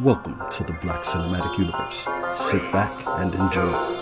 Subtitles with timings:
[0.00, 2.06] Welcome to the Black Cinematic Universe.
[2.36, 3.98] Sit back and enjoy.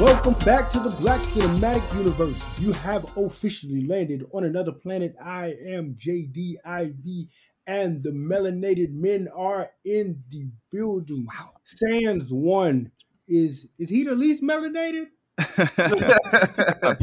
[0.00, 2.46] Welcome back to the Black Cinematic Universe.
[2.58, 5.14] You have officially landed on another planet.
[5.22, 7.28] I am JDIV,
[7.66, 11.26] and the melanated men are in the building.
[11.28, 11.52] Wow.
[11.64, 12.92] Sans one
[13.28, 15.06] is is he the least melanated?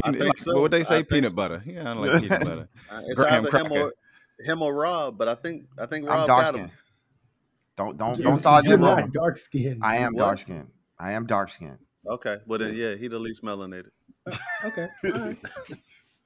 [0.04, 0.52] peanut, so.
[0.52, 1.02] What would they say?
[1.02, 1.36] Peanut so.
[1.36, 1.62] butter.
[1.66, 2.68] Yeah, I don't like peanut butter.
[2.90, 3.92] Uh, it's Graham either him or,
[4.38, 6.70] him or Rob, but I think I think Rob got him.
[7.76, 9.80] Don't don't don't start You're not dark skin.
[9.82, 10.20] I am what?
[10.20, 10.68] dark skin.
[10.98, 11.78] I am dark skin.
[12.06, 12.36] Okay.
[12.46, 13.90] Well then, yeah, he the least melanated.
[14.30, 14.88] Uh, okay.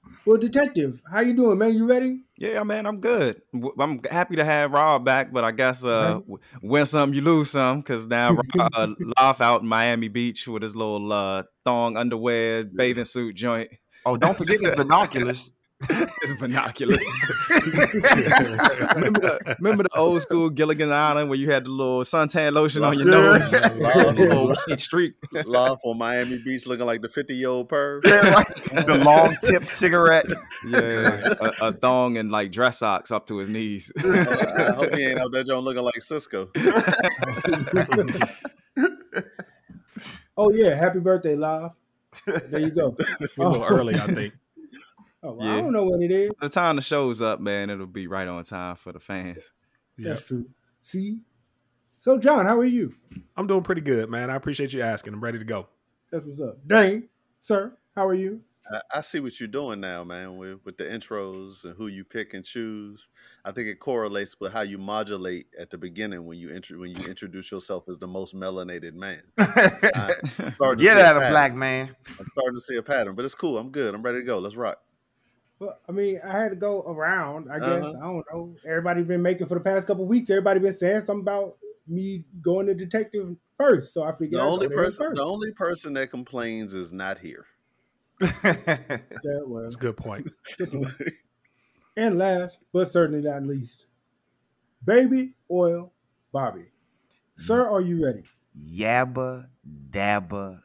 [0.05, 0.27] All right.
[0.27, 1.75] well, detective, how you doing, man?
[1.75, 2.21] You ready?
[2.37, 3.41] Yeah, man, I'm good.
[3.79, 6.41] I'm happy to have Rob back, but I guess uh, right.
[6.63, 10.63] win some, you lose some, because now Rob uh, laugh out in Miami Beach with
[10.63, 13.71] his little uh, thong underwear bathing suit joint.
[14.05, 15.53] Oh, don't forget his binoculars.
[15.91, 17.05] it's binoculars.
[17.51, 22.85] remember, the, remember the old school Gilligan Island where you had the little suntan lotion
[22.85, 25.15] on your nose, little white streak.
[25.45, 28.03] Love for Miami Beach looking like the fifty year old perv.
[28.03, 30.27] the long tip cigarette.
[30.67, 33.93] Yeah, a, a, thong and like dress socks up to his knees.
[34.03, 36.51] Oh, I hope he ain't out there looking like Cisco.
[40.37, 41.73] oh yeah, happy birthday, live.
[42.27, 42.97] There you go.
[42.99, 43.67] a little oh.
[43.69, 44.35] early, I think.
[45.25, 45.55] Oh, well, yeah.
[45.55, 46.31] I don't know what it is.
[46.39, 49.53] By the time the show's up, man, it'll be right on time for the fans.
[49.97, 50.47] That's true.
[50.83, 51.21] See?
[52.01, 52.95] So, John, how are you?
[53.35, 54.29] I'm doing pretty good, man.
[54.29, 55.15] I appreciate you asking.
[55.15, 55.69] I'm ready to go.
[56.13, 56.59] That's what's up.
[56.69, 57.09] Dane,
[57.41, 58.43] sir, how are you?
[58.95, 62.33] I, see what you're doing now, man, with, with the intros and who you pick
[62.33, 63.09] and choose.
[63.45, 66.91] I think it correlates with how you modulate at the beginning when you int- when
[66.91, 69.23] you introduce yourself as the most melanated man.
[69.37, 71.95] Get out of black man.
[72.19, 73.59] I'm starting to see a pattern, but it's cool.
[73.59, 73.95] I'm good.
[73.95, 74.39] I'm ready to go.
[74.39, 74.79] Let's rock.
[75.59, 77.51] Well, I mean, I had to go around.
[77.51, 77.99] I guess uh-huh.
[77.99, 78.57] I don't know.
[78.67, 80.31] Everybody been making for the past couple weeks.
[80.31, 81.57] Everybody been saying something about
[81.87, 86.11] me going to detective first, so I figured the only person the only person that
[86.11, 87.47] complains is not here.
[88.21, 90.31] that was That's a good point.
[91.97, 93.87] and last, but certainly not least,
[94.85, 95.93] baby oil
[96.33, 96.67] Bobby.
[97.37, 98.23] Sir, are you ready?
[98.59, 99.49] Yabba
[99.91, 100.63] dabba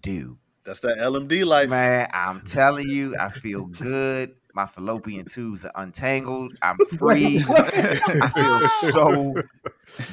[0.00, 0.38] do.
[0.66, 1.70] That's that LMD life.
[1.70, 4.34] Man, I'm telling you, I feel good.
[4.52, 6.58] My fallopian tubes are untangled.
[6.60, 7.44] I'm free.
[7.48, 9.42] I feel so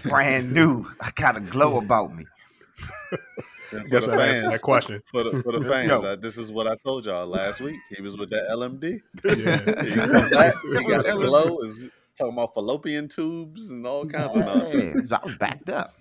[0.08, 0.86] brand new.
[1.02, 2.26] I got a glow about me.
[3.90, 5.02] Guess I asked that question.
[5.08, 7.80] For the, for the fans, I, this is what I told y'all last week.
[7.90, 9.02] He was with that LMD.
[9.24, 9.32] Yeah.
[9.84, 11.58] he, back, he got that glow.
[11.62, 15.12] Is talking about fallopian tubes and all kinds of nonsense.
[15.12, 15.96] I was backed up.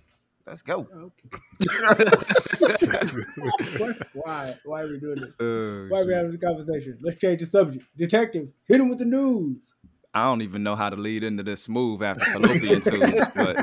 [0.46, 0.86] Let's go.
[0.94, 1.38] Okay.
[4.12, 4.56] why?
[4.64, 5.30] Why are we doing this?
[5.40, 6.98] Uh, why are we having this conversation?
[7.00, 7.84] Let's change the subject.
[7.96, 9.76] Detective, hit him with the news.
[10.14, 13.00] I don't even know how to lead into this move after fallopian tubes,
[13.34, 13.56] but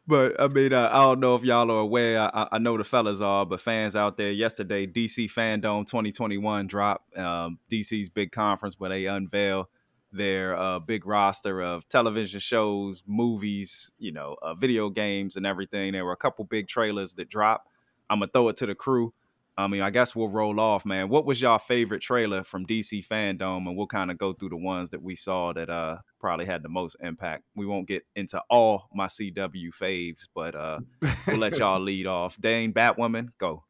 [0.06, 2.18] but I mean, uh, I don't know if y'all are aware.
[2.20, 7.14] I, I, know the fellas are, but fans out there, yesterday DC Fandom 2021 dropped
[7.18, 9.68] um, DC's big conference where they unveil
[10.12, 15.92] their uh, big roster of television shows, movies, you know, uh, video games, and everything.
[15.92, 17.68] There were a couple big trailers that dropped.
[18.10, 19.12] I'm gonna throw it to the crew.
[19.56, 21.10] I mean, I guess we'll roll off, man.
[21.10, 24.56] What was y'all favorite trailer from DC Fandom, and we'll kind of go through the
[24.56, 27.44] ones that we saw that uh probably had the most impact.
[27.54, 30.80] We won't get into all my CW faves, but uh
[31.26, 32.40] we'll let y'all lead off.
[32.40, 33.64] Dane, Batwoman, go.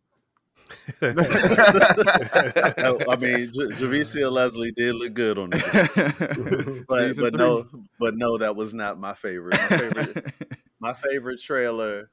[1.03, 1.15] I
[3.17, 7.67] mean, J- Javicia Leslie did look good on it, but, but no,
[7.99, 9.53] but no, that was not my favorite.
[9.53, 10.35] My favorite,
[10.81, 12.11] my favorite trailer,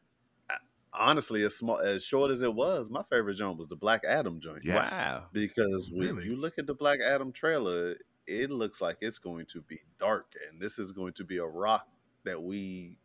[0.94, 4.40] honestly, as small as short as it was, my favorite joint was the Black Adam
[4.40, 4.64] joint.
[4.64, 4.92] Yes.
[4.92, 5.26] Wow!
[5.34, 6.26] Because when really?
[6.26, 7.96] you look at the Black Adam trailer,
[8.28, 11.46] it looks like it's going to be dark, and this is going to be a
[11.46, 11.88] rock
[12.26, 12.99] that we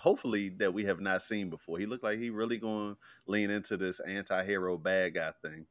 [0.00, 1.78] hopefully that we have not seen before.
[1.78, 5.66] He looked like he really going to lean into this anti-hero bad guy thing.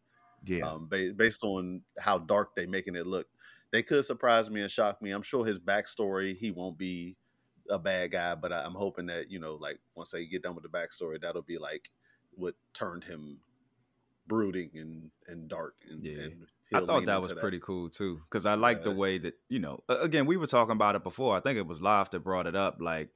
[0.45, 0.69] Yeah.
[0.69, 3.27] Um, ba- based on how dark they making it look,
[3.71, 5.11] they could surprise me and shock me.
[5.11, 7.17] I'm sure his backstory, he won't be
[7.69, 10.55] a bad guy, but I, am hoping that you know, like once they get done
[10.55, 11.89] with the backstory, that'll be like
[12.31, 13.41] what turned him
[14.27, 15.75] brooding and and dark.
[15.89, 16.17] And, yeah.
[16.21, 17.39] And I thought that was that.
[17.39, 19.83] pretty cool too, because I like the way that you know.
[19.89, 21.35] Again, we were talking about it before.
[21.35, 22.77] I think it was Live that brought it up.
[22.79, 23.09] Like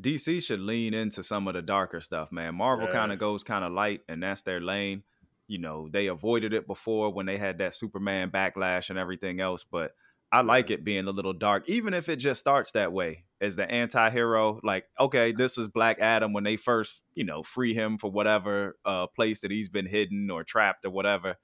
[0.00, 2.54] DC should lean into some of the darker stuff, man.
[2.54, 2.92] Marvel yeah.
[2.92, 5.02] kind of goes kind of light, and that's their lane.
[5.48, 9.64] You know, they avoided it before when they had that Superman backlash and everything else,
[9.64, 9.92] but
[10.30, 13.56] I like it being a little dark, even if it just starts that way as
[13.56, 14.60] the anti-hero.
[14.62, 18.76] Like, okay, this is Black Adam when they first, you know, free him for whatever
[18.84, 21.36] uh, place that he's been hidden or trapped or whatever,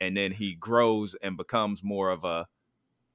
[0.00, 2.46] and then he grows and becomes more of a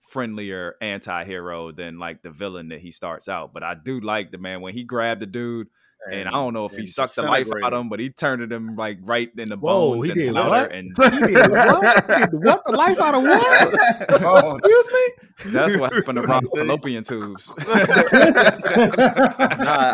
[0.09, 3.53] friendlier anti-hero than like the villain that he starts out.
[3.53, 5.67] But I do like the man when he grabbed the dude
[6.05, 8.09] and, and I don't know if he sucked the life out of him, but he
[8.09, 10.71] turned him like right in the bones Whoa, he and did what?
[10.71, 10.91] And
[11.27, 12.05] he did what?
[12.05, 12.63] He did what?
[12.65, 14.21] The life out of what?
[14.23, 15.01] oh, Excuse me.
[15.45, 17.53] That's what happened to Rob fallopian tubes.
[17.57, 17.63] nah,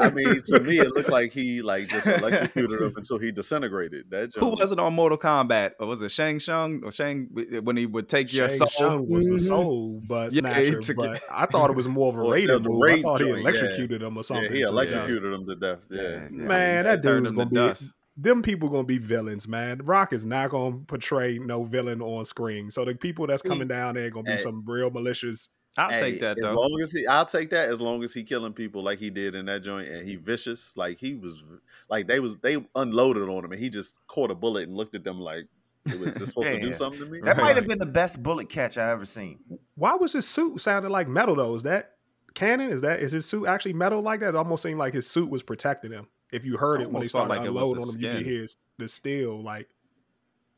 [0.02, 4.10] I mean, to me, it looked like he like just electrocuted him until he disintegrated.
[4.10, 5.72] That Who was it on Mortal Kombat?
[5.80, 7.30] Or was it Shang Tsung or Shang
[7.64, 8.68] when he would take Shang your soul?
[8.68, 9.36] Shang was mm-hmm.
[9.36, 12.64] the soul, but yeah, Snatcher, but I thought it was more of a well, rated
[12.64, 12.82] move.
[12.84, 14.08] I thought he electrocuted yeah.
[14.08, 14.52] him or something.
[14.52, 15.80] Yeah, he electrocuted him to death.
[15.90, 15.99] Yeah.
[16.02, 17.56] Yeah, man, that dude's gonna be.
[17.56, 17.92] Dust.
[18.18, 19.80] Them people gonna be villains, man.
[19.84, 22.70] Rock is not gonna portray no villain on screen.
[22.70, 23.70] So the people that's coming mm.
[23.70, 25.50] down there gonna be hey, some real malicious.
[25.78, 26.50] I'll hey, take that though.
[26.50, 29.10] As long as he, I'll take that as long as he killing people like he
[29.10, 30.74] did in that joint, and he vicious.
[30.76, 31.44] Like he was,
[31.90, 34.96] like they was they unloaded on him, and he just caught a bullet and looked
[34.96, 35.46] at them like,
[35.86, 37.20] was this supposed yeah, to do something to me?
[37.22, 37.44] That right.
[37.44, 39.40] might have been the best bullet catch I ever seen.
[39.76, 41.56] Why was his suit sounding like metal though?
[41.56, 41.92] Is that
[42.40, 42.72] canon?
[42.72, 44.30] Is that is his suit actually metal like that?
[44.30, 46.08] It almost seemed like his suit was protecting him.
[46.32, 48.02] If you heard it when they started like unload on him, skin.
[48.02, 48.46] you could hear
[48.78, 49.68] the steel like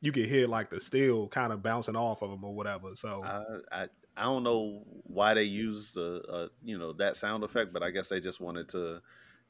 [0.01, 2.95] you could hear like the steel kind of bouncing off of him or whatever.
[2.95, 7.44] So uh, I I don't know why they used the uh, you know that sound
[7.44, 9.01] effect, but I guess they just wanted to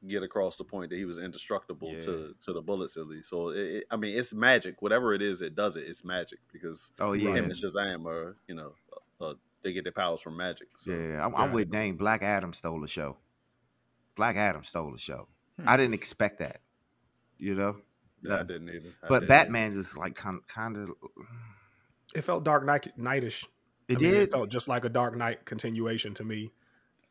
[0.07, 2.00] get across the point that he was indestructible yeah.
[2.01, 3.30] to to the bullets at least.
[3.30, 4.81] So it, it, I mean, it's magic.
[4.81, 5.86] Whatever it is, it does it.
[5.88, 8.74] It's magic because oh yeah, him and Shazam are you know
[9.19, 10.68] uh, they get their powers from magic.
[10.78, 10.92] So.
[10.92, 11.38] Yeah, I'm, yeah.
[11.38, 11.96] I'm with Dane.
[11.98, 13.18] Black Adam stole the show.
[14.16, 15.28] Black Adam stole the show.
[15.60, 15.69] Hmm.
[15.69, 16.62] I didn't expect that.
[17.38, 17.78] You know.
[18.24, 18.90] Yeah, I didn't either.
[19.04, 20.92] I but didn't Batman's is like kind kind of.
[22.13, 23.46] It felt Dark Knight nightish.
[23.88, 24.12] It I did.
[24.12, 26.52] Mean, it felt just like a Dark Knight continuation to me.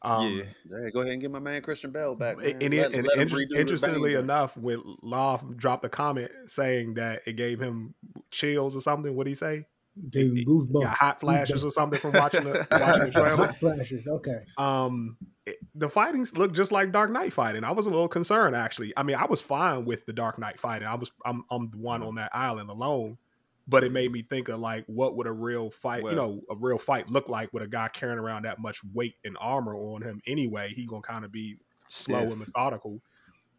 [0.02, 0.44] Um, yeah.
[0.70, 2.38] yeah, go ahead and get my man Christian Bale back.
[2.38, 2.56] Man.
[2.62, 7.34] And, let, and, let inter- interestingly enough, when Loft dropped a comment saying that it
[7.34, 7.94] gave him
[8.30, 9.66] chills or something, what did he say?
[10.08, 10.82] Gave goosebumps.
[10.82, 13.46] Yeah, hot flashes or something from watching the watching the trailer.
[13.46, 14.44] Hot flashes, okay.
[14.56, 17.64] Um, it, the fightings look just like Dark Knight fighting.
[17.64, 18.92] I was a little concerned actually.
[18.96, 20.86] I mean, I was fine with the Dark Knight fighting.
[20.86, 23.18] I was I'm I'm the one on that island alone,
[23.66, 26.40] but it made me think of like what would a real fight, well, you know,
[26.48, 29.74] a real fight look like with a guy carrying around that much weight and armor
[29.74, 30.72] on him anyway.
[30.74, 31.56] He gonna kind of be
[31.88, 33.02] slow and methodical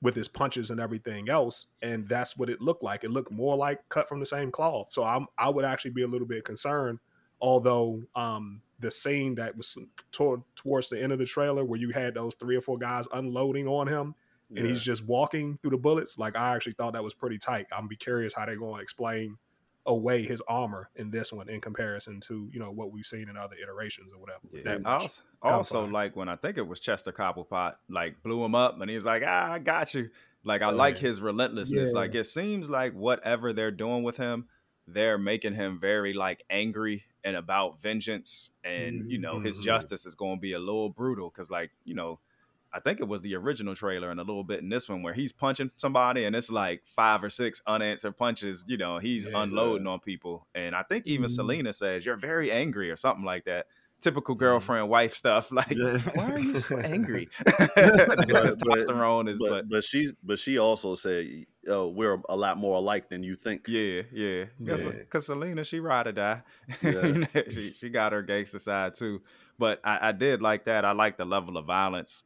[0.02, 1.68] with his punches and everything else.
[1.82, 3.04] And that's what it looked like.
[3.04, 4.88] It looked more like cut from the same cloth.
[4.92, 7.00] So I'm, I would actually be a little bit concerned,
[7.40, 9.78] although um, the scene that was
[10.12, 13.06] toward, towards the end of the trailer where you had those three or four guys
[13.14, 14.16] unloading on him
[14.56, 17.68] and he's just walking through the bullets, like I actually thought that was pretty tight.
[17.72, 19.38] I'm be curious how they're going to explain
[19.86, 23.38] away his armor in this one in comparison to you know what we've seen in
[23.38, 24.42] other iterations or whatever.
[24.54, 24.78] Yeah.
[24.86, 28.90] also, also like when I think it was Chester Cobblepot, like blew him up and
[28.90, 30.10] he's like, ah, I got you.
[30.44, 31.92] Like I oh, like his relentlessness.
[31.94, 32.00] Yeah.
[32.00, 34.48] Like it seems like whatever they're doing with him,
[34.88, 39.66] they're making him very like angry and about vengeance, and you know his mm-hmm.
[39.66, 42.20] justice is going to be a little brutal because like you know
[42.74, 45.14] I think it was the original trailer and a little bit in this one where
[45.14, 48.64] he's punching somebody and it's like five or six unanswered punches.
[48.68, 50.48] You know, he's yeah, unloading on people.
[50.56, 51.34] And I think even mm-hmm.
[51.34, 53.68] Selina says, You're very angry or something like that.
[54.00, 54.40] Typical mm-hmm.
[54.40, 55.52] girlfriend wife stuff.
[55.62, 55.98] Like, yeah.
[56.16, 57.28] why are you so angry?
[57.44, 62.78] testosterone is, but, but but she but she also said, "Oh, we're a lot more
[62.78, 64.46] alike than you think." Yeah, yeah.
[64.58, 65.20] Because yeah.
[65.20, 66.42] Selina, she ride or die.
[66.82, 67.26] Yeah.
[67.50, 69.22] she she got her gangster side too.
[69.60, 70.86] But I, I did like that.
[70.86, 72.24] I like the level of violence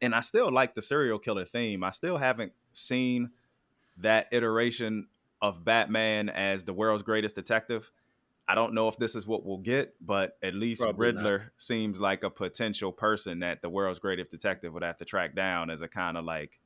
[0.00, 1.84] and I still like the serial killer theme.
[1.84, 3.30] I still haven't seen
[3.98, 5.08] that iteration
[5.40, 7.90] of Batman as the world's greatest detective.
[8.46, 11.48] I don't know if this is what we'll get, but at least Probably Riddler not.
[11.56, 15.70] seems like a potential person that the world's greatest detective would have to track down
[15.70, 16.60] as a kind of like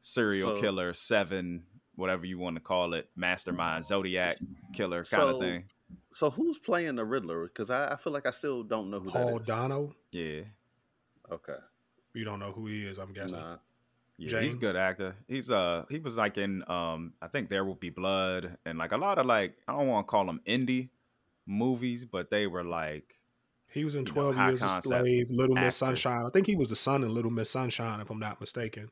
[0.00, 1.62] serial so, killer, seven,
[1.94, 4.36] whatever you want to call it, mastermind, Zodiac
[4.72, 5.64] killer kind so, of thing.
[6.12, 7.44] So who's playing the Riddler?
[7.44, 9.94] Because I, I, feel like I still don't know who Paul Dano.
[10.10, 10.42] Yeah.
[11.30, 11.54] Okay.
[12.14, 13.38] You don't know who he is, I'm guessing.
[13.38, 13.56] Nah.
[14.18, 14.44] Yeah, James?
[14.44, 15.16] he's a good actor.
[15.26, 18.92] He's uh he was like in um I think There Will Be Blood and like
[18.92, 20.90] a lot of like I don't want to call them indie
[21.46, 23.14] movies, but they were like
[23.72, 26.26] he was in Twelve know, Years a Slave, Little Miss Sunshine.
[26.26, 28.90] I think he was the son in Little Miss Sunshine, if I'm not mistaken.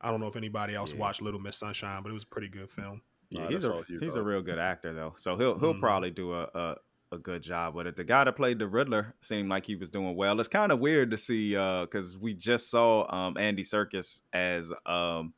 [0.00, 0.98] I don't know if anybody else yeah.
[0.98, 3.00] watched Little Miss Sunshine, but it was a pretty good film.
[3.30, 5.80] Yeah, he's a he's a real good actor though, so he'll he'll mm-hmm.
[5.80, 6.76] probably do a, a
[7.12, 7.94] a good job with it.
[7.96, 10.40] The guy that played the Riddler seemed like he was doing well.
[10.40, 14.22] It's kind of weird to see uh because uh, we just saw um, Andy Serkis
[14.32, 15.34] as um,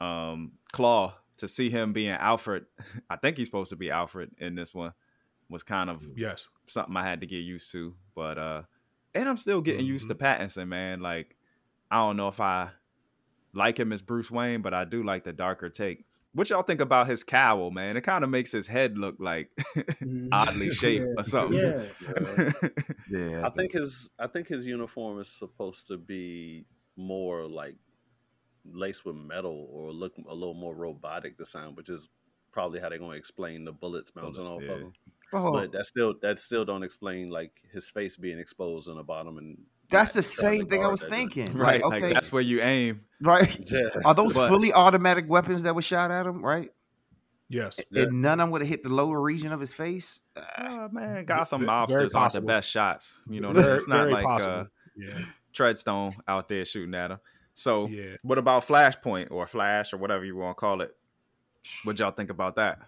[0.00, 1.14] um, Claw.
[1.38, 2.66] To see him being Alfred,
[3.10, 4.92] I think he's supposed to be Alfred in this one.
[5.48, 6.48] was kind of Yes.
[6.66, 7.94] something I had to get used to.
[8.14, 8.62] But uh
[9.14, 10.42] and I'm still getting used to Mm-hmm.
[10.42, 11.00] Pattinson, man.
[11.00, 11.34] Like
[11.90, 12.68] I don't know if I
[13.54, 16.04] like him as Bruce Wayne, but I do like the darker take.
[16.32, 17.96] What y'all think about his cowl, man?
[17.96, 20.28] It kind of makes his head look like mm.
[20.30, 21.14] oddly shaped Yeah.
[21.16, 21.58] or something.
[23.10, 23.28] Yeah.
[23.30, 27.74] Yeah, I think his I think his uniform is supposed to be more like
[28.64, 32.08] laced with metal or look a little more robotic to sound, which is
[32.52, 34.72] probably how they're going to explain the bullets bouncing Bullets, off yeah.
[34.72, 34.92] of him.
[35.32, 39.02] Oh, But that still that still don't explain like his face being exposed on the
[39.02, 39.58] bottom and
[39.90, 41.52] that's the not trying to same thing I was thinking.
[41.52, 41.82] right.
[41.82, 43.02] Like, okay, Like that's where you aim.
[43.20, 43.58] right.
[43.70, 43.88] Yeah.
[44.04, 46.44] Are those But- fully automatic weapons that were shot at him?
[46.44, 46.70] Right.
[47.48, 47.80] Yes.
[47.90, 48.04] Yeah.
[48.04, 50.20] And none of them would have hit the lower region of his face.
[50.36, 53.18] Oh, man, Gotham ve- mobsters aren't the best shots.
[53.28, 54.64] You know, Very, it's not very like uh,
[54.96, 55.18] yeah.
[55.52, 57.18] Treadstone out there shooting at him.
[57.54, 58.14] So, Yeah.
[58.22, 60.94] what about Flashpoint or Flash or whatever you want to call it?
[61.82, 62.78] What y'all think about that?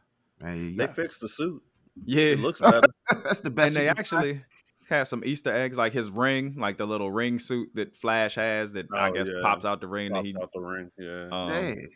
[0.40, 0.86] hey, They yeah.
[0.86, 1.60] fixed the suit.
[2.06, 2.80] Yeah, It looks better.
[3.24, 3.66] that's the best.
[3.68, 4.44] and they actually
[4.92, 8.72] had some Easter eggs, like his ring, like the little ring suit that Flash has
[8.74, 9.40] that I Oh, guess yeah.
[9.42, 10.10] pops out the ring.
[10.12, 10.90] that Pops he, out the ring.
[10.98, 11.28] Yeah.
[11.32, 11.50] um.
[11.52, 11.88] Hey,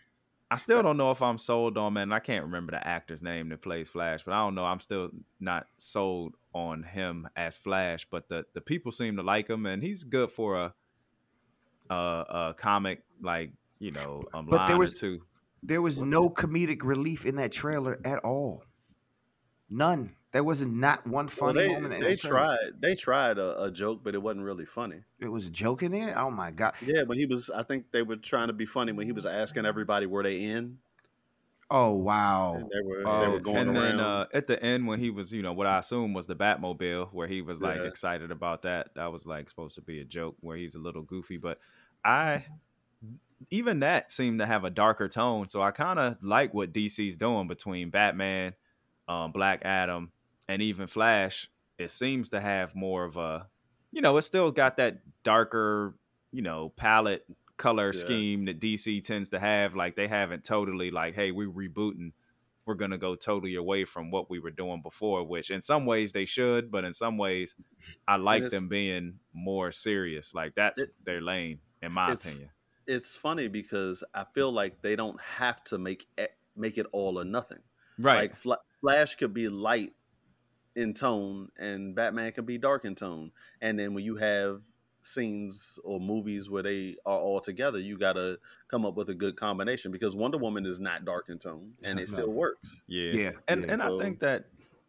[0.50, 2.12] I still don't know if I'm sold on man.
[2.12, 4.64] I can't remember the actor's name that plays Flash, but I don't know.
[4.64, 5.10] I'm still
[5.40, 8.06] not sold on him as Flash.
[8.10, 10.74] But the the people seem to like him, and he's good for a
[11.90, 15.22] a, a comic like you know um, But there was- or two.
[15.62, 18.62] there was no comedic relief in that trailer at all.
[19.68, 20.14] None.
[20.36, 21.94] There wasn't not one Well, funny they moment.
[21.94, 22.48] In they that trailer.
[22.48, 25.04] tried they tried a, a joke, but it wasn't really funny.
[25.18, 26.18] It was a joke in there.
[26.18, 26.74] Oh my god.
[26.80, 29.24] Yeah, when he was, I think they were trying to be funny when he was
[29.26, 30.80] asking everybody where they in,
[31.70, 32.58] Oh wow.
[32.58, 33.76] and they were they Oh, were going and around.
[33.76, 36.34] then uh, at the end when he was, you know, what I assume was the
[36.34, 37.84] Batmobile, where he was like Yeah.
[37.84, 38.94] excited about that.
[38.96, 41.60] That was like supposed to be a joke where he's a little goofy, but
[42.04, 42.46] I
[43.50, 45.48] even that seemed to have a darker tone.
[45.48, 48.54] So I kind of like what DC's doing between Batman,
[49.08, 50.12] um, Black Adam,
[50.48, 51.48] and even Flash.
[51.78, 53.48] It seems to have more of a,
[53.92, 55.94] you know, it's still got that darker,
[56.32, 57.26] you know, palette
[57.56, 58.00] color Yeah.
[58.00, 59.74] scheme that DC tends to have.
[59.74, 62.12] Like they haven't totally like, hey, we're rebooting.
[62.64, 66.12] We're gonna go totally away from what we were doing before, which in some ways
[66.12, 67.54] they should, but in some ways
[68.08, 70.34] I like them being more serious.
[70.34, 72.50] Like that's It- their lane, in my it's- opinion.
[72.86, 76.06] it's funny because I feel like they don't have to make
[76.56, 77.58] make it all or nothing.
[77.98, 78.16] Right.
[78.30, 79.92] Like Fla- Flash could be light
[80.76, 83.32] in tone, and Batman can be dark in tone.
[83.60, 84.60] And then when you have
[85.02, 89.14] scenes or movies where they are all together, you got to come up with a
[89.14, 92.12] good combination because Wonder Woman is not dark in tone, and it No.
[92.12, 92.82] still works.
[92.86, 93.12] Yeah.
[93.12, 93.72] Yeah, And yeah.
[93.72, 94.44] and I think that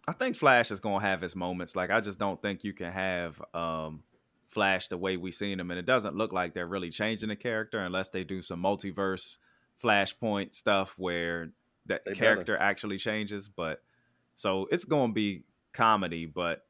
[0.08, 1.75] I think Flash is gonna have his moments.
[1.75, 4.03] Like I just don't think you can have um
[4.48, 7.36] Flash the way we've seen him, and it doesn't look like they're really changing the
[7.36, 9.38] character unless they do some multiverse
[9.84, 11.51] Flashpoint stuff where
[11.86, 12.20] that They better.
[12.20, 13.48] character actually changes.
[13.50, 13.82] But
[14.36, 15.44] so it's gonna be
[15.77, 16.65] comedy, but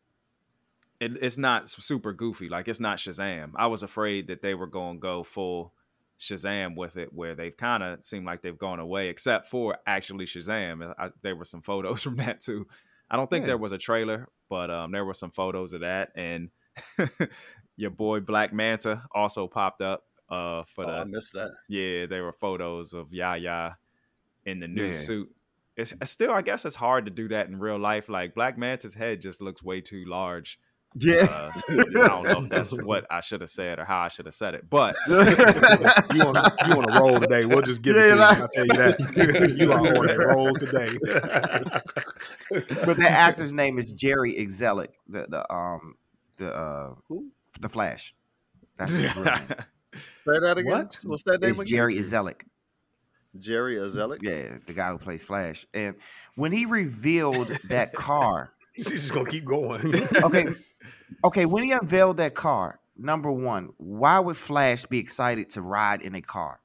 [0.99, 2.49] it, it's not super goofy.
[2.49, 3.51] Like it's not Shazam.
[3.55, 5.73] I was afraid that they were gonna go full
[6.19, 10.25] Shazam with it, where they've kind of seemed like they've gone away, except for actually
[10.25, 10.93] Shazam.
[10.97, 12.67] I, there were some photos from that too.
[13.09, 13.47] I don't think Yeah.
[13.47, 16.49] there was a trailer, but um, there were some photos of that, and
[17.77, 21.51] your boy Black Manta also popped up uh, for Oh, I missed that.
[21.69, 22.05] yeah.
[22.07, 23.77] There were photos of Yaya
[24.45, 24.93] in the new Yeah.
[24.93, 25.33] suit.
[25.77, 28.09] It's, it's still, I guess, it's hard to do that in real life.
[28.09, 30.59] Like Black Manta's head just looks way too large.
[30.99, 31.27] Yeah.
[31.29, 34.25] Uh, I don't know if that's what I should have said or how I should
[34.25, 35.13] have said it, but you
[36.23, 37.45] on you on a roll today.
[37.45, 38.41] We'll just give it Yeah, to you.
[38.41, 39.55] I'll tell you that.
[39.59, 40.89] you are on a roll today.
[42.85, 44.89] but the actor's name is Jerry Exelic.
[45.07, 45.95] The the um
[46.37, 47.29] the uh Who?
[47.59, 48.15] the Flash.
[48.77, 49.35] That's his real name.
[49.93, 50.71] Say that again.
[50.71, 50.97] What?
[51.03, 51.75] What's that name It's again?
[51.77, 52.41] Jerry Exelic.
[53.39, 54.19] Jerry Azelic.
[54.21, 55.65] Yeah, the guy who plays Flash.
[55.73, 55.95] And
[56.35, 59.93] when he revealed that car, She's just gonna keep going.
[60.23, 60.47] okay,
[61.23, 66.01] okay, when he unveiled that car, number one, why would Flash be excited to ride
[66.03, 66.59] in a car?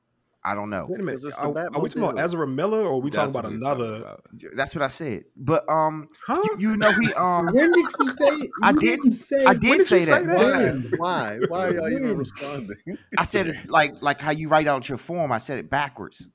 [0.45, 0.87] I don't know.
[0.91, 1.25] Wait a minute.
[1.25, 3.53] Is Are, are we talking about Ezra Miller or are we that's talking about what
[3.53, 3.95] he's another?
[4.03, 4.25] about.
[4.57, 5.25] That's what I said.
[5.37, 6.43] But um, Huh?
[6.59, 8.27] you, you know he um, When did he say?
[8.27, 8.51] it?
[8.63, 9.45] I did- didn't say.
[9.47, 10.25] I did did say that.
[10.25, 10.37] that?
[10.37, 10.93] When?
[10.97, 11.39] Why?
[11.49, 12.77] Why are y'all even responding?
[13.17, 15.31] I said it like like how you write out your form.
[15.31, 16.27] I said it backwards.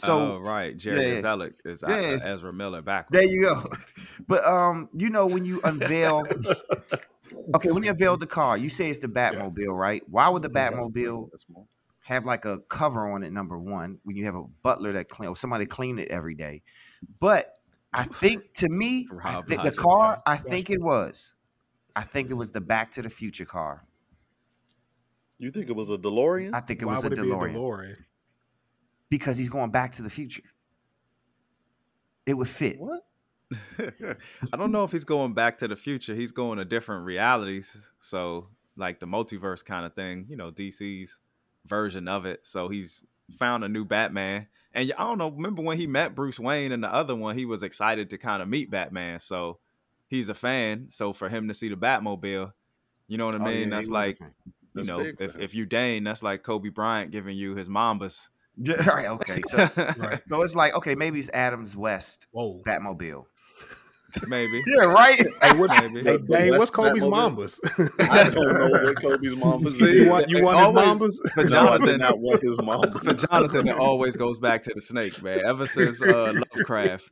[0.00, 1.20] So oh, right, Jerry yeah.
[1.20, 2.18] Zelic is Yeah.
[2.22, 3.20] Ezra Miller backwards.
[3.20, 3.64] There you go.
[4.26, 6.24] But um, you know when you unveil,
[7.54, 10.02] okay, when you unveil the car, you say it's the Batmobile, right?
[10.08, 11.30] Why would the Batmobile
[12.00, 13.32] have like a cover on it?
[13.32, 16.62] Number one, when you have a butler that clean or somebody clean it every day.
[17.18, 17.54] But
[17.92, 20.16] I think to me, Rob the, the car.
[20.26, 21.34] I think it was,
[21.96, 23.84] I think it was the Back to the Future car.
[25.38, 26.50] You think it was a DeLorean?
[26.54, 27.96] I think it Why was a would it be a DeLorean DeLorean?
[29.10, 30.42] Because he's going back to the future.
[32.26, 32.78] It would fit.
[32.78, 33.02] what?
[33.78, 36.14] I don't know if he's going back to the future.
[36.14, 37.76] He's going to different realities.
[37.98, 41.18] So like the multiverse kind of thing, you know, DC's
[41.66, 42.46] version of it.
[42.46, 43.04] So he's
[43.38, 44.46] found a new Batman.
[44.72, 47.44] And I don't know, remember when he met Bruce Wayne and the other one, he
[47.44, 49.18] was excited to kind of meet Batman.
[49.18, 49.58] So
[50.06, 50.86] he's a fan.
[50.88, 52.52] So for him to see the Batmobile,
[53.08, 53.70] you know what I Oh, mean?
[53.70, 54.26] yeah, that's like, you
[54.74, 58.28] That's know, if, if you Dane, that's like Kobe Bryant giving you his Mambas.
[58.62, 59.40] Yeah, right, okay.
[59.48, 60.20] So, Right.
[60.28, 62.62] so it's like, okay, maybe it's Adams West Whoa.
[62.66, 63.24] Batmobile.
[64.28, 64.60] Maybe.
[64.66, 65.16] Yeah, right.
[65.42, 66.02] Hey, what's, Maybe.
[66.02, 67.36] hey, Dane, what's Kobe's Batmobile.
[67.36, 68.10] Mambas?
[68.10, 69.80] I don't know what Kobe's mom is.
[69.80, 71.32] you want, you want his Mambas?
[71.32, 72.92] For No, I did Jonathan, not want his mom.
[72.92, 75.42] for Jonathan, it always goes back to the snake, man.
[75.46, 77.08] Ever since uh, Lovecraft.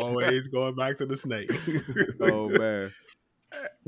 [0.00, 1.50] Always going back to the snake.
[2.20, 2.92] oh man.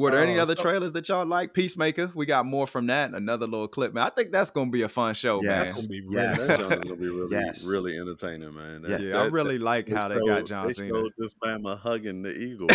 [0.00, 1.52] Were there any Uh, other so- trailers that y'all like?
[1.54, 3.12] Peacemaker, we got more from that.
[3.12, 4.07] Another little clip, man.
[4.07, 5.69] I think that's gonna be a fun show, Yes.
[5.69, 6.59] That's gonna be Yeah, really That Yes.
[6.61, 7.64] sounds gonna be really, Yes.
[7.64, 8.83] really entertaining, man.
[8.83, 8.88] Yeah.
[8.88, 9.09] That- man.
[9.11, 10.88] Yeah, I that- really like how they showed- got John they Cena.
[10.88, 12.66] showed this Bama hugging the eagle.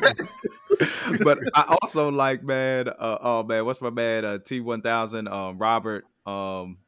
[1.24, 2.88] but I also like, man.
[2.88, 4.24] Uh, oh man, what's my man?
[4.24, 5.28] Uh, T one thousand.
[5.28, 6.04] Um, Robert.
[6.26, 6.78] Um,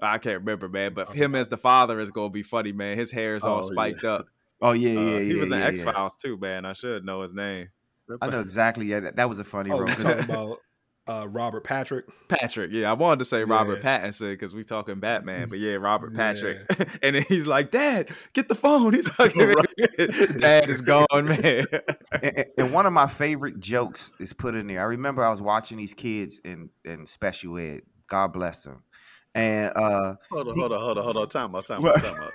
[0.00, 0.94] I can't remember, man.
[0.94, 2.98] But him as the father is gonna be funny, man.
[2.98, 3.72] His hair is all Oh, yeah.
[3.72, 4.26] spiked up.
[4.64, 5.18] Oh yeah, yeah, Uh, yeah.
[5.24, 5.90] he was in yeah, X yeah.
[5.90, 6.64] Files too, man.
[6.64, 7.70] I should know his name.
[8.20, 8.86] I know exactly.
[8.86, 9.88] Yeah, that, that was a funny Oh, role.
[9.88, 10.58] talking about
[11.08, 12.04] uh, Robert Patrick?
[12.28, 12.70] Patrick.
[12.72, 13.98] Yeah, I wanted to say Robert Yeah.
[13.98, 16.16] Pattinson because we talking Batman, but yeah, Robert Yeah.
[16.18, 16.58] Patrick.
[17.02, 19.34] and then he's like, "Dad, get the phone." He's like,
[20.38, 21.64] "Dad is gone, man."
[22.12, 24.80] and, and- and one of my favorite jokes is put in there.
[24.80, 27.80] I remember I was watching these kids in in special ed.
[28.08, 28.82] God bless them.
[29.34, 31.28] And uh Hold on, hold on, hold on, hold on.
[31.30, 32.30] Time out, time out, time out.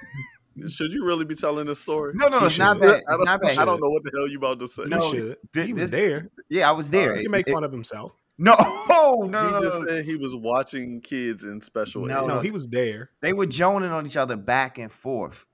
[0.68, 2.14] Should you really be telling this story?
[2.16, 2.90] no, no, He it's not bad.
[2.90, 3.58] I It's don't, bad.
[3.60, 4.84] I don't know what the hell you about to say.
[4.88, 5.38] No, he should.
[5.54, 6.30] thi- he was this- there.
[6.50, 7.16] Yeah, I was uh, there.
[7.16, 8.14] He make It- fun of himself.
[8.40, 8.56] No,
[8.88, 9.88] no, no, he no, just no.
[9.88, 12.28] said he was watching kids in special No, ed.
[12.28, 12.40] No, no.
[12.40, 13.10] he was there.
[13.22, 15.46] They were joning on each other back and forth.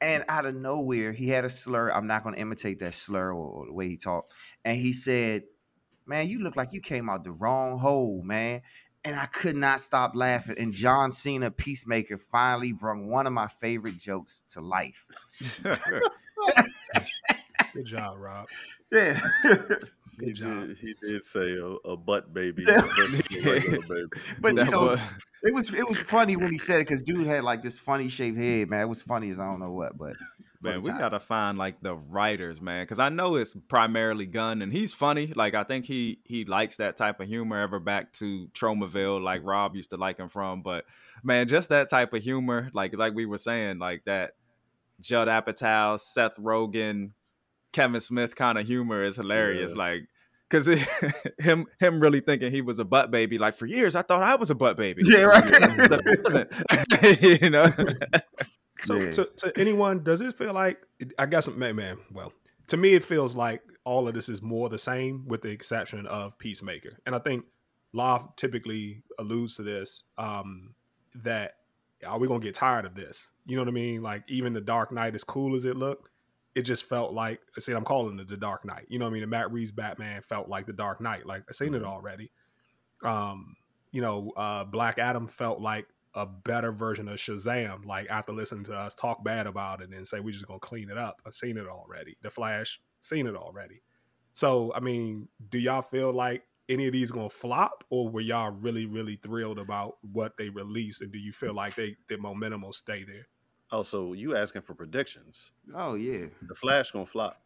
[0.00, 1.90] And out of nowhere, he had a slur.
[1.90, 4.32] I'm not going to imitate that slur or, or the way he talked.
[4.64, 5.44] And he said,
[6.06, 8.60] Man, you look like you came out the wrong hole, man.
[9.06, 10.56] And I could not stop laughing.
[10.58, 15.06] And John Cena, Peacemaker, finally brought one of my favorite jokes to life.
[17.74, 18.48] Good job, Rob.
[18.90, 19.20] Yeah.
[20.20, 20.68] He Good job.
[20.68, 22.82] did, he did say a, a butt baby a
[23.42, 24.06] baby.
[24.40, 25.00] but you That's know, what-
[25.42, 28.08] it was it was funny when he said it because dude had like this funny
[28.08, 28.82] shaped head, man.
[28.82, 30.14] It was funny as I don't know what, but
[30.64, 30.98] Man, we time.
[30.98, 35.32] gotta find like the writers, man, because I know it's primarily Gunn, and he's funny.
[35.36, 37.60] Like I think he he likes that type of humor.
[37.60, 40.62] Ever back to Tromaville, like Rob used to like him from.
[40.62, 40.86] But
[41.22, 44.32] man, just that type of humor, like like we were saying, like that
[45.00, 47.10] Judd Apatow, Seth Rogen,
[47.72, 49.72] Kevin Smith kind of humor is hilarious.
[49.72, 49.78] Yeah.
[49.78, 50.02] Like.
[50.50, 50.66] Cause
[51.38, 53.38] him him really thinking he was a butt baby.
[53.38, 55.02] Like for years, I thought I was a butt baby.
[55.04, 55.42] yeah, right.
[55.50, 57.42] But I wasn't.
[57.42, 57.66] you know.
[58.84, 60.78] So to, to anyone, does it feel like
[61.18, 62.32] I guess man, man, well,
[62.68, 66.06] to me it feels like all of this is more the same with the exception
[66.06, 66.98] of Peacemaker.
[67.06, 67.44] And I think
[67.92, 70.74] Loft typically alludes to this, um,
[71.14, 71.56] that
[72.06, 73.30] are we gonna get tired of this?
[73.46, 74.02] You know what I mean?
[74.02, 76.08] Like even the Dark Knight, as cool as it looked,
[76.54, 78.86] it just felt like I see I'm calling it the Dark Knight.
[78.88, 79.22] You know what I mean?
[79.22, 81.26] The Matt Reeves Batman felt like the Dark Knight.
[81.26, 82.30] Like I've seen it already.
[83.02, 83.56] Um,
[83.92, 88.64] you know, uh Black Adam felt like a better version of Shazam, like after listening
[88.64, 91.20] to us talk bad about it and say we're just gonna clean it up.
[91.26, 92.16] I've seen it already.
[92.22, 93.82] The Flash, seen it already.
[94.32, 98.50] So I mean, do y'all feel like any of these gonna flop, or were y'all
[98.50, 102.62] really, really thrilled about what they released, and do you feel like they the momentum
[102.62, 103.26] will stay there?
[103.70, 105.52] Oh, so you asking for predictions?
[105.74, 106.26] Oh yeah.
[106.42, 107.40] The Flash gonna flop.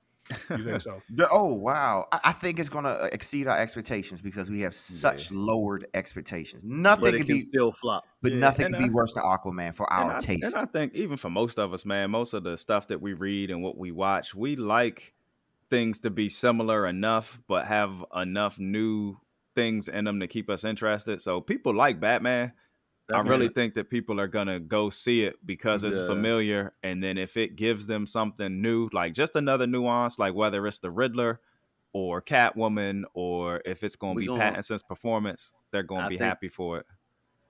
[0.51, 1.03] You think so?
[1.31, 2.07] Oh wow!
[2.12, 6.62] I, I think it's gonna uh, exceed our expectations because we have such lowered expectations.
[6.64, 8.05] Nothing could can be, still flop.
[8.23, 10.45] but Yeah, nothing and could be worse than Aquaman for our I, taste.
[10.45, 13.12] And I think even for most of us, man, most of the stuff that we
[13.12, 15.14] read and what we watch, we like
[15.71, 19.19] things to be similar enough, but have enough new
[19.55, 21.21] things in them to keep us interested.
[21.21, 22.53] So people like Batman.
[23.11, 26.07] I Batman- really think that people are gonna go see it because it's Yeah.
[26.07, 30.66] familiar, and then if it gives them something new, like just another nuance, like whether
[30.66, 31.40] it's the Riddler
[31.94, 36.18] or Catwoman, or if it's gonna We be gonna- Pattinson's performance, they're gonna I be
[36.18, 36.87] think- happy for it.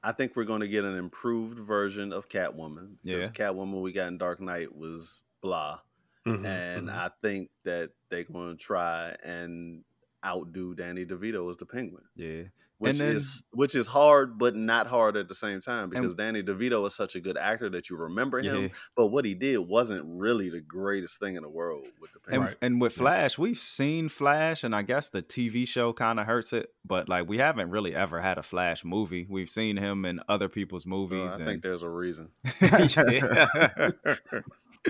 [0.01, 2.99] I think we're going to get an improved version of Catwoman.
[3.03, 3.29] Because Yeah.
[3.31, 5.81] Catwoman we got in Dark Knight was blah.
[6.25, 6.93] Mhm, and mhm.
[6.95, 9.83] I think that they're going to try and
[10.25, 12.05] outdo Danny DeVito as the Penguin.
[12.15, 12.45] Yeah,
[12.79, 16.43] which then- is which is hard but not hard at the same time because Danny
[16.43, 18.69] DeVito is such a good actor that you remember him, Yeah.
[18.97, 22.43] but what he did wasn't really the greatest thing in the world with the And.
[22.43, 22.57] Right.
[22.63, 23.03] and with Yeah.
[23.03, 26.73] Flash, we've seen Flash, and I guess the TV show kind of hurts it.
[26.85, 29.27] But like, we haven't really ever had a Flash movie.
[29.29, 31.33] We've seen him in other people's Well, movies.
[31.33, 32.29] I and, think there's a reason.
[32.61, 33.47] yeah.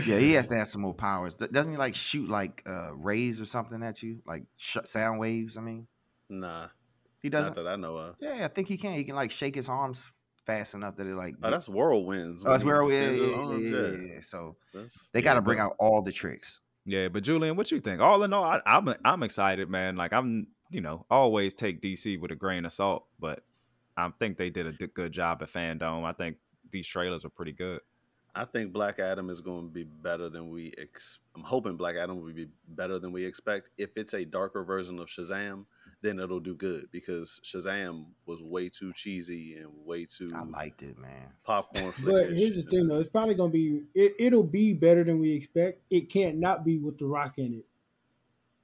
[0.06, 1.34] Yeah, he has to have some more powers.
[1.34, 5.56] Doesn't he like shoot like uh, rays or something at you, like sh- sound waves?
[5.56, 5.86] I mean,
[6.28, 6.68] Nah,
[7.36, 7.56] he doesn't.
[7.56, 8.16] that I know of.
[8.20, 8.94] Yeah, I think he can.
[8.94, 10.04] He can like shake his arms
[10.46, 11.34] fast enough that it like.
[11.42, 12.42] Oh, that's whirlwinds.
[12.46, 12.94] oh, that's when where he we.
[12.96, 13.96] Yeah, yeah, yeah, yeah.
[13.98, 14.20] yeah, yeah.
[14.20, 16.60] So That's- they Yeah, got to bring out all the tricks.
[16.84, 18.00] Yeah, but Julian, what you think?
[18.00, 19.96] All in all, I, I'm I'm excited, man.
[19.96, 23.42] Like I'm, you know, always take DC with a grain of salt, but
[23.96, 26.04] I think they did a d- good job at Fandom.
[26.04, 26.36] I think
[26.72, 27.80] these trailers are pretty good.
[28.34, 30.72] I think Black Adam is going to be better than we.
[30.78, 33.68] Ex- I'm hoping Black Adam will be better than we expect.
[33.76, 35.64] If it's a darker version of Shazam,
[36.00, 40.82] then it'll do good because Shazam was way too cheesy and way too I liked
[40.82, 41.28] it, man.
[41.44, 41.92] popcorn.
[42.04, 42.98] But here's the thing, though.
[42.98, 43.82] It's probably gonna be.
[43.94, 45.82] It, it'll be better than we expect.
[45.90, 47.66] It can't not be with the Rock in it.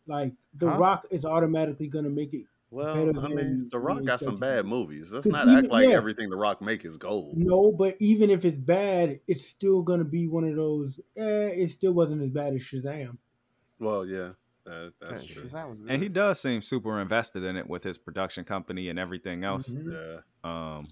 [0.07, 0.79] Like the Huh?
[0.79, 2.44] Rock is automatically gonna make it.
[2.70, 5.12] Well, better I than mean, The Rock got some bad movies.
[5.12, 5.94] Let's 'Cause not even- act like yeah.
[5.94, 7.37] everything The Rock make is gold.
[7.38, 10.99] No, but even if it's bad, it's still gonna be one of those.
[11.16, 13.16] Eh, it still wasn't as bad as Shazam.
[13.79, 14.31] Well, yeah,
[14.64, 15.44] that, that's Yeah, true.
[15.44, 19.44] Shazam And he does seem super invested in it with his production company and everything
[19.44, 19.68] else.
[19.68, 19.92] Mhm.
[19.92, 20.20] Yeah,
[20.77, 20.87] Um,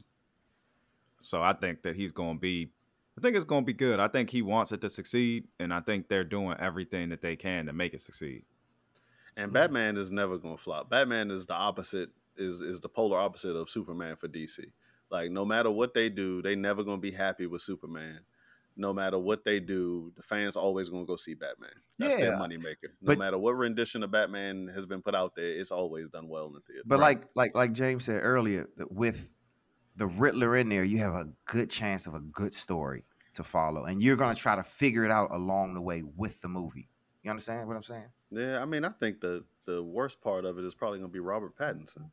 [1.23, 2.71] so I think that he's going to be.
[3.17, 4.01] I think it's going to be good.
[4.01, 7.37] I think he wants it to succeed, and I think they're doing everything that they
[7.37, 8.45] can to make it succeed.
[9.37, 10.91] and Batman is never going to flop.
[10.91, 12.11] Batman is the opposite.
[12.37, 14.73] Is is the polar opposite of Superman for DC.
[15.11, 18.21] Like no matter what they do, they never going to be happy with Superman.
[18.77, 21.71] No matter what they do, the fans always going to go see Batman.
[21.99, 22.39] That's their Yeah.
[22.39, 22.89] moneymaker.
[23.01, 26.29] No But- matter what rendition of Batman has been put out there, it's always done
[26.29, 26.83] well in the theater.
[26.87, 29.31] But like like like James said earlier, that with
[29.97, 33.05] the Riddler in there, you have a good chance of a good story
[33.35, 36.49] to follow, and you're gonna try to figure it out along the way with the
[36.49, 36.89] movie.
[37.23, 38.09] You understand what I'm saying?
[38.31, 41.13] yeah, I mean, I think the the worst part of it is probably going to
[41.13, 42.11] be Robert Pattinson.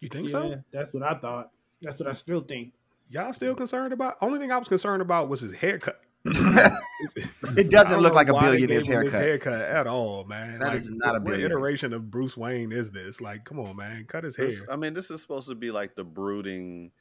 [0.00, 0.62] You think yeah, so?
[0.70, 1.50] that's what I thought.
[1.82, 2.72] That's what I still think.
[3.10, 4.16] Y'all still concerned about?
[4.20, 6.00] Only thing I was concerned about was his haircut.
[7.56, 9.20] It doesn't look like a billionaire's gave him haircut.
[9.20, 10.58] haircut at all, man.
[10.58, 11.58] That like, is not a what billionaire.
[11.58, 13.20] iteration of Bruce Wayne is this?
[13.20, 14.50] Like, come on, man, cut his hair.
[14.70, 16.92] I mean, this is supposed to be like the brooding.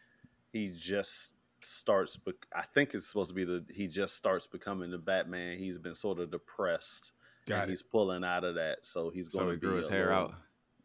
[0.52, 2.18] He just starts.
[2.18, 3.64] bec- I think it's supposed to be the.
[3.74, 5.58] He just starts becoming the Batman.
[5.58, 7.14] He's been sort of depressed,
[7.48, 7.70] Got and it.
[7.70, 8.86] he's pulling out of that.
[8.86, 10.34] So he's going he to grew his hair out.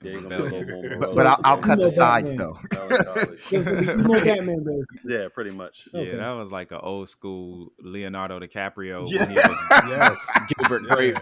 [0.01, 0.99] Yeah, he's gonna be a little more.
[1.01, 2.55] But, but I'll, I'll cut the sides Batman.
[2.71, 2.89] though.
[2.89, 3.37] Melancholy.
[3.37, 4.85] It's gonna be more Batman version.
[5.05, 5.89] yeah, pretty much.
[5.93, 6.17] Yeah, Okay.
[6.17, 9.21] that was like an old school Leonardo DiCaprio Yeah.
[9.23, 10.39] when he was Yes.
[10.57, 10.95] Gilbert Yeah.
[10.95, 11.19] Grape.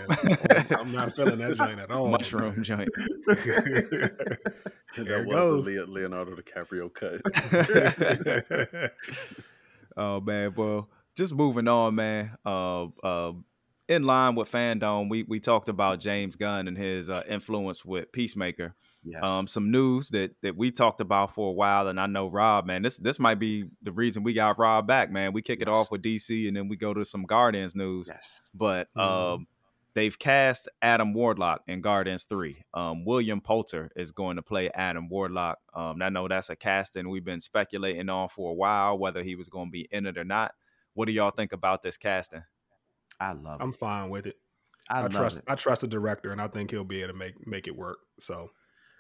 [0.79, 2.09] I'm not feeling that joint at all.
[2.09, 2.91] Mushroom joint.
[3.27, 5.65] that was goes.
[5.67, 7.21] the Leonardo DiCaprio cut.
[9.97, 12.37] oh man, well, just moving on, man.
[12.45, 13.33] Uh, uh,
[13.89, 18.11] in line with fandom, we we talked about James Gunn and his uh, influence with
[18.13, 18.75] Peacemaker.
[19.05, 19.23] Yes.
[19.23, 22.67] Um, some news that that we talked about for a while, and I know Rob,
[22.67, 25.33] man, this this might be the reason we got Rob back, man.
[25.33, 28.09] We kick it off with DC, and then we go to some Guardians news.
[28.09, 28.41] yes.
[28.53, 29.01] but Mhm.
[29.03, 29.47] um,
[29.95, 32.65] they've cast Adam Warlock in Guardians Three.
[32.75, 35.59] Um, William Poulter is going to play Adam Warlock.
[35.73, 39.37] Um, I know that's a casting we've been speculating on for a while whether he
[39.37, 40.53] was going to be in it or not.
[40.95, 42.43] What do y'all think about this casting?
[43.21, 43.63] I love it.
[43.65, 43.77] I'm it.
[43.77, 44.37] fine with it.
[44.89, 45.45] I, I, love trust it.
[45.49, 47.99] I trust the director, and I think he'll be able to make make it work.
[48.21, 48.51] So,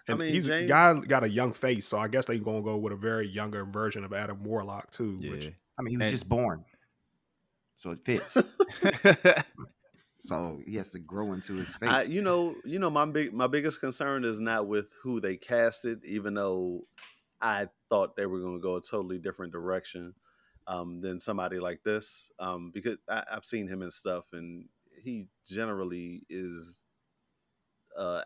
[0.08, 2.62] I and mean, he's James- guy got a young face, so I guess they're gonna
[2.62, 5.18] go with a very younger version of Adam Warlock too.
[5.20, 6.64] Which I mean, he was And- just born,
[7.76, 8.36] so it fits.
[9.94, 11.88] so he has to grow into his face.
[11.88, 15.36] I, you know, you know, my big my biggest concern is not with who they
[15.36, 16.86] casted, even though
[17.40, 20.14] I thought they were going to go a totally different direction
[20.66, 24.68] um, than somebody like this, um, because I, I've seen him and stuff, and
[25.02, 26.84] he generally is
[27.96, 28.22] uh,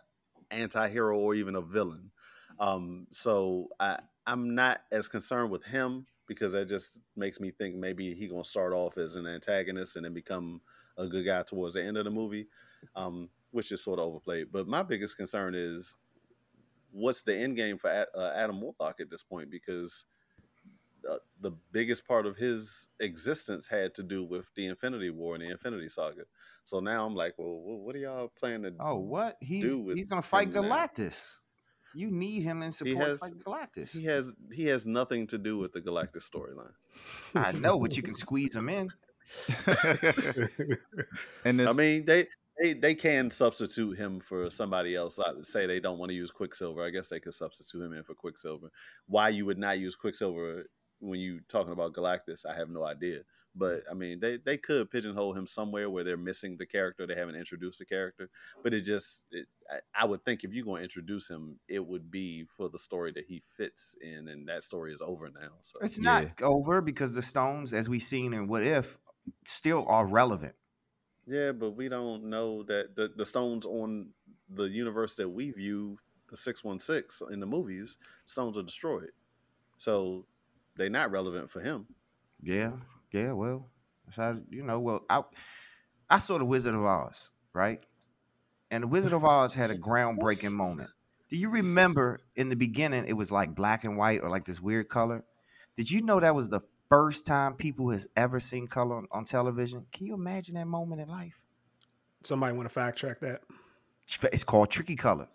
[0.51, 2.11] anti-hero or even a villain.
[2.59, 7.75] Um, so I I'm not as concerned with him because that just makes me think
[7.75, 10.61] maybe he gonna start off as an antagonist and then become
[10.97, 12.47] a good guy towards the end of the movie,
[12.95, 14.49] um, which is sort of overplayed.
[14.53, 15.97] But my biggest concern is
[16.93, 20.07] what's the end game for uh, Adam Warlock at this point because
[21.09, 25.45] uh, the biggest part of his existence had to do with the Infinity War and
[25.45, 26.23] the Infinity Saga.
[26.65, 28.79] So now I'm like, well, what are y'all planning to?
[28.81, 29.37] oh, what?
[29.41, 30.87] He's do with he's gonna fight him now?
[30.87, 31.39] Galactus.
[31.95, 33.93] You need him in support has- to Galactus.
[33.93, 36.73] He has he has nothing to do with the Galactus storyline.
[37.35, 38.89] I know, but you can squeeze him in.
[41.45, 42.27] and I mean, they
[42.61, 45.19] they, they can substitute him for somebody else.
[45.19, 46.85] I would say they don't want to use Quicksilver.
[46.85, 48.71] I guess they could substitute him in for Quicksilver.
[49.07, 50.67] Why you would not use Quicksilver
[51.01, 53.21] when you talking about Galactus, I have no idea.
[53.55, 57.07] But I mean, they, they could pigeonhole him somewhere where they're missing the character.
[57.07, 58.31] They haven't introduced the character,
[58.63, 61.85] but it just it, I, I would think if you're going to introduce him, it
[61.85, 65.51] would be for the story that he fits in, and that story is over now.
[65.63, 68.97] So It's not over because the Stones, as we've seen in What If,
[69.45, 70.55] still are relevant.
[71.27, 74.09] Yeah, but we don't know that the, the stones on
[74.49, 79.11] the universe that we view, the 616 in the movies, stones are destroyed.
[79.79, 80.27] So
[80.81, 81.87] they're not relevant for him.
[82.43, 82.73] Yeah,
[83.13, 83.33] yeah.
[83.33, 83.69] Well,
[84.07, 84.81] that's how you know.
[84.81, 85.23] Well, I
[86.09, 87.81] I saw the Wizard of Oz, right?
[88.71, 90.91] And the Wizard of Oz had a groundbreaking moment.
[91.29, 94.61] Do you remember in the beginning it was like black and white or like this
[94.61, 95.23] weird color?
[95.77, 99.25] Did you know that was the first time people has ever seen color on, on
[99.25, 99.87] television?
[99.93, 101.39] Can you imagine that moment in life?
[102.25, 103.43] Somebody want to fact check that?
[104.33, 105.29] It's called tricky color.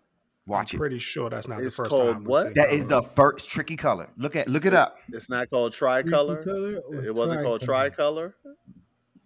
[0.48, 0.80] Watch I'm it.
[0.80, 2.24] pretty sure that's not It's the first called time.
[2.26, 2.44] what?
[2.44, 2.78] seen That color.
[2.80, 4.10] is the first tricky color.
[4.18, 6.44] Look at look it up, It's not called tricolor.
[6.44, 8.36] Color It wasn't called tricolor.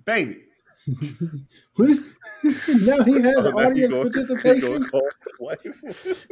[0.05, 0.43] baby.
[1.75, 1.89] What?
[2.43, 4.71] now he has Oh, now audience gonna- participation.
[4.71, 6.25] gonna call his wife.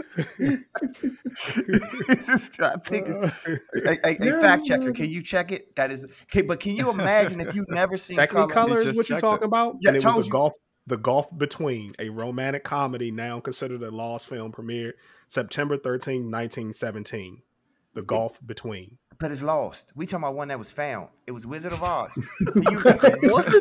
[2.60, 4.94] I think it's- a, a- a fact checker.
[4.94, 5.76] Can you check it?
[5.76, 8.78] That is okay, but can you imagine if you've never seen Technicolor color?
[8.80, 9.48] is what you're talking it.
[9.48, 9.76] about.
[9.82, 10.32] Yeah, and it was told the you.
[10.32, 10.54] golf,
[10.88, 14.94] the Gulf between a romantic comedy now considered a lost film premiered
[15.28, 17.42] September 13, 1917.
[17.94, 18.98] The golf between.
[19.18, 19.92] But it's lost.
[19.96, 21.10] We talking about one that was found.
[21.26, 22.16] It was Wizard of Oz.
[22.56, 23.52] You- uh,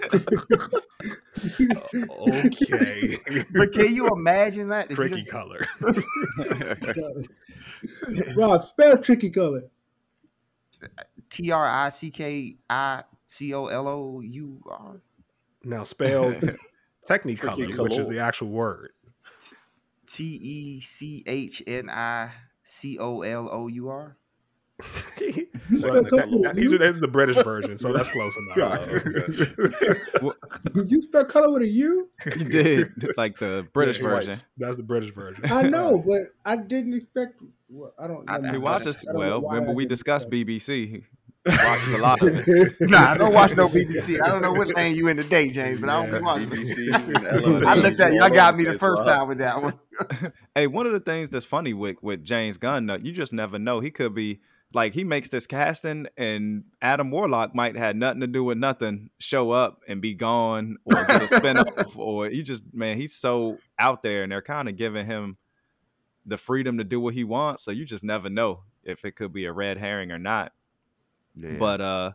[2.45, 3.17] Okay.
[3.53, 4.91] but can you imagine that?
[4.91, 5.67] If Tricky color.
[8.37, 9.65] Rob, spell tricky color.
[11.31, 15.01] T R I C K I C O L O U R.
[15.65, 16.35] Now spell
[17.09, 18.91] Technicolor, Tricky which is the actual word.
[20.07, 22.31] T E C H N I
[22.63, 24.17] C O L O U R.
[25.83, 26.11] Well, that-
[26.45, 28.81] that- these are that's the British version, so that's close enough.
[28.83, 30.31] Uh,
[30.75, 32.09] did you spell color with a U?
[32.25, 34.25] You did like the British Yeah, you're right.
[34.27, 34.41] version.
[34.59, 35.45] That's the British version.
[35.51, 37.41] I know, but I didn't expect.
[37.69, 38.31] Well, I don't.
[38.31, 38.49] I- know.
[38.49, 39.41] I He watches I well.
[39.41, 41.03] why Remember we discussed BBC.
[41.47, 42.75] He watches a lot of it.
[42.81, 44.21] Nah, I don't watch no BBC.
[44.23, 46.51] I don't know what lane you in today, James, but I don't Yeah, be watching
[46.51, 47.17] BBC BBC.
[47.17, 48.21] and Elevator I looked at you.
[48.21, 49.79] I all got me the first time with that one.
[50.55, 53.81] Hey, one of the things that's funny with with James Gunn, you just never know.
[53.81, 54.41] He could be
[54.75, 59.11] like he makes this casting, and Adam Warlock might have nothing to do with nothing,
[59.19, 63.59] show up and be gone, or get a spinoff, or he just man, he's so
[63.79, 65.37] out there, and they're kind of giving him
[66.27, 67.63] the freedom to do what he wants.
[67.63, 70.53] So you just never know if it could be a red herring or not.
[71.37, 72.13] But uh,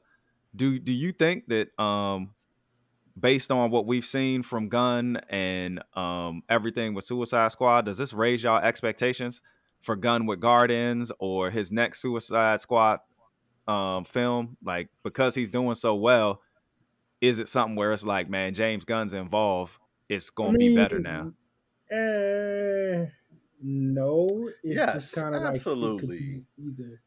[0.55, 2.33] do do you think that um,
[3.19, 8.13] based on what we've seen from Gunn and um everything with Suicide Squad, does this
[8.13, 9.41] raise y'all expectations
[9.81, 12.99] for Gunn with Guardians or his next Suicide Squad
[13.67, 14.57] um film?
[14.63, 16.41] Like because he's doing so well,
[17.19, 19.77] is it something where it's like, man, James Gunn's involved,
[20.09, 21.33] it's gonna be better now?
[21.91, 23.05] Uh,
[23.61, 26.19] no, it's Yes, just kind of like it could absolutely.
[26.19, 27.01] be either.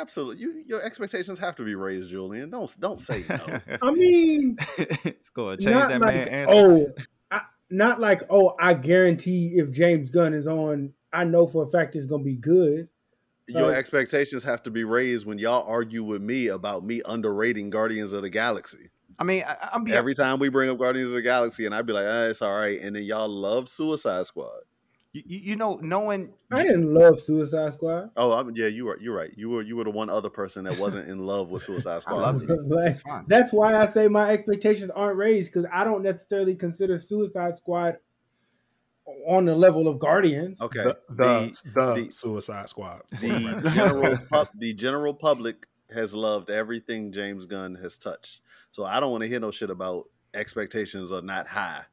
[0.00, 2.50] Absolutely, you, your expectations have to be raised, Julian.
[2.50, 3.60] Don't don't say no.
[3.82, 6.54] I mean, it's gonna change that like man answer.
[6.54, 6.86] oh,
[7.30, 11.66] I, not like oh, I guarantee if James Gunn is on, I know for a
[11.66, 12.88] fact it's gonna be good.
[13.46, 17.70] Your Like- expectations have to be raised when y'all argue with me about me underrating
[17.70, 18.90] Guardians of the Galaxy.
[19.18, 21.74] I mean, I, I'm be Every time we bring up Guardians of the Galaxy, and
[21.74, 22.80] I'd be like, ah, it's all right.
[22.80, 24.60] And then y'all love Suicide Squad.
[25.14, 28.10] You, you you know, knowing I didn't love Suicide Squad.
[28.16, 29.30] Oh, I'm, yeah, you were you're right.
[29.36, 31.98] You were you were the one other person that wasn't in love with Suicide I
[32.00, 32.42] Squad.
[32.42, 32.60] it.
[32.66, 32.96] Like,
[33.28, 37.98] that's why I say my expectations aren't raised because I don't necessarily consider Suicide Squad
[39.28, 40.60] on the level of Guardians.
[40.60, 43.02] Okay, The, the, the, the- Suicide Squad.
[43.20, 48.40] the general pub, the general public has loved everything James Gunn has touched.
[48.72, 51.84] So I don't want to hear no shit about expectations are not high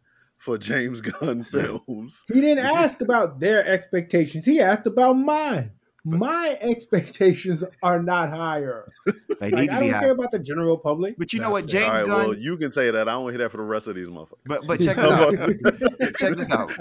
[0.42, 2.24] for James Gunn films.
[2.28, 4.44] He didn't ask about their expectations.
[4.46, 5.72] He asked about mine.
[6.04, 8.92] My expectations are not higher.
[9.40, 10.00] they Like, need I to be don't high.
[10.00, 11.16] care about the general public.
[11.16, 12.28] But you know what, James right, Gunn.
[12.30, 13.08] well, you can say that.
[13.08, 14.40] I don't want to hear that for the rest of these motherfuckers.
[14.48, 16.16] but but check this out.
[16.18, 16.72] check this out.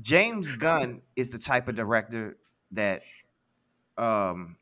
[0.00, 2.36] James Gunn is the type of director
[2.72, 3.02] that
[3.96, 4.56] um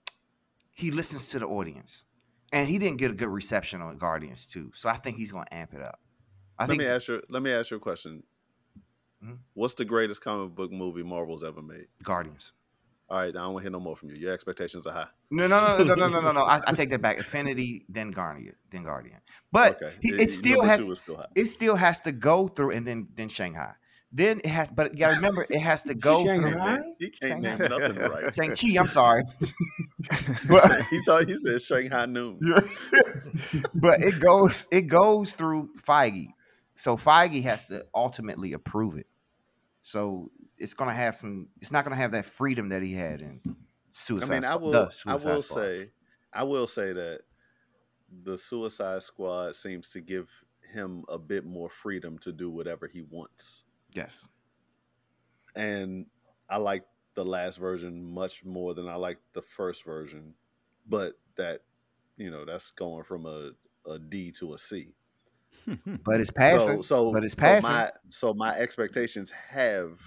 [0.73, 2.05] he listens to the audience.
[2.53, 4.71] And he didn't get a good reception on Guardians Two.
[4.75, 6.01] So I think he's gonna amp it up.
[6.59, 7.23] I let me ask you.
[7.29, 8.23] Let me ask you a question.
[9.25, 9.39] Mhm.
[9.55, 11.87] What's the greatest comic book movie Marvel's ever made?
[12.03, 12.53] Guardians.
[13.09, 14.17] All right, I don't want to hear no more from you.
[14.17, 15.07] Your expectations are high.
[15.31, 16.43] No, no, no, no, no, no, no, no.
[16.43, 17.17] I, I take that back.
[17.25, 19.21] Infinity, then Guardian, then Guardian.
[19.53, 21.27] But okay, he, It- it still has still high.
[21.35, 23.75] it still has to go through and then then Shanghai.
[24.13, 26.43] Then it has, but you gotta remember, it has to go through.
[26.53, 26.79] Shanghai?
[26.99, 28.35] He can't name nothing right.
[28.35, 29.23] Shang Chi, I'm sorry,
[30.49, 32.41] but he saw he said Shanghai noon.
[33.75, 36.29] but it goes it goes through Feige,
[36.77, 39.07] so Feige has to ultimately approve it.
[39.81, 41.49] So it's gonna have some.
[41.61, 43.51] It's not gonna have that freedom that he had in I
[43.91, 44.31] Suicide.
[44.31, 45.57] mean, I Squad- will I will Squad.
[45.63, 45.91] say
[46.33, 47.23] I will say that
[48.25, 50.29] the Suicide Squad seems to give
[50.73, 53.65] him a bit more freedom to do whatever he wants.
[53.93, 54.27] yes.
[55.55, 56.07] and
[56.49, 56.85] I like
[57.15, 60.35] the last version much more than I like the first version.
[60.87, 61.63] But that,
[62.17, 63.53] you know, that's going from a,
[63.89, 64.95] a D to a C.
[66.05, 66.83] But it's passing.
[66.83, 67.71] So, so but it's so passing.
[67.71, 69.99] my so my expectations have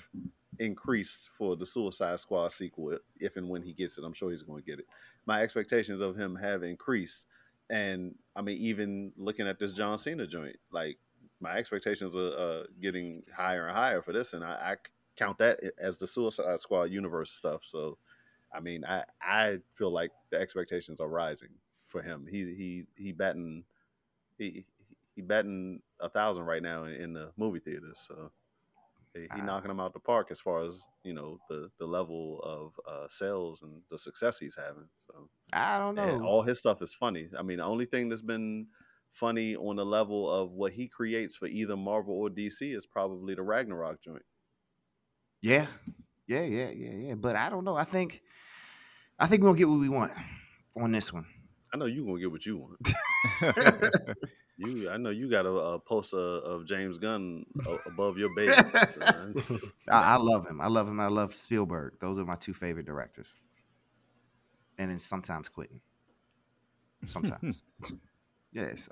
[0.60, 4.04] increased for the Suicide Squad sequel if and when he gets it.
[4.04, 4.86] I'm sure he's going to get it.
[5.26, 7.26] My expectations of him have increased,
[7.70, 10.98] and I mean, even looking at this John Cena joint, like
[11.40, 14.76] my expectations are uh, getting higher and higher for this, and I, I
[15.16, 17.62] count that as the Suicide Squad universe stuff.
[17.64, 17.98] So,
[18.54, 21.50] I mean, I I feel like the expectations are rising
[21.88, 22.28] for him.
[22.30, 23.64] He he he batting
[24.38, 24.66] he
[25.20, 28.00] he batting a thousand right now in, in the movie theaters.
[28.08, 28.32] So
[29.14, 29.36] he, he Ah.
[29.46, 33.08] knocking them out the park as far as you know the the level of uh,
[33.10, 34.88] sales and the success he's having.
[35.08, 36.04] So I don't know.
[36.04, 37.28] and all his stuff is funny.
[37.38, 38.68] I mean, the only thing that's been
[39.12, 43.36] funny on the level of what he creates for either Marvel or DC is probably
[43.36, 44.24] the Ragnarok joint.
[45.42, 45.68] Yeah,
[46.28, 47.14] yeah, yeah, yeah, yeah.
[47.16, 47.76] But I don't know.
[47.76, 48.22] I think,
[49.20, 50.14] I think gonna get what we want
[50.80, 51.26] on this one.
[51.74, 52.94] I know you're gonna get what you want.
[54.60, 57.46] You, I know you got a, a poster of James Gunn
[57.88, 58.54] above your bed.
[58.90, 59.62] son.
[59.88, 60.60] I, I love him.
[60.60, 61.00] I love him.
[61.00, 61.94] I love Spielberg.
[62.02, 63.32] Those are my two favorite directors.
[64.78, 65.80] And then sometimes quitting.
[67.06, 67.64] Sometimes.
[68.52, 68.76] yeah.
[68.76, 68.92] So,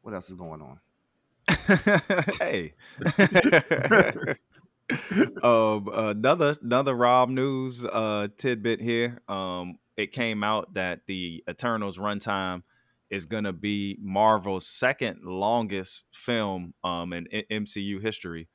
[0.00, 0.80] what else is going on?
[2.40, 2.72] hey.
[5.42, 9.20] um, another another Rob news uh, tidbit here.
[9.28, 12.62] Um, it came out that the Eternals runtime
[13.12, 18.48] is going to be Marvel's second longest film um, in, MCU history.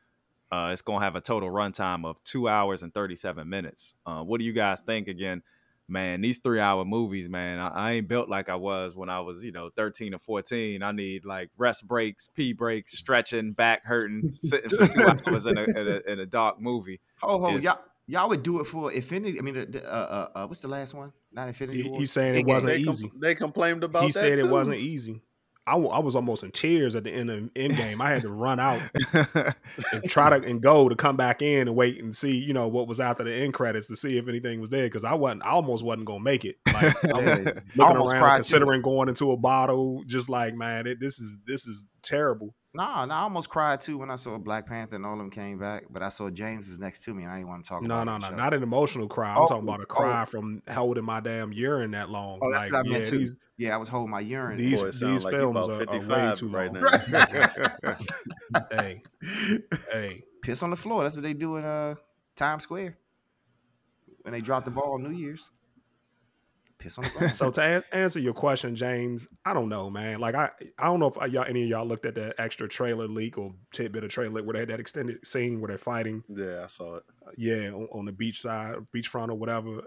[0.51, 3.95] Uh, it's going to have a total runtime of two hours and 37 minutes.
[4.05, 5.07] Uh, what do you guys think?
[5.07, 5.43] Again,
[5.87, 9.19] man, these three hour movies, man, I, I ain't built like I was when I
[9.19, 10.81] was, you know, 13 or 14.
[10.81, 15.59] I need like rest breaks, pee breaks, stretching, back hurting, sitting for two hours in
[15.59, 16.99] a, in a, in a dark movie.
[17.21, 19.37] Oh, y'all, y'all would do it for Infinity.
[19.39, 21.11] I mean, the, the, uh, uh, uh, what's the last one?
[21.31, 21.99] Not Infinity He- War.
[21.99, 22.47] he's saying it Endgame.
[22.47, 23.11] wasn't they, com- easy.
[23.19, 25.21] they complained about he that said it wasn't easy.
[25.69, 27.99] I, I was almost in tears at the end of Endgame.
[27.99, 28.81] I had to run out
[29.91, 32.69] and try to and go to come back in and wait and see, you know,
[32.69, 35.43] what was after the end credits to see if anything was there because I wasn't,
[35.45, 36.55] I almost wasn't gonna make it.
[36.73, 37.33] Like I'm Yeah.
[37.35, 38.35] looking almost around, cried, too.
[38.37, 42.55] considering going into a bottle, just like man, it, this is this is terrible.
[42.77, 45.31] Nah, nah, I almost cried too when I saw Black Panther and all of them
[45.31, 45.85] came back.
[45.89, 47.95] But I saw James was next to me and I didn't want to talk No,
[48.01, 48.19] about no, it.
[48.19, 48.35] no, show.
[48.35, 49.31] not an emotional cry.
[49.31, 49.85] I'm Oh, talking about a oh.
[49.87, 52.37] cry from holding my damn urine that long.
[52.39, 53.17] Oh, that's like, what I meant yeah, too.
[53.17, 54.57] these Yeah, I was holding my urine.
[54.59, 56.83] these Boy, it these like films about are, are way too right long.
[57.83, 57.97] now.
[58.71, 59.01] hey,
[59.91, 61.01] hey, Piss on the floor.
[61.01, 61.95] That's what they do in uh
[62.35, 62.95] Times Square
[64.21, 65.49] when they drop the ball on New Year's.
[66.79, 70.19] Piss on so to an- answer your question, James, I don't know, man.
[70.19, 73.07] Like I, I don't know if y'all any of y'all looked at that extra trailer
[73.07, 76.63] leak or tidbit of trailer where they had that extended scene where they're fighting, Yeah,
[76.65, 77.03] I saw it.
[77.25, 79.81] uh, yeah, on, on the beach side, beachfront or whatever.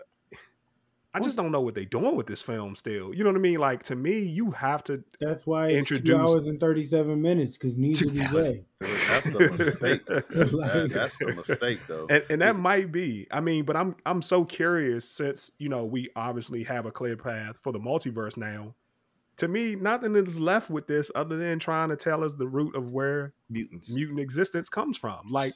[1.12, 2.74] I just don't know what they're doing with this film.
[2.76, 3.58] Still, you know what I mean?
[3.58, 5.02] Like to me, you have to.
[5.20, 8.48] That's why it's two Introduced- hours and thirty seven minutes because neither Two do hours.
[8.48, 8.64] they.
[8.80, 10.06] That's the mistake.
[10.06, 12.06] That- that's the mistake, though.
[12.08, 13.26] and, and that might be.
[13.30, 17.16] I mean, but I'm I'm so curious since you know we obviously have a clear
[17.16, 18.74] path for the multiverse now.
[19.38, 22.76] To me, nothing is left with this other than trying to tell us the root
[22.76, 23.90] of where Mutants.
[23.90, 25.30] mutant existence comes from.
[25.30, 25.54] Like,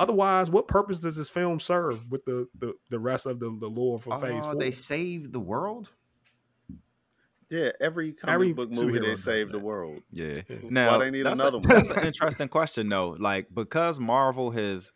[0.00, 3.68] otherwise, what purpose does this film serve with the the, the rest of the, the
[3.68, 4.60] lore for Phase Oh, Four?
[4.60, 5.90] they save the world.
[7.50, 10.02] yeah, every comic Every book movie superhero they does save the world.
[10.10, 10.40] Yeah.
[10.48, 10.56] Yeah.
[10.70, 11.68] Now they need that's another a, one?
[11.68, 13.16] That's an interesting question though.
[13.18, 14.92] Like because Marvel has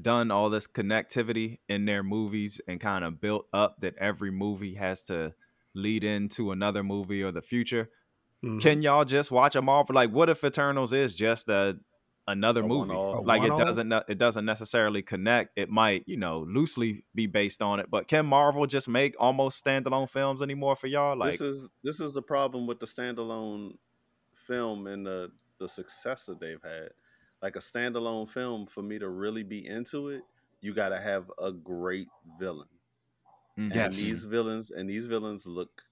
[0.00, 4.74] done all this connectivity in their movies and kind of built up that every movie
[4.74, 5.34] has to
[5.74, 7.90] lead into another movie or the future.
[8.44, 8.60] Mhm.
[8.60, 9.96] Can y'all just watch a Marvel?
[9.96, 11.78] Like, what if Eternals is just a
[12.28, 12.94] another A movie?
[13.24, 15.58] Like it doesn't it doesn't necessarily connect.
[15.58, 19.64] It might you know loosely be based on it, but can Marvel just make almost
[19.64, 21.16] standalone films anymore for y'all?
[21.16, 23.76] Like, this is this is the problem with the standalone
[24.34, 26.90] film and the the success that they've had.
[27.42, 30.22] Like a standalone film, for me to really be into it,
[30.60, 32.68] you got to have a great villain.
[33.58, 33.74] mhm.
[33.76, 35.82] And these villains and these villains look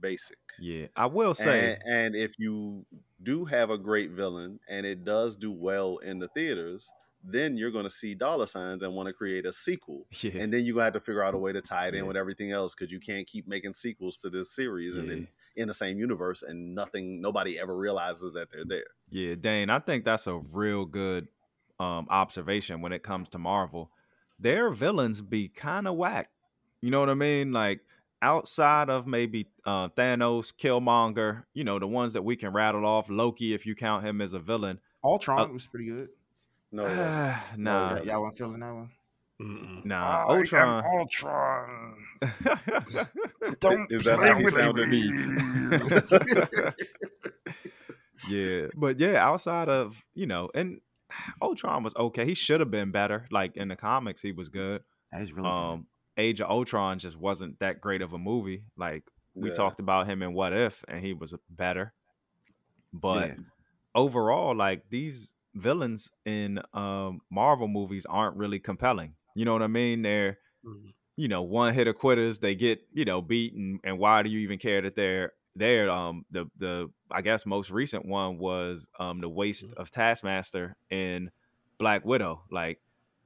[0.00, 0.38] basic.
[0.58, 1.78] yeah, I will say.
[1.86, 2.84] And, and if you
[3.22, 6.90] do have a great villain and it does do well in the theaters,
[7.22, 10.06] then you're going to see dollar signs and want to create a sequel.
[10.22, 10.32] Yeah.
[10.38, 12.02] And then you're going to have to figure out a way to tie it in
[12.02, 12.08] Yeah.
[12.08, 15.68] with everything else because you can't keep making sequels to this series and then in
[15.68, 18.84] the same universe and nothing, nobody ever realizes that they're there.
[19.10, 21.28] Yeah, Dane, I think that's a real good
[21.78, 23.90] um, observation when it comes to Marvel.
[24.38, 26.30] Their villains be kind of whack.
[26.80, 27.52] You know what I mean?
[27.52, 27.80] Like
[28.22, 33.08] outside of maybe uh, Thanos, Killmonger, you know, the ones that we can rattle off,
[33.10, 34.78] Loki, if you count him as a villain.
[35.04, 36.08] Ultron Uh, was pretty good.
[36.72, 37.36] No, it wasn't.
[37.58, 38.02] nah, yeah.
[38.02, 38.90] Y'all weren't feeling that one?
[39.40, 39.84] Mm-mm.
[39.86, 40.84] nah, I am Ultron.
[40.84, 41.94] Ultron.
[43.60, 44.88] Don't Is that play how he with sounded?
[44.88, 45.10] me.
[48.28, 50.80] yeah, but yeah, outside of you know, and
[51.42, 52.26] Ultron was okay.
[52.26, 53.26] He should have been better.
[53.30, 54.82] Like in the comics, he was good.
[55.10, 55.86] That is really Um,
[56.20, 58.64] Age of Ultron just wasn't that great of a movie.
[58.76, 59.04] Like
[59.34, 59.56] we Yeah.
[59.56, 61.94] talked about him in What If, and he was better.
[62.92, 63.34] But Yeah.
[63.94, 69.16] overall, like these villains in um, Marvel movies aren't really compelling.
[69.34, 70.02] You know what I mean?
[70.02, 70.94] They're Mhm.
[71.16, 72.38] you know one hitter quitters.
[72.40, 75.90] They get you know beaten, and why do you even care that they're there?
[75.90, 79.74] Um, the the I guess most recent one was um the waste Mhm.
[79.74, 81.30] of Taskmaster in
[81.78, 82.44] Black Widow.
[82.50, 82.80] Like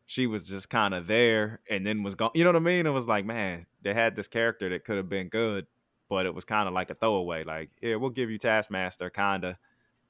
[0.06, 2.30] she was just kind of there and then was gone.
[2.34, 2.86] You know what I mean?
[2.86, 5.66] It was like, man, they had this character that could have been good,
[6.08, 7.44] but it was kind of like a throwaway.
[7.44, 9.58] Like, yeah, we'll give you Taskmaster, kinda,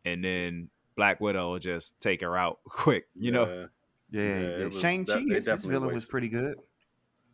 [0.04, 3.06] and then Black Widow will just take her out quick.
[3.14, 3.46] You know?
[3.46, 3.66] Yeah.
[4.10, 4.64] Yeah, Yeah, yeah.
[4.66, 6.56] was- Shang Chi, they his, his villain was pretty good.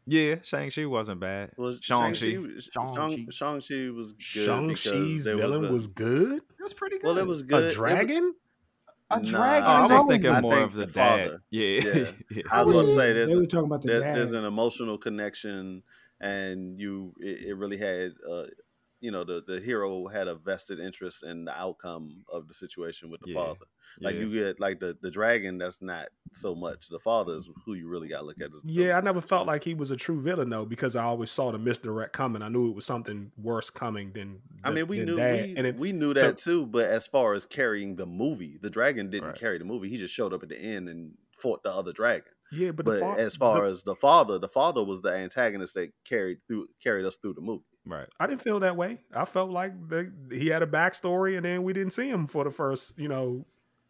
[0.06, 1.52] Yeah, Shang Chi wasn't bad.
[1.56, 2.60] Was Shang Shang-Chi, Chi.
[2.60, 3.26] Shang-Chi.
[3.30, 6.38] Shang- Shang-Chi was good Shang Chi's villain was, was, good.
[6.38, 7.04] It was pretty good.
[7.06, 7.76] well, it was good.
[7.78, 8.34] A It
[9.18, 9.30] was- dragon?
[9.30, 9.64] a Nah, dragon.
[9.64, 11.18] Oh, I was always thinking more think of the, the dad.
[11.26, 11.42] father.
[11.50, 12.10] Yeah, Yeah.
[12.30, 12.42] yeah.
[12.52, 14.16] I was about to say they there's were talking about the there, dad.
[14.16, 15.82] there's an emotional connection
[16.20, 18.44] and you it, it really had uh
[19.00, 23.10] you know the the hero had a vested interest in the outcome of the situation
[23.10, 23.66] with the Yeah, father
[24.00, 24.20] like yeah.
[24.20, 27.88] you get like the the dragon that's not so much the father is who you
[27.88, 30.20] really got to look at as Yeah, I never felt like he was a true
[30.20, 32.40] villain though, because I always saw the misdirect coming.
[32.42, 34.40] I knew it was something worse coming than.
[34.62, 35.44] I mean, we knew Dad.
[35.48, 36.66] we, and it, we knew so- that too.
[36.66, 39.38] But as far as carrying the movie, the dragon didn't Right.
[39.38, 39.88] carry the movie.
[39.88, 42.30] He just showed up at the end and fought the other dragon.
[42.52, 45.12] yeah, but, the But fa- as far the- as the father, the father was the
[45.12, 47.64] antagonist that carried through carried us through the movie.
[47.86, 48.06] Right.
[48.20, 48.98] I didn't feel that way.
[49.14, 52.44] I felt like the, he had a backstory, and then we didn't see him for
[52.44, 53.46] the first, you know,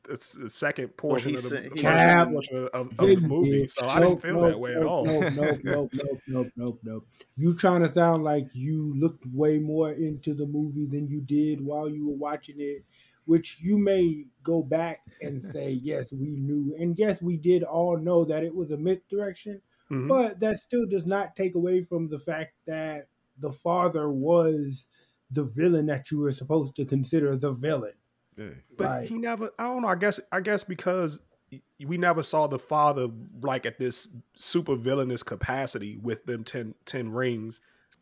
[0.09, 2.69] it's the second portion he of the said- first he second said- portion of,
[2.99, 3.51] of Yeah, the movie.
[3.51, 3.65] yeah.
[3.69, 5.05] So I didn't feel nope, that way at all.
[5.05, 7.07] Nope, nope, nope, nope, nope, nope, nope.
[7.37, 11.61] You trying to sound like you looked way more into the movie than you did
[11.61, 12.85] while you were watching it,
[13.27, 16.75] which you may go back and say, yes, we knew.
[16.79, 19.61] And yes, we did all know that it was a misdirection,
[19.91, 20.09] Mhm.
[20.09, 23.09] but that still does not take away from the fact that
[23.41, 24.87] the father was
[25.31, 27.93] the villain that you were supposed to consider the villain.
[28.37, 29.51] But Like- he never.
[29.59, 29.89] I don't know.
[29.89, 30.19] I guess.
[30.33, 31.21] I guess because
[31.85, 33.09] we never saw the father
[33.43, 37.61] like at this super villainous capacity with them 10, 10 rings.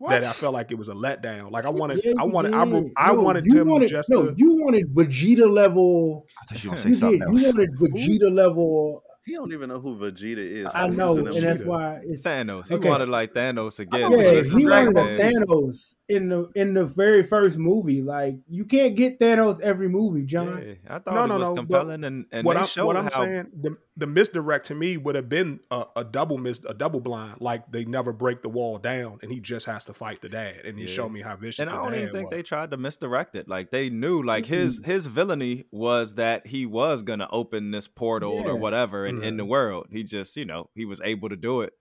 [0.08, 1.50] That I felt like it was a letdown.
[1.50, 2.00] Like I wanted.
[2.04, 2.54] Yeah, I you wanted.
[2.54, 2.92] I, re- did.
[2.96, 4.34] I No, wanted you him wanted, just no, to.
[4.36, 6.24] you wanted Vegeta level.
[6.40, 7.00] I thought you were gonna say You did.
[7.00, 9.02] something You wanted Vegeta level.
[9.28, 10.68] He don't even know who Vegeta is.
[10.74, 12.68] I know, and them that's why it's Thanos.
[12.68, 12.88] He Okay.
[12.88, 14.10] wanted like Thanos again.
[14.10, 14.42] yeah.
[14.42, 18.00] He wanted a Thanos in the in the very first movie.
[18.00, 20.64] Like you can't get Thanos every movie, John.
[20.66, 22.86] Yeah, I thought No, it no, was no, compelling, and and what they I'm, showed
[22.86, 26.38] what I'm how saying, the, the misdirect to me would have been a, a double
[26.38, 27.40] mis, a double blind.
[27.40, 30.64] Like they never break the wall down, and he just has to fight the dad,
[30.64, 30.90] and he Yeah.
[30.94, 31.66] showed me how vicious.
[31.66, 32.36] and I don't even think was.
[32.36, 33.48] they tried to misdirect it.
[33.48, 38.36] Like they knew, like his his villainy was that he was gonna open this portal
[38.36, 38.46] Yeah.
[38.52, 39.48] or whatever in, in the Mhm.
[39.48, 39.88] world.
[39.90, 41.72] He just, you know, he was able to do it.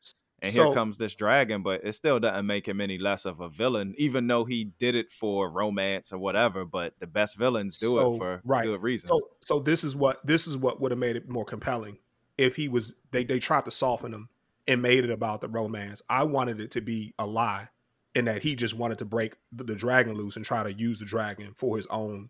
[0.41, 3.39] And So- here comes this dragon, but it still doesn't make him any less of
[3.39, 6.63] a villain, even though he did it for romance or whatever.
[6.63, 8.63] But the best villains do So, it for right.
[8.65, 9.09] good reasons.
[9.09, 11.97] So, so this is what this is what would have made it more compelling
[12.37, 12.93] if he was.
[13.11, 14.29] They they tried to soften him
[14.67, 16.01] and made it about the romance.
[16.09, 17.69] I wanted it to be a lie,
[18.15, 20.99] in that he just wanted to break the, the dragon loose and try to use
[20.99, 22.29] the dragon for his own,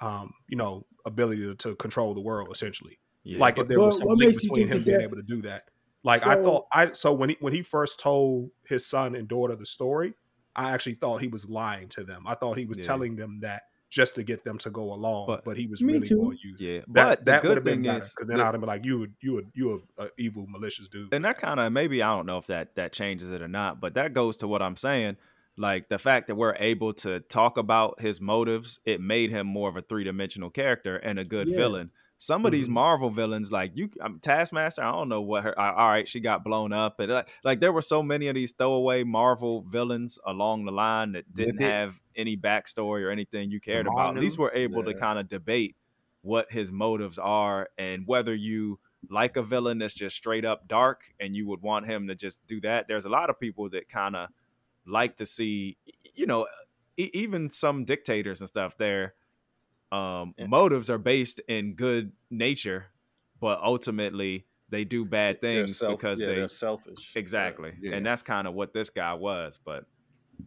[0.00, 2.48] um, you know, ability to, to control the world.
[2.52, 3.38] Essentially, yeah.
[3.38, 5.22] like if there was But some link you between think him being that- able to
[5.22, 5.64] do that.
[6.04, 9.54] Like I thought, I so when he when he first told his son and daughter
[9.54, 10.14] the story,
[10.56, 12.24] I actually thought he was lying to them.
[12.26, 12.84] I thought he was Yeah.
[12.84, 13.62] telling them that
[13.92, 16.16] just to get them to go along, but, But- he was really too.
[16.16, 16.86] going to use yeah, that.
[16.88, 18.60] but that the would good have been thing better is, because then the- I'd have
[18.62, 21.12] been like, you would you would you a, a evil malicious dude.
[21.12, 23.80] and that kind of maybe I don't know if that that changes it or not,
[23.80, 25.16] but that goes to what I'm saying.
[25.58, 29.68] Like the fact that we're able to talk about his motives, it made him more
[29.68, 31.56] of a three dimensional character and a good Yeah.
[31.56, 31.90] villain.
[32.22, 32.72] Some of these Mhm.
[32.74, 35.58] Marvel villains, like you, um, Taskmaster, I don't know what her.
[35.58, 38.52] all right, she got blown up, and like, like there were so many of these
[38.52, 41.64] throwaway Marvel villains along the line that didn't it.
[41.64, 43.96] have any backstory or anything you cared Manu.
[43.98, 44.16] about.
[44.16, 45.74] At least we're able to kind of debate
[46.20, 48.78] what his motives are and whether you
[49.10, 52.46] like a villain that's just straight up dark and you would want him to just
[52.46, 52.86] do that.
[52.86, 54.28] There's a lot of people that kind of
[54.86, 55.76] like to see,
[56.14, 56.46] you know,
[56.96, 58.76] e- even some dictators and stuff.
[58.76, 59.14] Their
[59.92, 60.46] um, Yeah.
[60.46, 62.86] motives are based in good nature,
[63.40, 67.12] but ultimately they do bad things self- because yeah, they they're selfish.
[67.14, 67.96] exactly, Yeah.
[67.96, 69.58] and that's kind of what this guy was.
[69.64, 69.84] But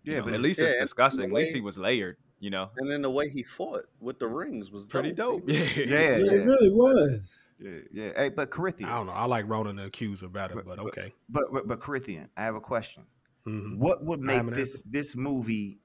[0.03, 1.25] you Yeah, know, but at least Yeah, it's and the disgusting.
[1.25, 2.17] At least he was layered.
[2.39, 5.49] You know, And then the way he fought with the rings was pretty dope.
[5.49, 6.31] He Yeah, Yeah, Yeah, yeah.
[6.41, 7.43] it really was.
[7.57, 8.11] Yeah, yeah.
[8.15, 9.13] Hey, but Corinthian, I don't know.
[9.13, 11.13] I like Ronan the Accuser better, But- but, but- okay.
[11.29, 13.03] but, but but Corinthian, I have a question.
[13.47, 13.77] Mhm.
[13.77, 15.79] What would make this this movie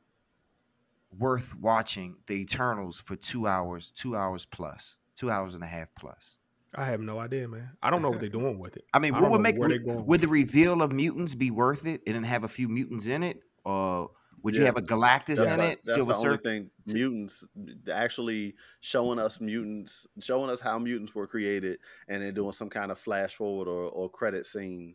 [1.19, 2.17] worth watching?
[2.27, 6.37] The Eternals for two hours, two hours plus, two hours and a half plus.
[6.75, 7.71] I have no idea, man.
[7.83, 8.85] I don't know what they're doing with it.
[8.95, 12.01] I mean, I what would make would, would the reveal of mutants be worth it,
[12.07, 14.11] and then have a few mutants in it, or
[14.43, 15.81] would you have a Galactus That's, in the, it?
[15.85, 16.43] that's Silver the only Surfer?
[16.43, 16.71] thing.
[16.87, 17.47] Mutants
[17.93, 22.91] actually showing us mutants, showing us how mutants were created, and then doing some kind
[22.91, 24.95] of flash forward or, or credit scene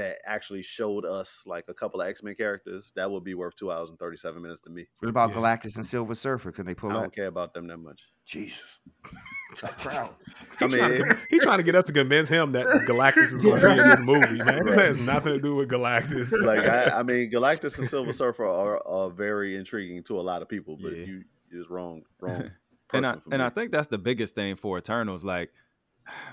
[0.00, 2.92] that actually showed us like a couple of X Men characters.
[2.96, 4.86] That would be worth two hours and thirty seven minutes to me.
[5.00, 5.36] What about Yeah.
[5.36, 6.52] Galactus and Silver Surfer?
[6.52, 8.00] Can they pull I don't care about them that much.
[8.26, 8.80] Jesus,
[9.54, 10.14] crowd.
[10.60, 13.34] I mean, trying to, he trying to get us to convince him that Galactus is
[13.34, 14.64] going to be in this movie, man.
[14.66, 14.86] This Right.
[14.86, 16.32] has nothing to do with Galactus.
[16.44, 20.42] like I, I mean, Galactus and Silver Surfer are, are very intriguing to a lot
[20.42, 21.04] of people, but Yeah.
[21.06, 22.50] you is wrong, wrong.
[22.92, 23.42] and I person and.
[23.42, 25.24] I think that's the biggest thing for Eternals.
[25.24, 25.50] Like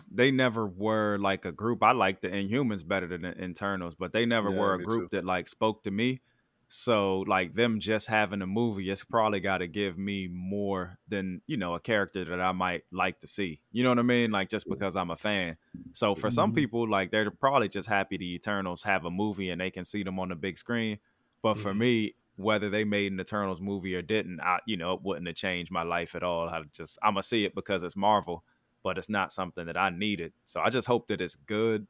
[0.09, 1.83] they never were like a group.
[1.83, 5.07] I like the Inhumans better than the Internals, but they never Yeah, were a group
[5.07, 5.09] too.
[5.11, 6.21] that like spoke to me.
[6.69, 11.41] So like them just having a movie, it's probably got to give me more than
[11.47, 13.61] you know a character that I might like to see.
[13.71, 14.31] You know what I mean?
[14.31, 15.57] Like just because I'm a fan.
[15.93, 16.53] So for some Mhm.
[16.53, 20.03] people, like they're probably just happy the Eternals have a movie and they can see
[20.03, 20.99] them on the big screen.
[21.41, 21.73] But for Mhm.
[21.73, 25.35] me, whether they made an Eternals movie or didn't, I you know it wouldn't have
[25.35, 26.49] changed my life at all.
[26.49, 28.43] I just I'm gonna see it because it's Marvel,
[28.83, 30.33] but it's not something that I needed.
[30.45, 31.87] So I just hope that it's good.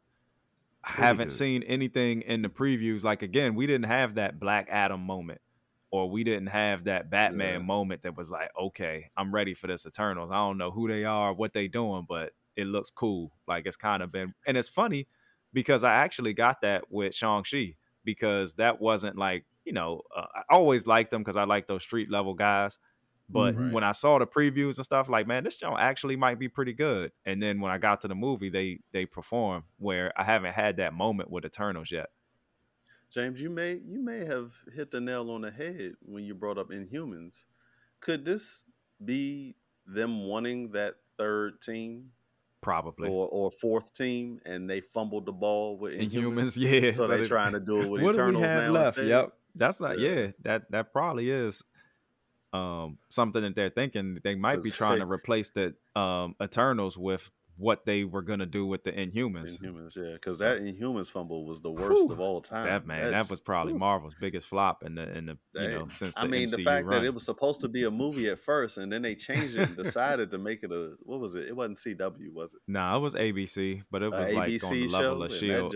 [0.84, 1.32] I Really haven't good.
[1.32, 3.04] seen anything in the previews.
[3.04, 5.42] Like again, we didn't have that Black Adam moment,
[5.92, 7.64] or we didn't have that Batman Yeah.
[7.64, 10.32] moment that was like, okay, I'm ready for this Eternals.
[10.32, 13.32] I don't know who they are, what they doing, but it looks cool.
[13.48, 15.08] Like it's kind of been, and it's funny
[15.54, 20.26] because I actually got that with Shang Chi because that wasn't like you know uh,
[20.36, 22.78] I always liked them because I like those street level guys.
[23.30, 23.72] But Mhm.
[23.74, 26.74] when I saw the previews and stuff, like man, this show actually might be pretty
[26.74, 27.12] good.
[27.26, 30.78] And then when I got to the movie, they they perform where I haven't had
[30.78, 32.10] that moment with Eternals yet.
[33.10, 36.58] James, you may you may have hit the nail on the head when you brought
[36.58, 37.46] up Inhumans.
[38.00, 38.66] Could this
[39.04, 39.56] be
[39.86, 42.12] them wanting that third team
[42.62, 46.58] Probably or, or fourth team, and they fumbled the ball with Inhumans, Inhumans?
[46.84, 46.92] yeah.
[46.92, 48.98] So, they're trying to do it with what do Eternals we have now left?
[48.98, 49.10] instead?
[49.10, 50.00] Yep, that's not.
[50.00, 50.10] Yeah.
[50.10, 51.64] Yeah, that that probably is
[52.54, 54.20] um something that they're thinking.
[54.24, 57.30] They might be trying they- to replace the um Eternals with
[57.60, 59.58] what they were gonna do with the Inhumans.
[59.60, 62.12] Inhumans, yeah, because that Inhumans fumble was the worst Whew.
[62.12, 62.68] of all time.
[62.68, 63.80] That man, that was probably whew.
[63.80, 66.64] Marvel's biggest flop in the in the you know since the I mean, MCU the
[66.64, 67.02] fact run.
[67.02, 69.70] that it was supposed to be a movie at first, and then they changed it
[69.70, 71.48] and decided to make it a what was it?
[71.48, 72.60] It wasn't CW, was it?
[72.68, 74.98] Nah, it was ABC, but it was like on ABC the show.
[75.00, 75.76] level of Shield,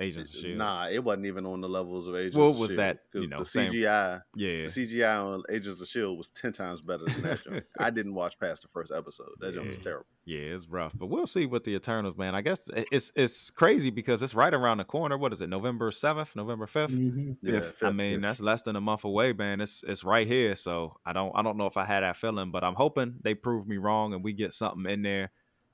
[0.00, 0.58] Agents of Shield.
[0.58, 2.36] Nah, it wasn't even on the levels of Agents.
[2.36, 4.20] What of was Shield, that, you 'cause know, the same- CGI?
[4.36, 7.40] yeah, The CGI on Agents of Shield was ten times better than that.
[7.78, 9.30] I didn't watch past the first episode.
[9.40, 10.06] That joint was terrible.
[10.24, 12.34] yeah, it's rough, but we'll see with the Eternals, man.
[12.36, 15.18] I guess it's it's crazy because it's right around the corner.
[15.18, 15.48] What is it?
[15.48, 16.90] November seventh, November fifth.
[16.92, 18.22] hmm Yeah, I mean, fifth.
[18.22, 19.60] that's less than a month away, man.
[19.60, 22.52] It's it's right here, so I don't I don't know if I had that feeling,
[22.52, 25.32] but I'm hoping they prove me wrong and we get something in there,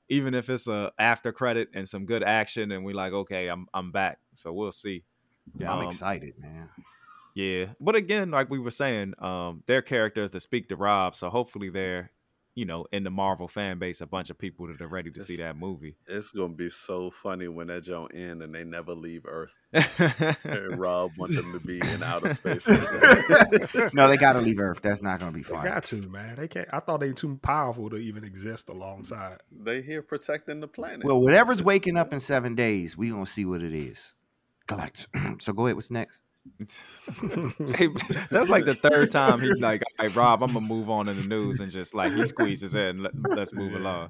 [0.09, 3.67] even if it's a after credit and some good action, and we like, okay, I'm
[3.75, 4.19] I'm back.
[4.35, 5.05] So we'll see.
[5.59, 6.69] Yeah, I'm Um, excited, man.
[7.35, 11.31] Yeah, but again, like we were saying, um, their characters that speak to Rob, so
[11.31, 12.11] hopefully they're
[12.55, 15.21] you know in the Marvel fan base, a bunch of people that are ready to
[15.23, 15.97] see that movie.
[16.07, 19.55] It's gonna be so funny when that joint end and they never leave Earth.
[20.45, 22.67] And Rob wants them to be in outer space.
[23.93, 24.81] no, they gotta leave Earth.
[24.83, 25.65] That's not gonna be They fun.
[25.65, 26.37] got to, man.
[26.37, 26.69] They can't.
[26.73, 29.39] I thought they too powerful to even exist alongside.
[29.51, 31.05] they here protecting the planet.
[31.05, 34.15] Well, whatever's waking up in seven days, we gonna see what it is.
[34.69, 35.09] Galactus.
[35.43, 35.77] so go ahead.
[35.77, 36.21] What's next?
[36.59, 37.89] Hey,
[38.31, 41.17] that's like the third time he's like, "All right, Rob, I'm gonna move on in
[41.17, 43.03] the news," and just like he squeezes in.
[43.03, 43.79] Let, let's move Yeah.
[43.79, 44.09] along.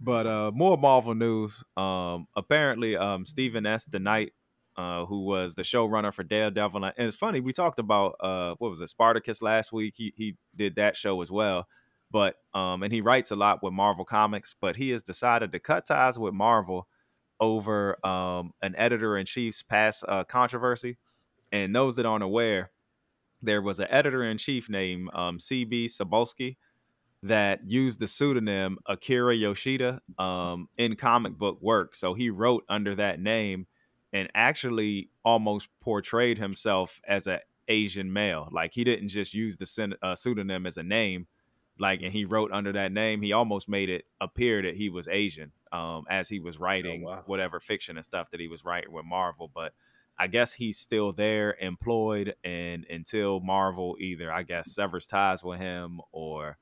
[0.00, 1.62] But uh, more Marvel news.
[1.76, 3.86] Um, apparently, um, Steven S.
[3.88, 4.30] DeKnight,
[4.76, 8.70] uh, who was the showrunner for Daredevil, and it's funny we talked about uh, what
[8.70, 9.94] was it, Spartacus last week.
[9.96, 11.68] He he did that show as well.
[12.10, 15.60] But um, and he writes a lot with Marvel Comics, but he has decided to
[15.60, 16.88] cut ties with Marvel
[17.38, 20.98] over um, an editor in chief's past uh, controversy.
[21.52, 22.70] And those that aren't aware,
[23.42, 26.56] there was an editor in chief named um, CB Cebulski
[27.22, 31.94] that used the pseudonym Akira Yoshida um, in comic book work.
[31.94, 33.66] So he wrote under that name
[34.12, 38.48] and actually almost portrayed himself as an Asian male.
[38.50, 41.26] Like he didn't just use the uh, pseudonym as a name,
[41.78, 43.22] like and he wrote under that name.
[43.22, 47.10] He almost made it appear that he was Asian um, as he was writing Oh,
[47.10, 47.22] wow.
[47.26, 49.50] whatever fiction and stuff that he was writing with Marvel.
[49.54, 49.72] But
[50.22, 55.58] I guess he's still there, employed, and until Marvel either I guess severs ties with
[55.58, 56.58] him or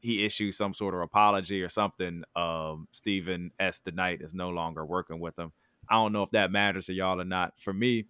[0.00, 2.24] he issues some sort of apology or something.
[2.34, 3.80] Um, Steven S.
[3.86, 5.52] DeKnight is no longer working with him.
[5.88, 7.54] I don't know if that matters to y'all or not.
[7.60, 8.06] For me,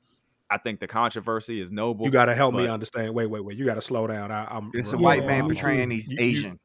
[0.50, 2.06] I think the controversy is noble.
[2.06, 3.12] You got to help me understand.
[3.14, 3.58] Wait, wait, wait.
[3.58, 4.32] You got to slow down.
[4.32, 4.70] I, I'm.
[4.72, 5.94] It's a I'm- white Yeah, man me portraying too.
[5.96, 6.60] he's You- you- Asian.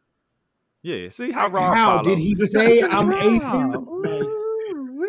[0.83, 3.85] Yeah, see how Rob How did he say I'm Asian?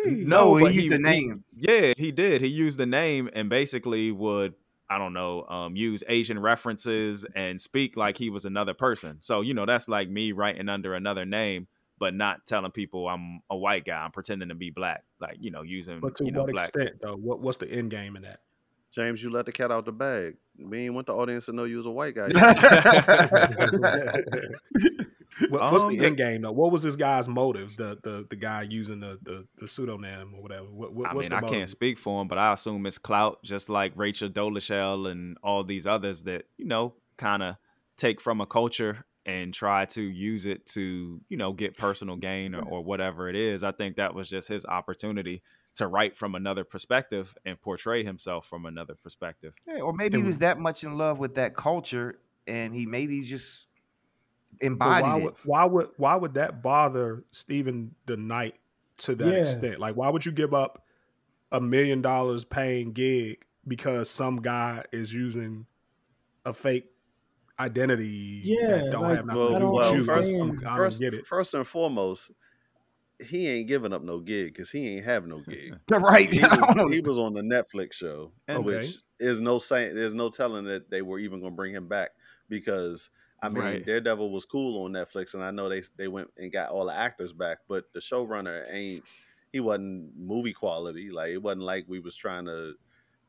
[0.05, 1.43] Like, No, he but used the name.
[1.55, 2.41] yeah, he did.
[2.41, 4.53] He used the name and basically would
[4.89, 9.17] I don't know, um, use Asian references and speak like he was another person.
[9.21, 11.67] So you know that's like me writing under another name,
[11.99, 14.03] but not telling people I'm a white guy.
[14.03, 16.67] I'm pretending to be black, like you know, using But to you know what black.
[16.69, 17.15] extent, though?
[17.15, 18.41] What, what's the end game in that?
[18.91, 20.35] James, you let the cat out the bag.
[20.59, 22.27] We ain't want the audience to know you was a white guy.
[25.49, 26.51] What, what's Um, the end game though?
[26.51, 27.75] What was this guy's motive?
[27.77, 30.65] The the the guy using the the, the pseudonym or whatever.
[30.65, 33.43] What, what, I mean, the I can't speak for him, but I assume it's clout,
[33.43, 37.55] just like Rachel Dolezal and all these others that you know kind of
[37.97, 42.53] take from a culture and try to use it to you know get personal gain
[42.55, 43.63] or, or whatever it is.
[43.63, 45.41] I think that was just his opportunity
[45.75, 49.53] to write from another perspective and portray himself from another perspective.
[49.67, 53.21] Yeah, or maybe he was that much in love with that culture, and he maybe
[53.21, 53.72] just But
[54.61, 55.23] embodied why it.
[55.23, 58.55] would why would why would that bother Stephen the Knight
[58.99, 59.39] to that Yeah.
[59.39, 59.79] extent?
[59.79, 60.85] Like, why would you give up
[61.51, 65.65] a million dollars paying gig because some guy is using
[66.45, 66.85] a fake
[67.59, 70.03] identity Yeah, that don't like, have nothing well, to do don't with well you?
[70.03, 70.33] first.
[70.35, 71.27] I'm- first, get it.
[71.27, 72.31] first and foremost,
[73.23, 75.75] he ain't giving up no gig because he ain't have no gig.
[75.91, 76.29] right?
[76.29, 76.83] He I don't know.
[76.85, 78.59] was, he was on the Netflix show, Okay.
[78.61, 79.95] which is no saying.
[79.95, 82.09] There's no telling that they were even going to bring him back
[82.49, 83.09] because
[83.43, 83.85] I mean Right.
[83.85, 86.95] Daredevil was cool on Netflix, and I know they they went and got all the
[86.95, 89.03] actors back, but the showrunner ain't.
[89.51, 91.11] He wasn't movie quality.
[91.11, 92.75] Like it wasn't like we was trying to.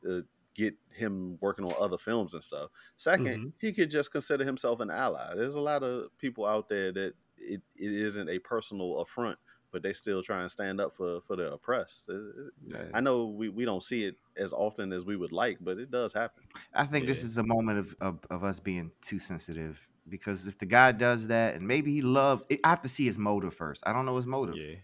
[0.07, 0.21] Uh,
[0.53, 2.69] get him working on other films and stuff.
[2.95, 3.51] 2nd Mhm.
[3.59, 5.35] he could just consider himself an ally.
[5.35, 9.37] There's a lot of people out there that it, it isn't a personal affront,
[9.71, 12.07] but they still try and stand up for for the oppressed.
[12.07, 12.13] It-
[12.71, 15.77] it- I know we, we don't see it as often as we would like, but
[15.77, 16.45] it does happen.
[16.73, 20.57] I think this is a moment of, of of us being too sensitive because if
[20.57, 23.83] the guy does that and maybe he loves, I have to see his motive first.
[23.85, 24.55] I don't know his motive.
[24.55, 24.75] Yeah,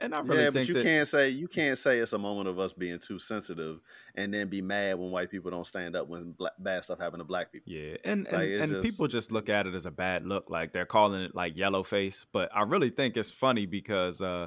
[0.00, 2.48] and I really yeah, but you that can't say you can't say it's a moment
[2.48, 3.80] of us being too sensitive
[4.14, 7.18] and then be mad when white people don't stand up when bla bad stuff happen
[7.18, 7.70] to black people.
[7.72, 10.26] Yeah, and and, Like, it's and people just- just look at it as a bad
[10.26, 12.24] look, like they're calling it like yellow face.
[12.32, 14.46] But I really think it's funny because, uh,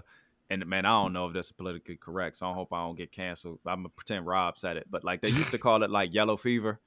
[0.49, 3.11] and man, I don't know if that's politically correct, so I hope I don't get
[3.11, 3.59] canceled.
[3.65, 6.37] I'm gonna pretend Rob said it, but like they used to call it like yellow
[6.37, 6.79] fever.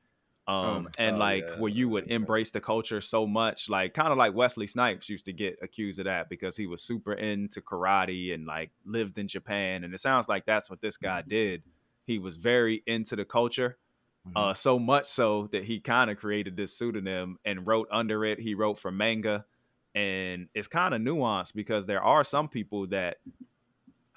[0.47, 4.13] Um, and Oh, like yeah, where you would embrace the culture so much, like kind
[4.13, 7.61] of like Wesley Snipes used to get accused of that because he was super into
[7.61, 9.83] karate and like lived in Japan.
[9.83, 11.65] And it sounds like that's what this guy did.
[12.07, 13.79] He was very into the culture
[14.27, 14.33] Mhm.
[14.37, 18.41] uh, so much so that he kind of created this pseudonym and wrote under it.
[18.41, 19.47] He wrote for manga,
[19.95, 23.19] and it's kind of nuanced because there are some people that,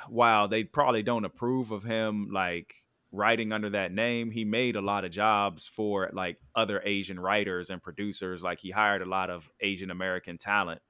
[0.08, 2.76] while they probably don't approve of him, like
[3.12, 7.70] writing under that name, he made a lot of jobs for like other Asian writers
[7.70, 8.44] and producers.
[8.44, 10.82] Like he hired a lot of Asian American talent,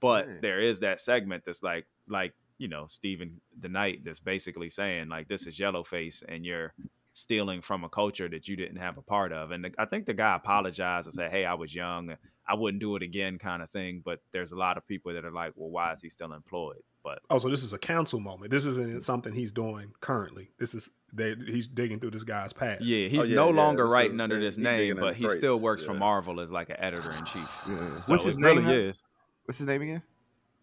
[0.00, 0.40] but Yeah.
[0.40, 5.08] there is that segment that's like, like you know, Stephen the Knight that's basically saying
[5.08, 6.74] like this is Yellowface and you're
[7.12, 9.50] stealing from a culture that you didn't have a part of.
[9.50, 12.16] And the, I think the guy apologized and said, "Hey, I was young.
[12.46, 14.00] I wouldn't do it again," kind of thing.
[14.04, 16.82] But there's a lot of people that are like, "Well, why is he still employed?"
[17.04, 18.50] But Oh, so this is a council moment.
[18.52, 20.50] This isn't something he's doing currently.
[20.58, 22.82] This is they, he's digging through this guy's past.
[22.82, 25.28] yeah, he's yeah, no yeah, longer this writing is- under this name, but the he
[25.28, 25.94] still crates, works for.
[25.94, 27.48] Marvel as like an editor in chief.
[27.68, 28.00] Yeah.
[28.00, 28.58] So What's his name?
[28.58, 28.88] really again?
[28.90, 29.02] is.
[29.46, 30.02] What's his name again?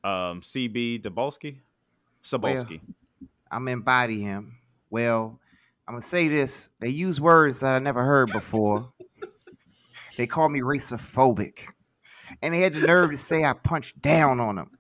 [0.04, 1.58] Um, CB Dabolsky,
[2.24, 2.80] Sabolsky.
[3.52, 4.58] I'm embody him.
[4.90, 5.38] Well,
[5.88, 6.70] I'm gonna say this.
[6.80, 8.94] They use words that I never heard before.
[10.18, 11.64] they call me racerphobic,
[12.42, 14.72] and they had the nerve to say I punched down on them.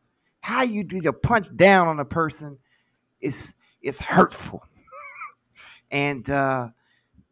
[0.49, 2.57] How you do the punch down on a person
[3.21, 4.63] is is hurtful,
[5.91, 6.69] and uh,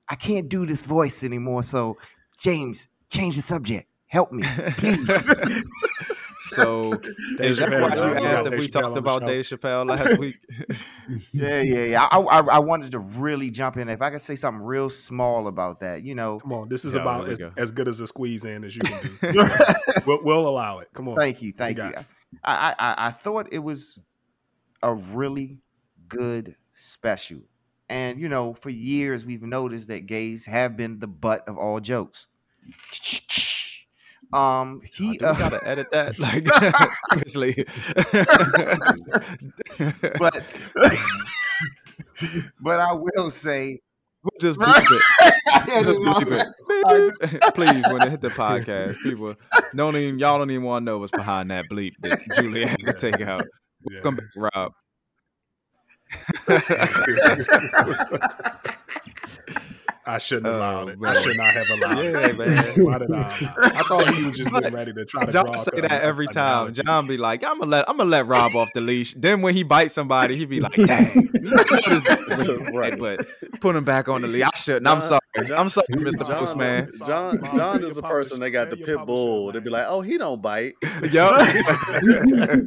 [0.07, 1.63] I can't do this voice anymore.
[1.63, 1.97] So,
[2.39, 3.89] James, change the subject.
[4.05, 4.43] Help me,
[4.77, 5.09] please.
[6.39, 6.93] So
[7.37, 9.25] Dave is that Chappelle, why you asked got if we Chappelle talked about.
[9.25, 10.35] Dave Chappelle last week?
[11.33, 12.07] Yeah, yeah, yeah.
[12.09, 13.89] I, I I wanted to really jump in.
[13.89, 16.39] If I could say something real small about that, you know.
[16.39, 17.51] Come on, this is Yeah, about as, go.
[17.57, 19.49] as good as a squeeze in as you can do.
[20.05, 20.89] we'll, we'll allow it.
[20.93, 21.17] Come on.
[21.17, 21.91] Thank you, thank you.
[21.91, 22.05] got
[22.43, 23.99] I, I I- thought it was
[24.83, 25.59] a really
[26.09, 27.39] good special,
[27.89, 31.79] and you know, for years we've noticed that gays have been the butt of all
[31.79, 32.27] jokes.
[34.33, 36.19] Um, he uh, gotta edit that?
[36.19, 36.45] Like
[37.25, 37.65] seriously.
[40.19, 40.43] but
[42.61, 43.81] but I will say,
[44.31, 45.33] we'll just bleep it.
[45.67, 47.53] Yeah, Just bleep it.
[47.55, 49.35] Please, when they hit the podcast, people
[49.75, 52.79] don't even y'all don't even want to know what's behind that bleep that Julia had
[52.79, 53.43] to take out.
[53.89, 54.01] Yeah.
[54.01, 54.73] Come back, Rob.
[60.07, 60.99] I shouldn't have Oh, allowed it.
[61.05, 62.37] I should not have allowed Yeah, it.
[62.37, 62.73] man.
[62.85, 63.25] Why did I?
[63.61, 65.99] I thought he was just getting ready to try to John draw say that uh,
[66.07, 66.67] every time.
[66.67, 66.83] analogy.
[66.83, 69.53] John be like, "I'm gonna let I'm gonna let Rob off the leash." Then when
[69.53, 72.97] he bites somebody, he be like, "Dang, you know what is that?" Right.
[72.97, 73.25] but
[73.59, 74.43] put him back on the leash.
[74.53, 74.87] I shouldn't.
[74.87, 75.19] I'm sorry.
[75.55, 76.25] I'm sorry, Mr.
[76.25, 76.89] John, Postman.
[77.05, 79.51] John, Mom, John is the person that got the pit bull.
[79.51, 80.73] They'd be like, "Oh, he don't bite.
[81.11, 81.37] Yup.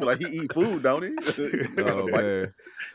[0.03, 2.53] like he eat food, don't he?" He oh man.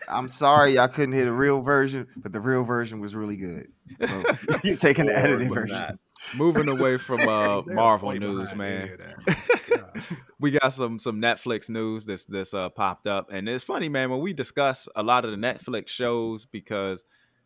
[0.08, 3.68] I'm sorry I couldn't hear the real version, but the real version was really good.
[4.06, 4.24] So,
[4.64, 5.78] you're taking the Or, edited but version.
[5.78, 5.96] not.
[6.38, 8.82] Moving away from uh, Marvel news, man.
[8.82, 9.62] any of that.
[9.70, 10.02] Yeah.
[10.40, 14.10] we got some some Netflix news that's that's uh popped up, and it's funny, man,
[14.10, 17.04] when we discuss a lot of the Netflix shows because.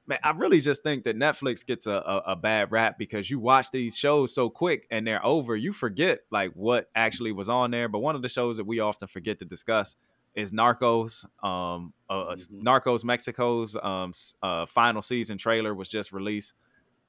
[0.08, 3.38] Man, I really just think that Netflix gets a, a, a bad rap because you
[3.38, 5.56] watch these shows so quick and they're over.
[5.56, 7.88] You forget like what actually was on there.
[7.88, 9.96] But one of the shows that we often forget to discuss
[10.36, 11.26] is Narcos.
[11.44, 12.64] Um, uh, Mhm.
[12.64, 16.54] Narcos Mexico's um uh, final season trailer was just released.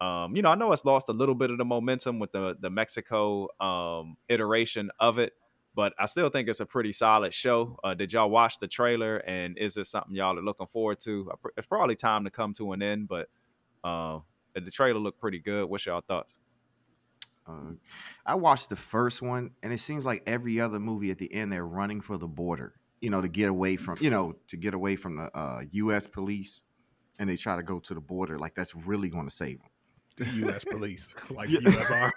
[0.00, 2.56] Um, you know, I know it's lost a little bit of the momentum with the
[2.58, 5.34] the Mexico um iteration of it,
[5.74, 7.78] but I still think it's a pretty solid show.
[7.84, 9.18] Uh, did y'all watch the trailer?
[9.18, 11.30] And is this something y'all are looking forward to?
[11.56, 13.28] It's probably time to come to an end, but
[13.84, 14.20] uh,
[14.54, 15.68] the trailer looked pretty good.
[15.68, 16.40] What's y'all thoughts?
[17.46, 17.72] Uh,
[18.24, 21.52] I watched the first one, and it seems like every other movie at the end
[21.52, 22.79] they're running for the border.
[23.00, 26.06] You know, to get away from you know to get away from the uh, U.S.
[26.06, 26.62] police,
[27.18, 28.38] and they try to go to the border.
[28.38, 29.68] Like that's really going to save them.
[30.16, 30.64] The U.S.
[30.64, 31.90] police, like the U.S.
[31.90, 32.12] Army.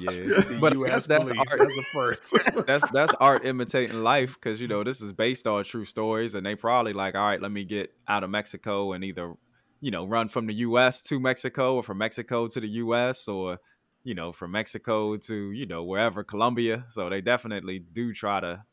[0.00, 1.04] yeah, The but U.S.
[1.06, 1.50] that's, that's police.
[1.50, 1.60] art.
[1.60, 2.38] That's the first.
[2.66, 6.46] that's that's art imitating life because you know this is based on true stories, and
[6.46, 9.34] they probably like, all right, let me get out of Mexico and either
[9.80, 11.02] you know run from the U.S.
[11.02, 13.28] to Mexico or from Mexico to the U.S.
[13.28, 13.58] or
[14.04, 16.86] you know from Mexico to you know wherever Colombia.
[16.88, 18.64] So they definitely do try to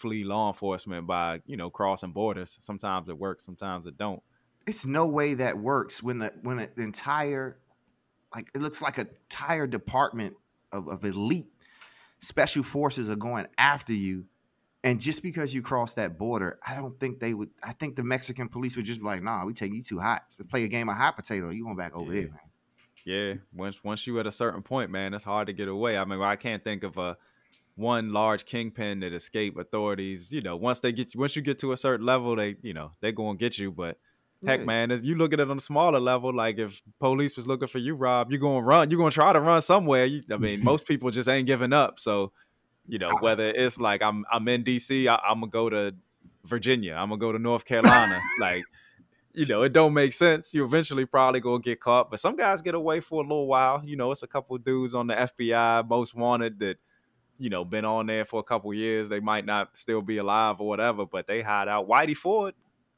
[0.00, 2.56] flee law enforcement by you know crossing borders.
[2.60, 4.22] Sometimes it works, sometimes it don't.
[4.66, 7.58] It's no way that works when the when the entire
[8.34, 10.36] like it looks like a entire department
[10.72, 11.48] of, of elite
[12.18, 14.26] special forces are going after you.
[14.82, 17.50] And just because you cross that border, I don't think they would.
[17.62, 20.22] I think the Mexican police would just be like, "Nah, we taking you too hot.
[20.38, 22.22] To play a game of hot potato, you going back over Yeah.
[22.22, 22.40] there, man."
[23.04, 25.98] Yeah, once once you at a certain point, man, it's hard to get away.
[25.98, 27.18] I mean, I can't think of a
[27.80, 30.32] one large kingpin that escape authorities.
[30.32, 32.74] You know, once they get you, once you get to a certain level, they you
[32.74, 33.72] know they go and get you.
[33.72, 33.98] But
[34.46, 34.66] heck, Yeah.
[34.66, 37.68] man, as you look at it on a smaller level, like if police was looking
[37.68, 38.90] for you, Rob, you're gonna run.
[38.90, 40.04] You're gonna try to run somewhere.
[40.06, 41.98] You, I mean, most people just ain't giving up.
[41.98, 42.32] So,
[42.86, 43.18] you know, ah.
[43.20, 45.94] whether it's like I'm I'm in DC, I, I'm gonna go to
[46.44, 46.94] Virginia.
[46.94, 48.20] I'm gonna go to North Carolina.
[48.40, 48.64] like
[49.32, 50.52] you know, it don't make sense.
[50.52, 53.80] You eventually probably gonna get caught, but some guys get away for a little while.
[53.84, 56.78] You know, it's a couple dudes on the FBI most wanted that,
[57.40, 59.08] you know, been on there for a couple years.
[59.08, 61.88] They might not still be alive or whatever, but they hide out.
[61.88, 62.54] Whitey Ford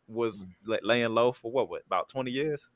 [0.09, 2.68] was la- laying low for what, what about twenty years?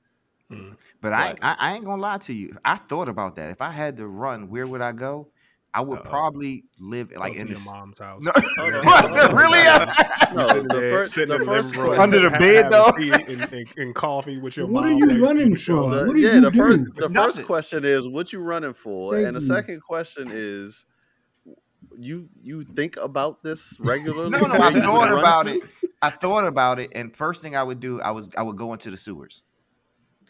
[0.51, 0.77] Mm.
[1.01, 1.39] But I, Right.
[1.43, 2.57] I, I ain't gonna lie to you.
[2.65, 3.51] I thought about that.
[3.51, 5.29] If I had to run, where would I go?
[5.75, 6.09] I would Uh-oh.
[6.09, 8.23] probably live like Go in to the your s- mom's house.
[8.23, 9.35] No, Hold on, What?
[9.35, 9.63] really?
[10.35, 12.93] No, Sitting the first, sitting the first room, Under the bed, though.
[12.97, 14.93] tea And, and, and coffee with your What mom.
[14.93, 15.93] are you waiting running to show from?
[15.93, 16.01] up.
[16.03, 16.59] the- What do yeah, you the do?
[16.59, 17.15] first, the Nothing.
[17.33, 19.47] first question is what you running for, Thank and the you.
[19.49, 20.87] second question is,
[21.99, 24.31] you you think about this regularly?
[24.31, 24.55] no, no.
[24.55, 25.55] I thought about to?
[25.55, 25.63] it.
[26.03, 28.73] I thought about it, and first thing I would do, I was I would go
[28.73, 29.43] into the sewers.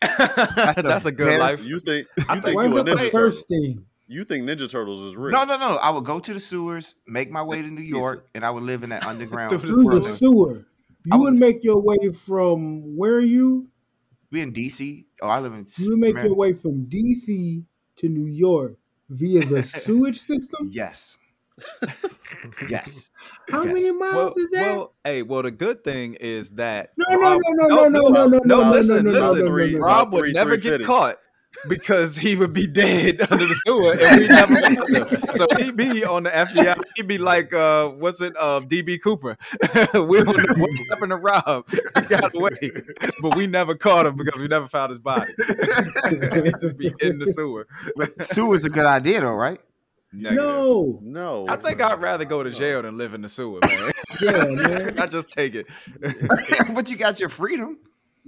[0.19, 1.65] That's, a a good very- life.
[1.65, 3.11] You think I you think think you a the Ninja Turtle?
[3.11, 3.85] first thing?
[4.09, 5.33] You think Ninja Turtles is real?
[5.33, 5.77] No, no, no.
[5.79, 8.63] I would go to the sewers, make my way to New York, and I would
[8.63, 9.51] live in that underground.
[9.51, 10.17] Through the Through the Brooklyn.
[10.19, 10.67] sewer.
[11.07, 13.69] You would would- make your way from where are you?
[14.31, 15.05] We in DC.
[15.23, 15.67] Oh, I live in.
[15.79, 17.65] You would make Mar- your way from DC
[17.97, 18.77] to New York
[19.09, 20.69] via the sewage system.
[20.73, 21.17] Yes.
[22.69, 23.11] Yes.
[23.51, 23.75] How Yes.
[23.75, 24.77] many miles Well, is that?
[24.77, 27.89] well, hey, well, the good thing is that no, no, no, Rob- no, no, no,
[27.89, 29.45] no, no, no, no, no, listen, no, no, listen.
[29.47, 29.79] no, no, no, no.
[29.79, 30.85] Rob would three- never get 350.
[30.85, 31.19] caught.
[31.71, 35.23] because he would be dead under the sewer and we never found him.
[35.33, 36.79] So he'd be on the FBI.
[36.97, 39.39] He'd be like, uh, what's it, uh, DB Cooper?
[39.95, 41.65] we don't know what happened to Rob.
[41.71, 42.51] He got away,
[43.23, 45.33] but we never caught him because we never found his body.
[46.11, 47.67] He'd just be in the sewer.
[48.21, 49.59] Sewer's a good idea, though, right?
[50.17, 50.45] Negative.
[50.45, 53.93] No, No, I think I'd rather go to jail than live in the sewer, man.
[54.21, 54.99] yeah, man.
[55.01, 55.67] I just take it.
[56.75, 57.79] but you got your freedom.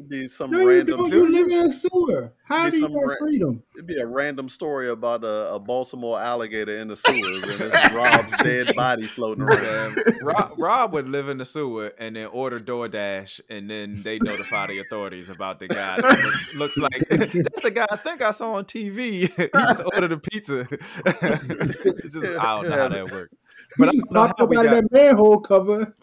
[0.07, 0.97] Be some No, you random.
[0.97, 1.11] don't.
[1.13, 2.33] You live in a sewer.
[2.45, 3.63] How do you some have ra- freedom?
[3.75, 7.93] It'd be a random story about a, a Baltimore alligator in the sewers and it's
[7.93, 9.99] Rob's dead body floating around.
[10.23, 14.67] Rob, Rob would live in the sewer and then order DoorDash, and then they notify
[14.69, 16.01] the authorities about the guy.
[16.01, 18.99] That looks, looks like that's the guy I think I saw on TV.
[19.37, 20.67] he just ordered a pizza.
[20.71, 23.35] it's just I don't know how that works.
[23.79, 25.95] But I you don't know popped how up we out got of that manhole cover.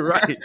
[0.00, 0.36] right.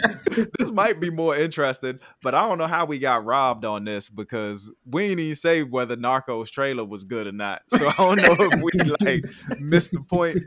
[0.58, 4.08] This might be more interesting, but I don't know how we got robbed on this
[4.08, 7.62] because we didn't even say whether Narcos trailer was good or not.
[7.68, 10.38] So I don't know if we like missed the point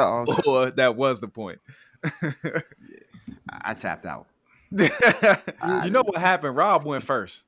[0.00, 1.60] Oh, or that was the point.
[3.48, 4.26] I tapped out.
[4.70, 6.56] you know what happened?
[6.56, 7.46] Rob went first.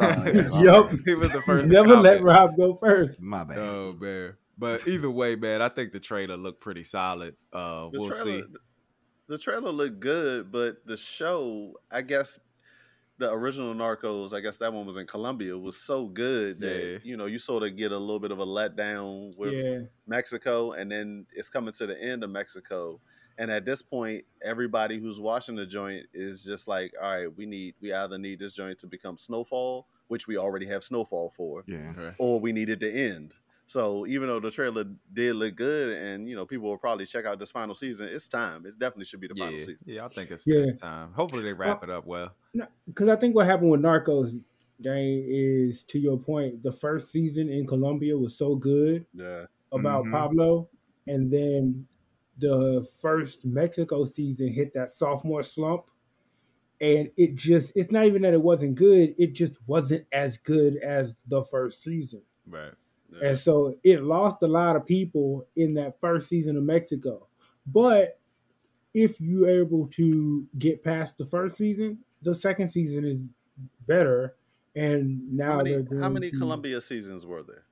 [0.00, 0.24] Oh,
[0.60, 0.90] yup.
[1.04, 1.68] he was the first.
[1.68, 2.22] Never let.
[2.22, 3.20] Rob go first.
[3.20, 3.58] My bad.
[3.58, 4.34] Oh man.
[4.58, 7.36] But either way, man, I think the trailer looked pretty solid.
[7.52, 8.44] Uh, we'll trailer, see.
[9.28, 12.38] The trailer looked good, but the show, I guess,
[13.18, 16.98] the original Narcos, I guess that one was in Colombia, was so good that Yeah.
[17.02, 20.72] you know you sort of get a little bit of a letdown with Yeah, Mexico,
[20.72, 23.00] and then it's coming to the end of Mexico.
[23.38, 27.44] And at this point, everybody who's watching the joint is just like, all right, we
[27.44, 31.62] need, we either need this joint to become Snowfall, which we already have Snowfall for,
[31.66, 31.90] Yeah.
[31.96, 32.14] Okay.
[32.18, 33.34] or we need it to end.
[33.68, 37.24] So even though the trailer did look good, and you know people will probably check
[37.24, 38.64] out this final season, it's time.
[38.64, 39.78] It definitely should be the final season.
[39.86, 40.60] yeah, I think it's, Yeah.
[40.60, 41.12] it's time.
[41.12, 42.34] Hopefully they wrap it up well.
[42.86, 44.32] because I think what happened with Narcos,
[44.80, 46.62] Dane, is to your point.
[46.62, 50.12] The first season in Colombia was so good Yeah, about Mhm.
[50.12, 50.68] Pablo,
[51.06, 51.88] and then
[52.38, 55.86] the first Mexico season hit that sophomore slump,
[56.80, 61.16] and it just—it's not even that it wasn't good; it just wasn't as good as
[61.26, 62.22] the first season.
[62.46, 62.74] Right.
[63.10, 63.28] Yeah.
[63.28, 67.28] And so it lost a lot of people in that first season of Mexico.
[67.66, 68.18] But
[68.94, 73.18] if you're able to get past the first season, the second season is
[73.86, 74.34] better.
[74.74, 77.64] And now how many, they're how many to, Colombia seasons were there?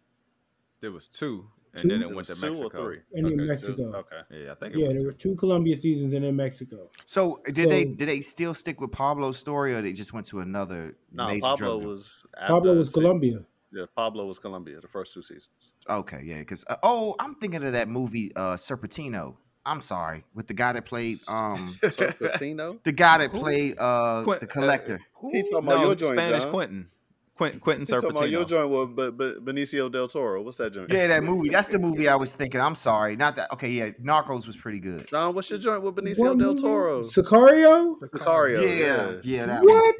[0.80, 1.89] There was two, and Two?
[1.89, 2.66] then it went was to two Mexico.
[2.66, 2.99] or three?
[3.14, 3.47] And in Okay, two.
[3.47, 3.95] Mexico.
[3.97, 4.45] Okay.
[4.45, 5.07] Yeah, I think it Yeah, was there two.
[5.09, 6.91] were two Colombia seasons and in Mexico.
[7.07, 10.41] So did they did they still stick with Pablo's story, or they just went to
[10.41, 11.89] another No, major Pablo drug deal?
[11.91, 13.45] was Pablo was se- Colombia.
[13.75, 15.49] Yeah, Pablo was Colombia the first two seasons.
[15.89, 19.37] Okay, yeah, because uh, oh, I'm thinking of that movie uh Serpentino.
[19.66, 24.22] I'm sorry, with the guy that played um So Patino, the guy that played uh
[24.25, 25.01] Quint- the collector.
[25.33, 26.53] He talking about no, your joint, Spanish John.
[26.53, 26.89] Quentin.
[27.37, 30.43] Quentin, Quentin He talking about your joint with but, but Benicio del Toro.
[30.43, 30.93] What's that joint?
[30.93, 31.49] Yeah, that movie.
[31.49, 32.61] That's the movie I was thinking.
[32.61, 33.53] I'm sorry, not that.
[33.55, 35.09] Okay, yeah, Narcos was pretty good.
[35.09, 36.55] John, what's your joint with Benicio What del?
[36.55, 37.03] Toro?
[37.03, 37.99] Sicario?
[37.99, 38.62] Sicario.
[38.62, 39.20] Yeah, yeah.
[39.25, 39.93] yeah, that one.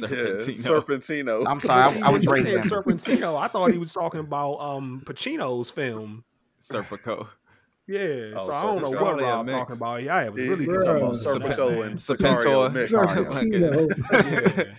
[0.00, 0.10] What?
[0.10, 0.80] Yeah, Serpentino.
[0.82, 1.44] Serpentino.
[1.46, 2.70] I'm sorry, I, I was He rating said.
[2.72, 3.38] Serpentino.
[3.38, 6.24] I thought he was talking about um Pacino's film.
[6.60, 7.28] Serpico.
[7.86, 10.02] Yeah, Oh, so I don't know what Probably a Rob talking about.
[10.02, 12.70] Yeah, it was He, really talking about Serpico and Serpentor.
[12.88, 14.66] Serpentino.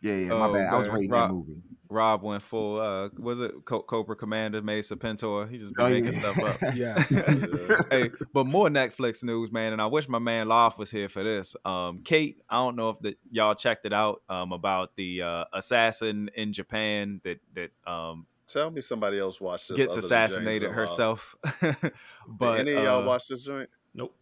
[0.00, 0.12] yeah.
[0.14, 0.72] Yeah, yeah, my Oh, bad.
[0.72, 0.94] I was man.
[0.96, 1.60] rating Rob- that movie.
[1.90, 2.80] Rob went full.
[2.80, 5.46] Uh, was it Co- Cobra Commander made Pentor?
[5.46, 6.18] He just been Oh, making yeah.
[6.20, 6.58] stuff up.
[6.74, 7.84] Yeah.
[7.90, 11.22] hey, but more Netflix news, man, and I wish my man Loft was here for
[11.24, 11.56] this.
[11.64, 15.44] Um, Kate, I don't know if the, y'all checked it out um, about the uh,
[15.52, 19.76] assassin in Japan that that um, Tell me somebody else watched this.
[19.76, 20.80] gets other than James assassinated O'Hara.
[20.80, 21.34] herself.
[21.60, 21.92] Did
[22.26, 23.68] but any of y'all uh, watch this joint?
[23.94, 24.14] Nope.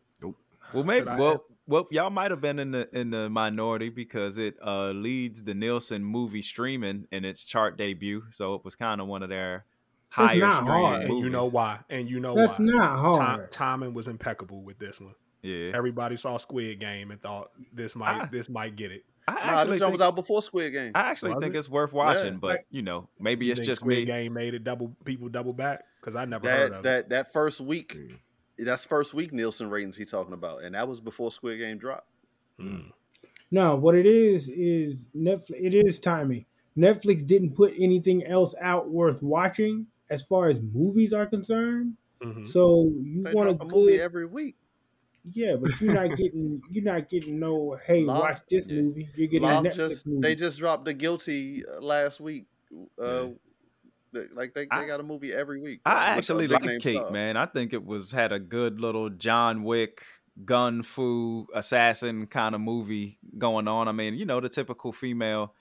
[0.73, 1.07] Well, maybe.
[1.07, 1.41] Well, have?
[1.67, 5.55] well, y'all might have been in the in the minority because it uh, leads the
[5.55, 9.65] Nielsen movie streaming in its chart debut, so it was kind of one of their
[10.17, 11.03] That's higher not streaming hard.
[11.05, 11.81] And you know why?
[11.91, 12.65] And you know That's why?
[12.67, 13.53] not Ti- hard.
[13.53, 15.15] timing was impeccable with this one.
[15.43, 19.05] Yeah, Everybody saw Squid Game and thought this might I- this might get it.
[19.29, 20.93] I Nah, actually this think, was out before Squid Game.
[20.95, 21.59] I actually Was think it?
[21.59, 22.39] it's worth watching, Yeah.
[22.41, 24.05] but you know, maybe You it's think just Squid me.
[24.05, 26.83] Game made it double people double back because I never heard that of it.
[26.85, 27.97] that that first week,
[28.59, 32.09] that's first week Nielsen ratings he's talking about, and that was before Squid Game dropped.
[32.61, 32.91] Mm.
[33.51, 35.51] No, what it is is Netflix.
[35.61, 36.47] It is timing.
[36.77, 41.95] Netflix didn't put anything else out worth watching as far as movies are concerned.
[42.23, 42.47] Mhm.
[42.49, 44.57] So you They want a drop a movie good, every week.
[45.33, 47.79] yeah, but you're not getting you're not getting no.
[47.87, 48.81] Hey, Law- watch this yeah.
[48.81, 49.09] movie.
[49.17, 50.21] You're getting Law a Netflix just movie.
[50.23, 52.47] they just dropped the guilty uh, last week.
[52.73, 53.37] Uh, the-
[54.35, 55.81] like they, they I- got a movie every week.
[55.85, 57.11] I actually big like name Kate, star.
[57.11, 57.37] man.
[57.37, 60.03] I think it was had a good little John Wick
[60.45, 63.89] gun fu assassin kind of movie going on.
[63.89, 65.55] I mean, you know, the typical female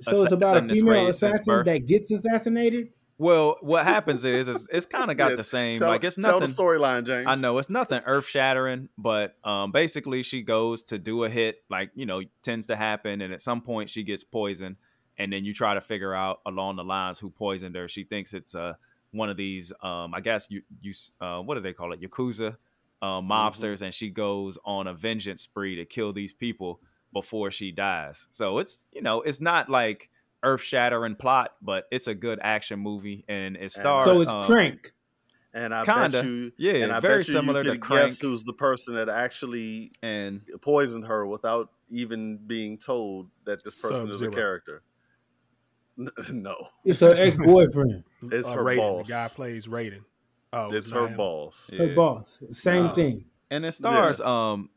[0.00, 2.90] So it's about a female assassin that gets assassinated.
[3.20, 5.78] Well, what happens is, is it's kind of got Yeah, the same.
[5.78, 6.54] Tell, like it's tell nothing.
[6.54, 7.24] the storyline, James.
[7.26, 11.56] I know it's nothing earth shattering, but um, basically she goes to do a hit,
[11.68, 14.76] like you know tends to happen, and at some point she gets poisoned,
[15.18, 17.88] and then you try to figure out along the lines who poisoned her.
[17.88, 18.74] She thinks it's uh
[19.10, 22.56] one of these, um, I guess you you uh, what do they call it, yakuza
[23.00, 26.80] uh, mobsters, and she goes on a vengeance spree to kill these people
[27.12, 28.26] before she dies.
[28.30, 30.10] So it's you know it's not like
[30.42, 34.04] earth shattering plot, but it's a good action movie, and it stars.
[34.04, 34.92] So it's um, Crank.
[35.54, 36.10] and I kinda.
[36.10, 38.10] bet you, Yeah, and I very bet you similar you to could Crank.
[38.10, 43.80] guess who's the person that actually and poisoned her without even being told that this
[43.80, 44.82] person is a character.
[46.32, 49.06] no, It's her ex boyfriend, It's uh, her Raiden, boss.
[49.08, 50.00] The guy plays Raiden.
[50.52, 51.16] Oh, it's not her him.
[51.16, 51.70] boss.
[51.72, 51.86] Yeah.
[51.86, 52.38] her boss.
[52.52, 52.94] Same Wow.
[52.94, 53.24] thing.
[53.50, 54.70] and it stars um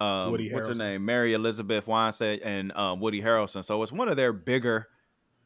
[0.00, 3.64] um Woody what's her name Mary Elizabeth Winstead and um, Woody Harrelson.
[3.64, 4.88] So it's one of their bigger.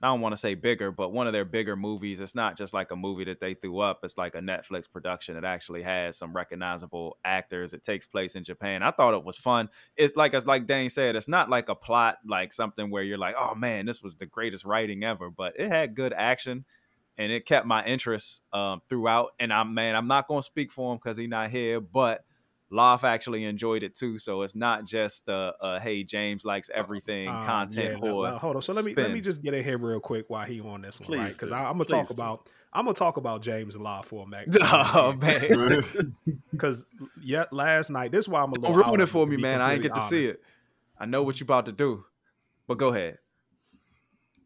[0.02, 2.18] I don't want to say bigger, but one of their bigger movies.
[2.18, 4.00] It's not just like a movie that they threw up.
[4.02, 5.36] It's like a Netflix production.
[5.36, 7.72] It actually has some recognizable actors.
[7.72, 8.82] It takes place in Japan.
[8.82, 9.68] I thought it was fun.
[9.96, 13.16] It's like as like Dane said, it's not like a plot like something where you're
[13.16, 15.30] like, oh man, this was the greatest writing ever.
[15.30, 16.64] But it had good action
[17.16, 19.34] and it kept my interest um, throughout.
[19.38, 22.24] And I'm man, I'm not gonna speak for him because he's not here, but
[22.72, 24.18] Loft actually enjoyed it too.
[24.18, 28.38] So it's not just uh, uh hey James likes everything Um, content yeah, no, well,
[28.38, 28.62] hold on.
[28.62, 30.98] So let me let me just get in here real quick while he on this
[30.98, 31.32] one, right?
[31.32, 31.52] Because.
[31.52, 32.14] I'm gonna talk do.
[32.14, 34.56] about I'm gonna talk about James Law for a minute.
[34.62, 36.14] Oh man,
[36.50, 36.86] Because
[37.20, 38.74] yet last night, this is why I'm a little.
[38.74, 39.60] ruin it for me, man.
[39.60, 40.42] I ain't get to completely see it.
[40.98, 42.04] I know what you about to do,
[42.66, 43.18] but go ahead.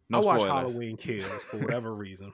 [0.08, 0.70] No I watch spoilers.
[0.70, 2.32] Halloween Kills for whatever reason.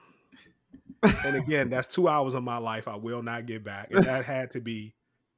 [1.03, 3.89] and again, that's two hours of my life I will not get back.
[3.91, 4.93] And that had to be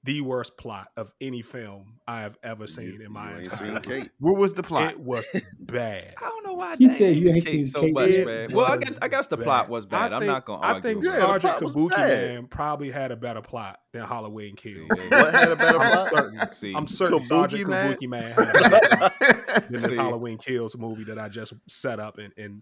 [0.06, 3.84] the worst plot of any film I have ever seen in my entire life.
[3.84, 4.12] Kate.
[4.20, 4.92] What was the plot?
[4.92, 5.26] It was
[5.60, 6.14] bad.
[6.22, 7.94] I don't know why He said you hated ain't Kate seen so Kate.
[7.94, 8.52] much, It man.
[8.54, 9.44] Well, I guess I guess the bad.
[9.44, 10.14] plot was bad.
[10.14, 10.90] I I'm not gonna Argue I argue.
[10.90, 11.20] think with Yeah, that.
[11.20, 12.28] the Sergeant plot was Kabuki bad.
[12.36, 15.00] Man probably had a better plot than Halloween Kills.
[15.00, 16.12] See, What had a better I'm plot?
[16.12, 16.50] certain.
[16.52, 17.98] See, I'm certain Kabuki Sergeant Man?
[17.98, 19.14] Kabuki Man had a better plot
[19.70, 22.62] than the Halloween Kills movie that I just set up and, and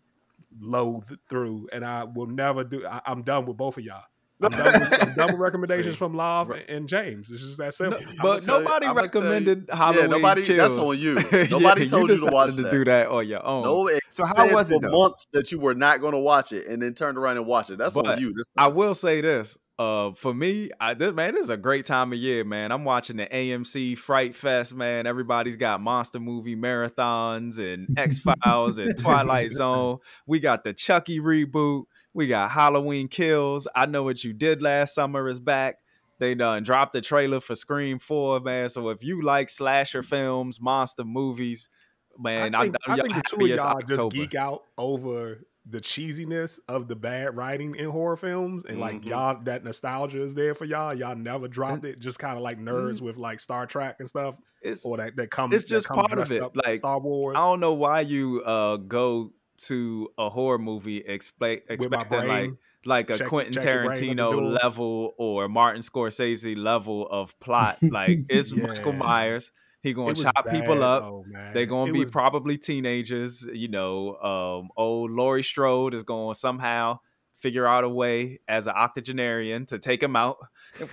[0.59, 2.85] loathed through, and I will never do.
[2.87, 4.03] I, I'm done with both of y'all.
[4.41, 5.99] I'm done with, I'm done with recommendations See.
[5.99, 7.29] from Love and, and James.
[7.31, 7.99] It's just that simple.
[8.21, 11.17] but tell you- nobody I'ma you- recommended Yeah, Halloween nobody- that's on you.
[11.31, 12.71] Yeah, Nobody told you to decided watch to that.
[12.71, 13.63] do that on your own.
[13.63, 14.91] No, So how said was for it though?
[14.91, 17.69] months that you were not going to watch it, and then turned around and watch
[17.69, 17.77] it.
[17.77, 18.34] That's But on you.
[18.34, 19.57] This I will say this.
[19.79, 22.71] Uh, for me, I, this, man, this is a great time of year, man.
[22.71, 25.07] I'm watching the AMC Fright Fest, man.
[25.07, 29.97] Everybody's got monster movie marathons and X Files and Twilight Zone.
[30.27, 31.86] We got the Chucky reboot.
[32.14, 33.68] We got Halloween Kills.
[33.76, 35.78] I know what you did last summer is back.
[36.20, 38.70] They done dropped the trailer for Scream Four, man.
[38.70, 41.70] So if you like slasher films, monster movies,
[42.18, 45.80] man, I think, I'm, I think the two of y'all just geek out over the
[45.80, 49.05] cheesiness of the bad writing in horror films, and like Mhm.
[49.05, 50.93] y'all, that nostalgia is there for y'all.
[50.93, 54.36] Y'all never dropped it, just kind of like nerds with like Star Trek and stuff,
[54.61, 55.51] It's or that that come.
[55.51, 57.38] It's just part of it, like, Star Wars.
[57.38, 62.51] I don't know why you uh go to a horror movie expect expecting like
[62.86, 67.78] like a check- Quentin check Tarantino level or Martin Scorsese level of plot.
[67.82, 69.51] Like it's Michael Myers.
[69.82, 71.04] He gonna chop people up.
[71.04, 71.26] though.
[71.54, 73.45] They're gonna It be was probably teenagers.
[73.51, 76.99] You know, um, old Laurie Strode is going to somehow
[77.36, 80.38] figure out a way as an octogenarian to take him out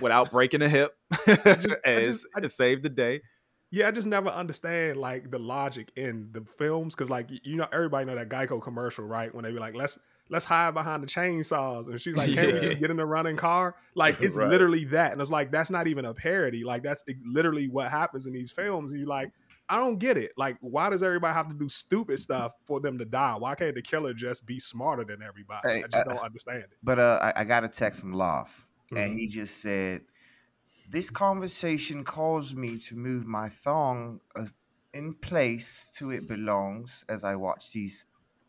[0.01, 1.37] without breaking a hip I
[1.85, 3.21] and just- I- save the day.
[3.71, 7.67] Yeah, I just never understand like the logic in the films because like you know
[7.71, 9.33] everybody know that Geico commercial right?
[9.33, 9.97] When they be like let's
[10.29, 13.37] let's hide behind the chainsaws and she's like can't we just get in a running
[13.37, 13.75] car?
[13.95, 14.49] Like it's Right.
[14.49, 18.25] literally that and it's like that's not even a parody like that's literally what happens
[18.25, 19.31] in these films and you're like
[19.69, 20.33] I don't get it.
[20.35, 23.35] Like why does everybody have to do stupid stuff for them to die?
[23.37, 25.61] Why can't the killer just be smarter than everybody?
[25.65, 26.73] Hey, I just uh, don't understand it.
[26.83, 28.97] But uh, I, I got a text from Love, Mhm.
[28.97, 30.01] and he just said,
[30.91, 34.47] "This conversation caused me to move my thong uh,
[34.93, 38.05] in place to it belongs as I watch these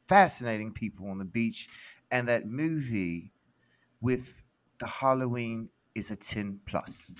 [0.09, 1.69] fascinating people on the beach,
[2.11, 3.33] and that movie
[4.01, 4.43] with
[4.81, 7.15] the Halloween is a ten plus.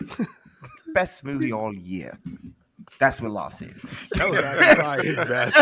[0.94, 2.18] Best movie all year.
[2.98, 3.74] That's what Love said.
[4.14, 5.56] that was probably his best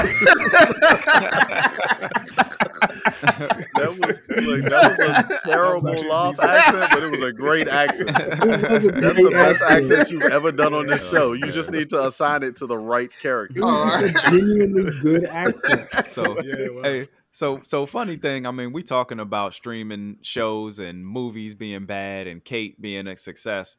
[3.74, 6.56] That was look, that was a terrible actually loft decent.
[6.56, 8.10] accent, but it was a great accent.
[8.16, 9.92] It was a That's great the best accent.
[10.00, 11.32] accent you've ever done on this show.
[11.32, 13.58] You just need to assign it to the right character.
[13.58, 15.88] It was a genuinely good accent.
[16.08, 18.46] So yeah it hey, so so funny thing.
[18.46, 23.16] I mean, we talking about streaming shows and movies being bad and Kate being a
[23.16, 23.76] success.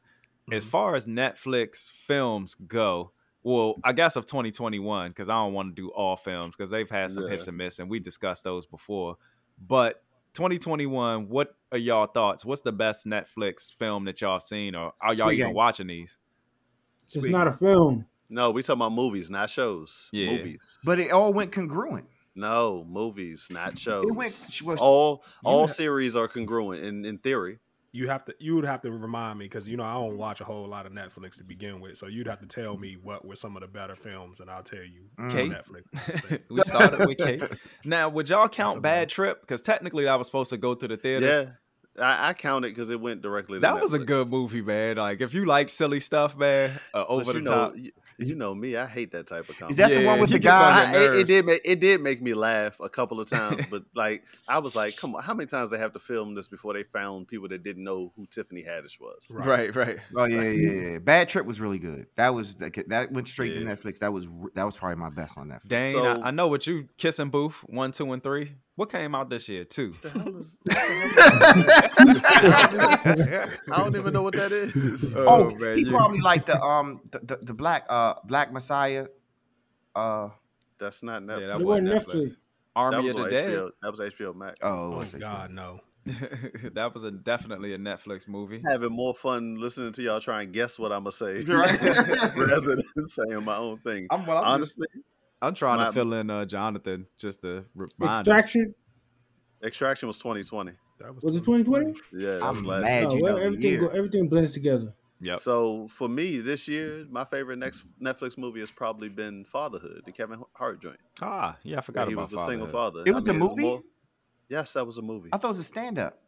[0.50, 0.68] As Mhm.
[0.68, 3.12] far as Netflix films go,
[3.42, 6.90] well, I guess of 2021 because I don't want to do all films because they've
[6.90, 9.16] had some hits and miss, and we discussed those before.
[9.60, 10.02] But
[10.34, 12.44] 2021, what are y'all thoughts?
[12.44, 15.54] What's the best Netflix film that y'all have seen, or are y'all Squid even Game.
[15.54, 16.18] watching these?
[17.06, 18.06] It's Squid not a film.
[18.28, 20.10] No, we talking about movies, not shows.
[20.12, 20.30] Yeah.
[20.32, 20.78] Movies.
[20.84, 22.06] But it all went congruent.
[22.34, 24.04] no, movies, not shows.
[24.06, 27.58] It went was, all all ha- series are congruent in, in theory.
[27.98, 30.40] You have to you would have to remind me because you know I don't watch
[30.40, 33.24] a whole lot of Netflix to begin with, so you'd have to tell me what
[33.24, 35.30] were some of the better films, and I'll tell you Mm.
[35.32, 35.50] Kate?
[35.50, 36.40] Netflix.
[36.50, 37.42] we started with Kate.
[37.84, 39.40] Now, would y'all count Bad bad- Trip?
[39.40, 41.48] Because technically, that was supposed to go to the theaters.
[41.98, 43.56] Yeah, I, I count it because it went directly.
[43.56, 44.96] to That was a good movie, man.
[44.98, 47.74] Like, if you like silly stuff, man, uh, over the know, top.
[48.18, 49.72] You, you know me, I hate that type of comedy.
[49.72, 50.92] Is that the one with the guy?
[50.92, 53.84] I, it, it did make it did make me laugh a couple of times, but
[53.94, 56.74] like I was like, come on, how many times they have to film this before
[56.74, 59.26] they found people that didn't know who Tiffany Haddish was?
[59.30, 59.98] Right, right.
[60.16, 60.98] Oh yeah, yeah, yeah, yeah.
[60.98, 62.06] Bad Trip was really good.
[62.16, 63.60] That was that, that went straight Yeah.
[63.60, 64.00] to Netflix.
[64.00, 65.68] That was that was probably my best on Netflix.
[65.68, 68.52] Dane, So- I, I know what you kissing booth one, two, and three.
[68.78, 69.64] What came out this year?
[69.64, 69.92] too?
[70.02, 70.56] The hell is?
[70.64, 70.74] the
[73.28, 75.14] hell is- I don't even know what that is.
[75.16, 79.06] oh, man, he you- probably like the um the, the, the black uh black Messiah.
[79.96, 80.28] Uh
[80.78, 81.46] That's not Yeah, Netflix.
[81.48, 82.14] that wasn't wasn't Netflix.
[82.14, 82.28] Netflix.
[82.30, 82.36] that
[82.76, 83.50] Army was of the on Dead.
[83.50, 83.70] HBO.
[83.82, 84.54] That was HBO Max.
[84.62, 85.80] oh, Oh what's that God, no!
[86.74, 88.62] that was a definitely a Netflix movie.
[88.64, 91.82] Having more fun listening to y'all try and guess what I'm gonna say, right.
[92.36, 94.06] rather than saying my own thing.
[94.10, 94.86] I'm, well, I'm just- Honestly,
[95.40, 98.34] I'm trying My- to fill in uh, Jonathan just to remind him.
[98.34, 98.74] Extraction
[99.62, 100.72] Extraction was 2020.
[101.00, 101.94] That was it 2020?
[102.12, 104.92] Yeah, I'm was last mad you well, know everything go, everything blends together.
[105.20, 105.38] Yep.
[105.40, 110.12] So for me this year, my favorite next Netflix movie has probably been Fatherhood, the
[110.12, 110.98] Kevin Hart joint.
[111.20, 113.02] Ah, yeah, I where forgot he about was the single father.
[113.04, 113.62] It was a movie?
[113.62, 113.82] more-
[114.48, 115.30] yes, that was a movie.
[115.32, 116.18] I thought it was a stand up.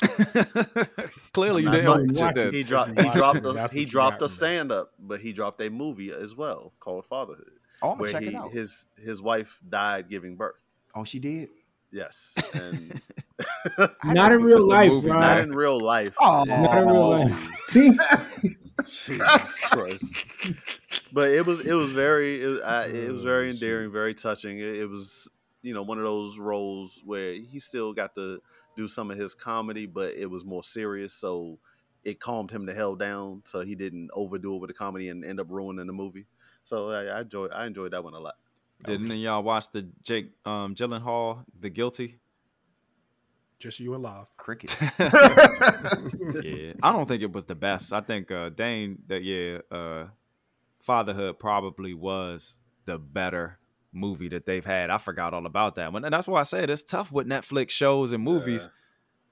[1.32, 2.34] Clearly, you didn't something watch it.
[2.34, 2.52] then.
[2.52, 3.00] He dropped.
[3.00, 3.44] He dropped.
[3.44, 7.52] A, he dropped a stand up, but he dropped a movie as well called Fatherhood,
[7.82, 8.52] Oh, I'm where check he it out.
[8.52, 10.56] his his wife died giving birth.
[10.94, 11.48] Oh, she did.
[11.90, 13.00] Yes, and
[14.04, 16.14] Not in real life, movie, not in real life.
[16.18, 16.44] Oh.
[16.44, 17.50] Not in real life.
[17.66, 17.98] See,
[18.84, 20.14] Jesus Christ.
[21.12, 24.58] But it was it was very it, I, it was very Oh, endearing, very touching.
[24.58, 25.28] It, it was
[25.62, 28.40] you know one of those roles where he still got to
[28.76, 31.12] do some of his comedy, but it was more serious.
[31.12, 31.58] So
[32.04, 35.24] it calmed him the hell down, so he didn't overdo it with the comedy and
[35.24, 36.26] end up ruining the movie.
[36.64, 38.34] So I, I enjoyed I enjoyed that one a lot.
[38.84, 42.18] Didn't y'all watch the Jake um, Gyllenhaal, The Guilty?
[43.60, 44.26] Just you and Love.
[44.36, 44.76] Cricket.
[44.98, 47.92] yeah, I don't think it was the best.
[47.92, 50.06] I think uh, Dane, that yeah, uh,
[50.80, 53.58] Fatherhood probably was the better
[53.92, 54.90] movie that they've had.
[54.90, 57.70] I forgot all about that one, and that's why I said it's tough with Netflix
[57.70, 58.68] shows and movies.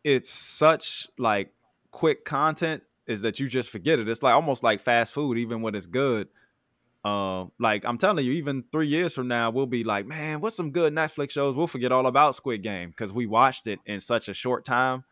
[0.05, 1.53] It's such like
[1.91, 4.09] quick content is that you just forget it.
[4.09, 6.28] It's like almost like fast food, even when it's good.
[7.05, 10.55] Uh, like I'm telling you, even three years from now, we'll be like, man, what's
[10.57, 11.55] some good Netflix shows?
[11.57, 15.05] We'll forget all about Squid Game because we watched it in such a short time,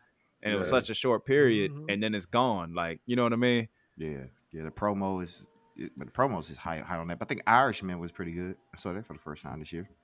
[0.43, 1.85] and it was such a short period, Mhm.
[1.91, 2.73] and then it's gone.
[2.75, 3.69] Like, you know what I mean?
[3.97, 4.63] yeah, yeah.
[4.63, 7.17] The promo is, it, but the promos is high, high on that.
[7.19, 8.55] But I think Irishman was pretty good.
[8.73, 9.89] I saw that for the first time this year.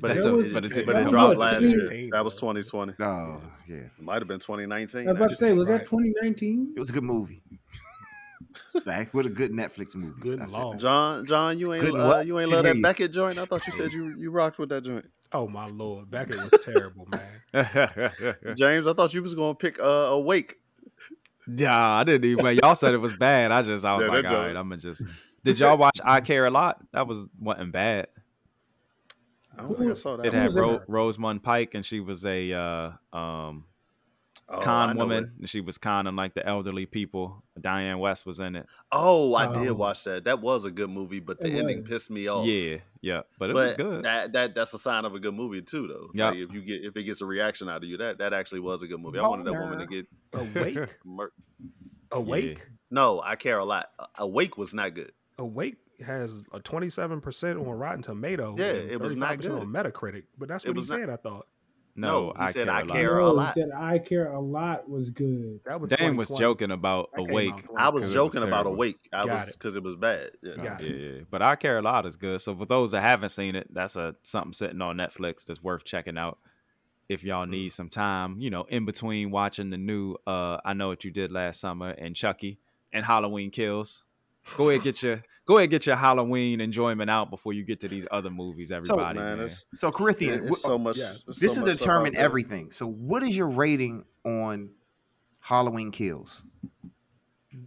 [0.00, 1.92] But, That it, was- but it but it dropped last year.
[1.92, 2.08] year.
[2.12, 2.92] That was 2020.
[2.92, 5.08] It Oh yeah, might have been 2019.
[5.08, 6.74] I was about to say, was that 2019?
[6.76, 7.42] it was a good movie.
[8.86, 10.20] Like with a good Netflix movie.
[10.20, 10.78] Good and long.
[10.78, 12.82] John, John, you ain't uh, you ain't Good love that read.
[12.82, 13.38] Beckett joint.
[13.38, 15.06] I thought you said you you rocked with that joint.
[15.32, 18.12] Oh my lord, Beckett was terrible, man.
[18.56, 19.82] James, I thought you was gonna pick uh,
[20.12, 20.56] Awake.
[21.46, 22.58] yeah, I didn't even.
[22.62, 23.50] Y'all said it was bad.
[23.50, 24.56] I just, I was Yeah, like, all right.
[24.56, 25.04] I'm gonna just.
[25.44, 26.80] Did y'all watch I Care a Lot?
[26.92, 28.08] That was wasn't bad.
[29.56, 30.26] I don't think I saw that.
[30.26, 31.42] It had was Ro- that?
[31.42, 33.64] Pike, and she was a uh, um,
[34.48, 35.24] Oh, con woman.
[35.24, 35.30] it.
[35.40, 37.42] and She was conning like the elderly people.
[37.58, 38.66] Dianne Wiest was in it.
[38.90, 39.54] Oh, I oh.
[39.54, 39.74] did Oh.
[39.74, 40.24] watch that.
[40.24, 41.88] That was a good movie, but the ending was.
[41.88, 42.46] pissed me off.
[42.46, 44.04] Yeah, yeah, but it but was good.
[44.04, 46.10] That, that that's a sign of a good movie too, though.
[46.12, 46.30] Yeah.
[46.30, 48.60] Like, if you get if it gets a reaction out of you, that that actually
[48.60, 49.18] was a good movie.
[49.18, 51.32] I wanted that woman to get Awake, mur-
[52.10, 53.86] awake, No, I care a lot.
[54.16, 55.12] Awake was not good.
[55.38, 58.56] awake has a twenty-seven percent on Rotten Tomatoes.
[58.58, 59.66] Yeah, it was not 35% on.
[59.68, 60.24] Metacritic.
[60.36, 61.10] But that's It what he was not- said.
[61.10, 61.46] I thought
[61.94, 63.54] no, No, he I said care I a care a No, lot.
[63.54, 65.60] he said I care a lot was good.
[65.64, 67.64] that was Dane was joking about That Awake.
[67.76, 68.66] I was 'Cause it was joking about.
[68.66, 68.96] Awake.
[69.12, 70.30] I Got was because it was bad.
[70.42, 70.52] Yeah.
[70.56, 71.16] Yeah, Got yeah, it.
[71.18, 71.24] yeah.
[71.30, 72.40] But I Care a Lot is good.
[72.40, 75.84] So for those that haven't seen it, that's a something sitting on Netflix that's worth
[75.84, 76.38] checking out.
[77.08, 80.88] If y'all need some time, you know, in between watching the new uh I Know
[80.88, 82.58] What You Did Last Summer and Chucky
[82.92, 84.04] and Halloween Kills.
[84.56, 87.88] Go ahead get your go ahead get your Halloween enjoyment out before you get to
[87.88, 89.18] these other movies, everybody.
[89.18, 89.50] man, man.
[89.74, 90.98] So Corinthian, it's so oh, much.
[90.98, 91.24] yes.
[91.24, 92.70] there's this so is much stuff determine everything.
[92.70, 94.70] So what is your rating on
[95.40, 96.44] Halloween Kills?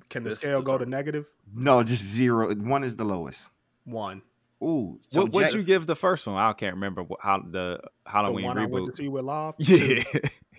[0.09, 2.53] can the This scale go to negative No, just zero.
[2.55, 3.51] One is the lowest.
[3.83, 4.21] one?
[4.63, 4.99] Ooh.
[5.09, 6.37] So what would you give the first one?
[6.37, 8.97] I can't remember what, how the The Halloween one I went to reboot.
[8.97, 9.53] see with Live.
[9.59, 10.03] Yeah,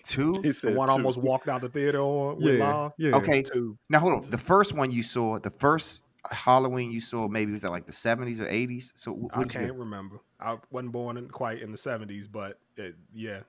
[0.04, 0.40] Two?
[0.42, 0.92] He The one two.
[0.92, 2.92] Almost walked out the theater on with yeah, Live.
[2.98, 3.16] yeah.
[3.16, 3.42] Okay.
[3.42, 3.76] Two.
[3.88, 4.30] Now hold on.
[4.30, 6.02] The first one you saw, the first
[6.32, 8.92] Halloween you saw, maybe was that like the seventies or eighties.
[8.96, 9.76] So I can't give?
[9.76, 10.16] remember.
[10.40, 13.40] I wasn't born in, quite in the seventies, but it, yeah,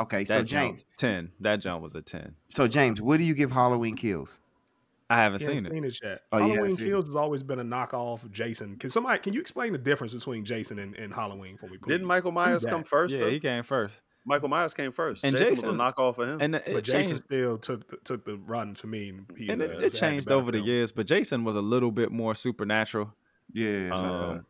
[0.00, 1.32] Okay, That so jump, James, ten.
[1.40, 2.34] That jump was a ten.
[2.48, 4.40] so James, what do you give Halloween Kills?
[5.10, 5.72] I haven't He seen it.
[5.84, 6.20] it yet.
[6.30, 6.88] Oh, you haven't Halloween it.
[6.90, 8.76] Kills has always been a knockoff of Jason.
[8.76, 11.88] Can somebody can you explain the difference between Jason and, and Halloween for me, please?
[11.88, 13.14] Didn't Michael Myers come first?
[13.14, 13.30] Yeah, though?
[13.30, 15.24] he came first, Michael Myers came first.
[15.24, 16.38] And Jason Jason's- was a knockoff of him.
[16.40, 17.24] and it but Jason changed.
[17.24, 19.08] still took the, took the run to me.
[19.10, 21.62] And, he And was- it, had it changed over the years, but Jason was a
[21.62, 23.14] little bit more supernatural.
[23.52, 23.90] Yeah.
[23.94, 24.46] Um,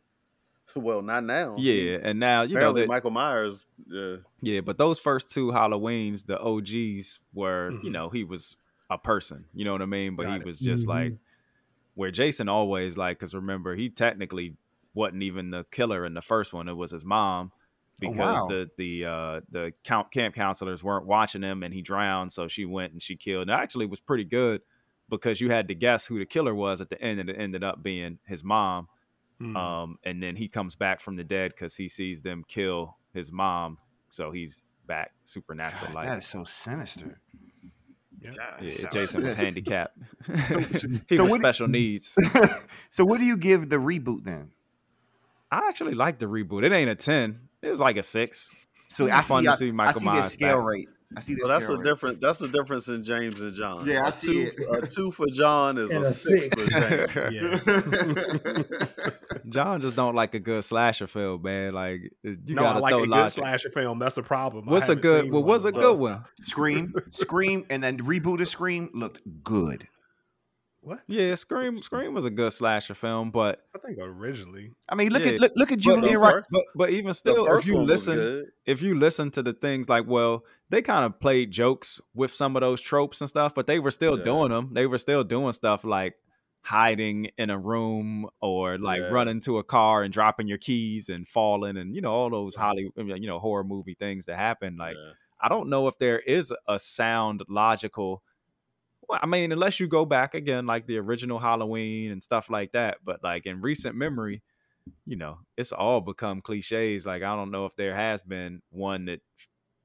[0.74, 1.56] well, not now.
[1.58, 3.66] yeah, and now you know that, Michael Myers.
[3.92, 7.92] Uh, Yeah, but those first two Halloweens, the OGs were, you Mhm.
[7.92, 8.56] know, he was
[8.90, 9.46] a person.
[9.54, 10.14] You know what I mean?
[10.16, 10.46] But Got he it.
[10.46, 10.90] was just Mhm.
[10.90, 11.12] like
[11.94, 14.56] where Jason always like, because remember, he technically
[14.94, 16.68] wasn't even the killer in the first one.
[16.68, 17.50] It was his mom
[18.04, 18.46] Oh, because wow.
[18.48, 22.64] the the uh the count, camp counselors weren't watching him and he drowned, so she
[22.64, 23.42] went and she killed.
[23.42, 24.62] And actually it was pretty good
[25.10, 27.64] because you had to guess who the killer was at the end, and it ended
[27.64, 28.88] up being his mom.
[29.40, 29.56] Mhm.
[29.56, 33.32] Um, and then he comes back from the dead because he sees them kill his
[33.32, 36.06] mom, so he's back supernatural God, like.
[36.06, 37.20] that is so sinister.
[38.20, 38.32] Yeah.
[38.60, 39.96] Yeah, Jason was handicapped.
[40.48, 42.16] so- he so was what do- special needs.
[42.90, 44.50] so what do you give the reboot then?
[45.50, 46.64] I actually like the reboot.
[46.64, 47.47] It ain't a ten.
[47.62, 48.50] It was like a six.
[48.88, 50.56] So It I was see, fun to I, see I Michael see the Myers scale
[50.58, 50.66] back.
[50.66, 50.88] rate.
[51.16, 52.18] I see well, that's scale the difference.
[52.20, 53.86] That's the difference in James and John.
[53.86, 54.84] Yeah, I a see two, it.
[54.84, 56.62] A two for John is a, a six, six.
[56.62, 56.70] for
[57.30, 57.62] James.
[57.66, 59.34] Yeah.
[59.48, 61.72] John just don't like a good slasher film, man.
[61.72, 63.38] Like you no, I gotta like throw a good logic.
[63.38, 63.98] slasher film.
[63.98, 64.66] That's a problem.
[64.66, 65.24] What's a good?
[65.24, 66.24] seen Well, one what's a good one?
[66.42, 69.88] Scream, Scream, and then reboot of Scream looked good.
[70.88, 71.00] What?
[71.06, 71.76] Yeah, Scream.
[71.78, 74.72] Scream was a good slasher film, but I think originally.
[74.88, 75.32] I mean, look Yeah.
[75.32, 76.36] at look, look at but, Julian Ross.
[76.50, 80.44] but, but even still, if you listen, if you listen to the things like, well,
[80.70, 83.90] they kind of played jokes with some of those tropes and stuff, but they were
[83.90, 84.24] still Yeah.
[84.24, 84.70] doing them.
[84.72, 86.14] They were still doing stuff like
[86.62, 89.08] hiding in a room or like Yeah.
[89.10, 92.54] running to a car and dropping your keys and falling and you know all those
[92.54, 94.76] Hollywood, you know, horror movie things that happen.
[94.78, 95.12] Like, Yeah.
[95.40, 98.22] I don't know if there is a sound logical.
[99.08, 102.72] Well, I mean, unless you go back again, like the original Halloween and stuff like
[102.72, 102.98] that.
[103.04, 104.42] But like in recent memory,
[105.06, 107.06] you know, it's all become cliches.
[107.06, 109.20] Like I don't know if there has been one that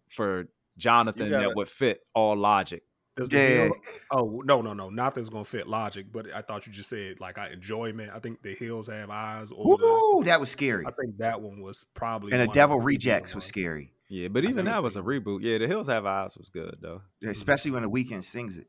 [0.10, 0.46] for
[0.78, 2.84] Jonathan gotta- that would fit all logic.
[3.16, 3.48] Does the Yeah.
[3.66, 3.76] hill,
[4.10, 7.38] oh no no no nothing's gonna fit logic but I thought you just said like
[7.38, 10.84] I enjoyment I think the hills have eyes or the, Ooh, that was scary.
[10.88, 14.66] I think that one was probably And the Devil Rejects was scary, Yeah, but even
[14.66, 15.42] that was a reboot.
[15.44, 17.04] Yeah, The Hills Have Eyes was good though.
[17.22, 17.30] Mm-hmm.
[17.30, 18.66] especially when the Weeknd sings it.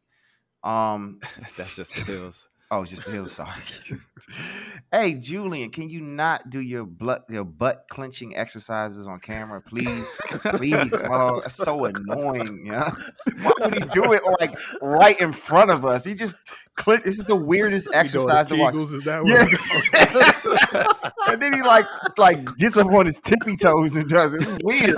[0.65, 1.21] Um,
[1.57, 2.49] That's just The Hills.
[2.71, 3.29] oh, it's just the hill.
[3.29, 3.51] Sorry.
[4.91, 10.11] hey, Julian, can you not do your blood your butt clenching exercises on camera, please?
[10.57, 10.93] Please.
[10.95, 12.65] Oh, that's so annoying.
[12.67, 12.91] Yeah.
[13.43, 16.05] Why would he do it like right in front of us?
[16.05, 16.37] He just
[16.75, 17.05] clench.
[17.05, 18.75] This is the weirdest He exercise to watch.
[18.75, 19.31] Kegels, is that what
[21.13, 21.33] Yeah.
[21.33, 21.87] and then he like
[22.19, 24.41] like gets up on his tippy toes and does it.
[24.43, 24.97] It's weird.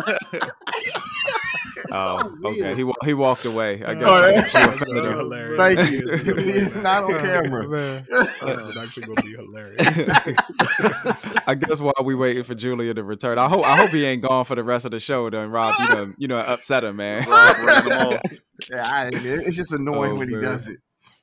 [1.88, 2.74] It's Oh, so okay.
[2.74, 3.82] He he walked away.
[3.84, 4.08] I Oh, guess yeah.
[4.10, 5.16] I- That's she offended gonna him.
[5.18, 5.76] hilarious.
[5.76, 6.02] Thank you.
[6.38, 8.04] It's Not on camera.
[8.10, 10.04] That's actually gonna be hilarious.
[11.46, 14.22] I guess while we waiting for Julia to return, I hope I hope he ain't
[14.22, 15.28] gone for the rest of the show.
[15.30, 17.28] Then Rob, you know, you know, upset him, man.
[17.28, 18.20] Rob ran them off.
[18.70, 20.78] Yeah, I, it's just annoying Oh, when he does it.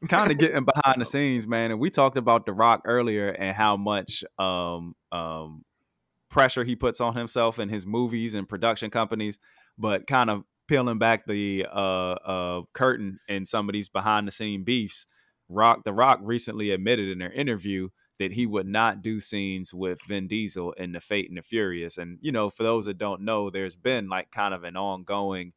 [0.10, 1.72] kind of getting behind the scenes, man.
[1.72, 5.64] And we talked about The Rock earlier and how much um um
[6.30, 9.38] pressure he puts on himself in his movies and production companies,
[9.78, 14.32] but kind of peeling back the uh uh curtain in some of these behind the
[14.32, 15.06] scene beefs.
[15.50, 20.00] Rock The Rock recently admitted in their interview that he would not do scenes with
[20.08, 21.98] Vin Diesel in The Fate and the Furious.
[21.98, 25.54] And you know, for those that don't know, there's been like kind of an ongoing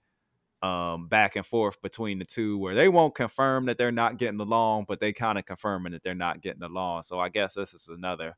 [0.62, 4.41] um back and forth between the two where they won't confirm that they're not getting
[4.41, 7.74] along but they kind of confirming that they're not getting along so i guess this
[7.74, 8.35] is another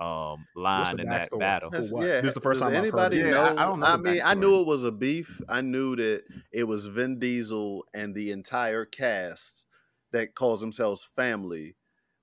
[0.00, 1.38] um line in that backstory?
[1.40, 3.26] battle That's- Yeah, This is the first does time I've heard anybody it.
[3.34, 3.42] Yeah.
[3.42, 5.40] I- I don't know I the mean, I knew it was a beef.
[5.48, 6.22] I knew that
[6.52, 9.66] it was Vin Diesel and the entire cast
[10.12, 11.76] that calls themselves family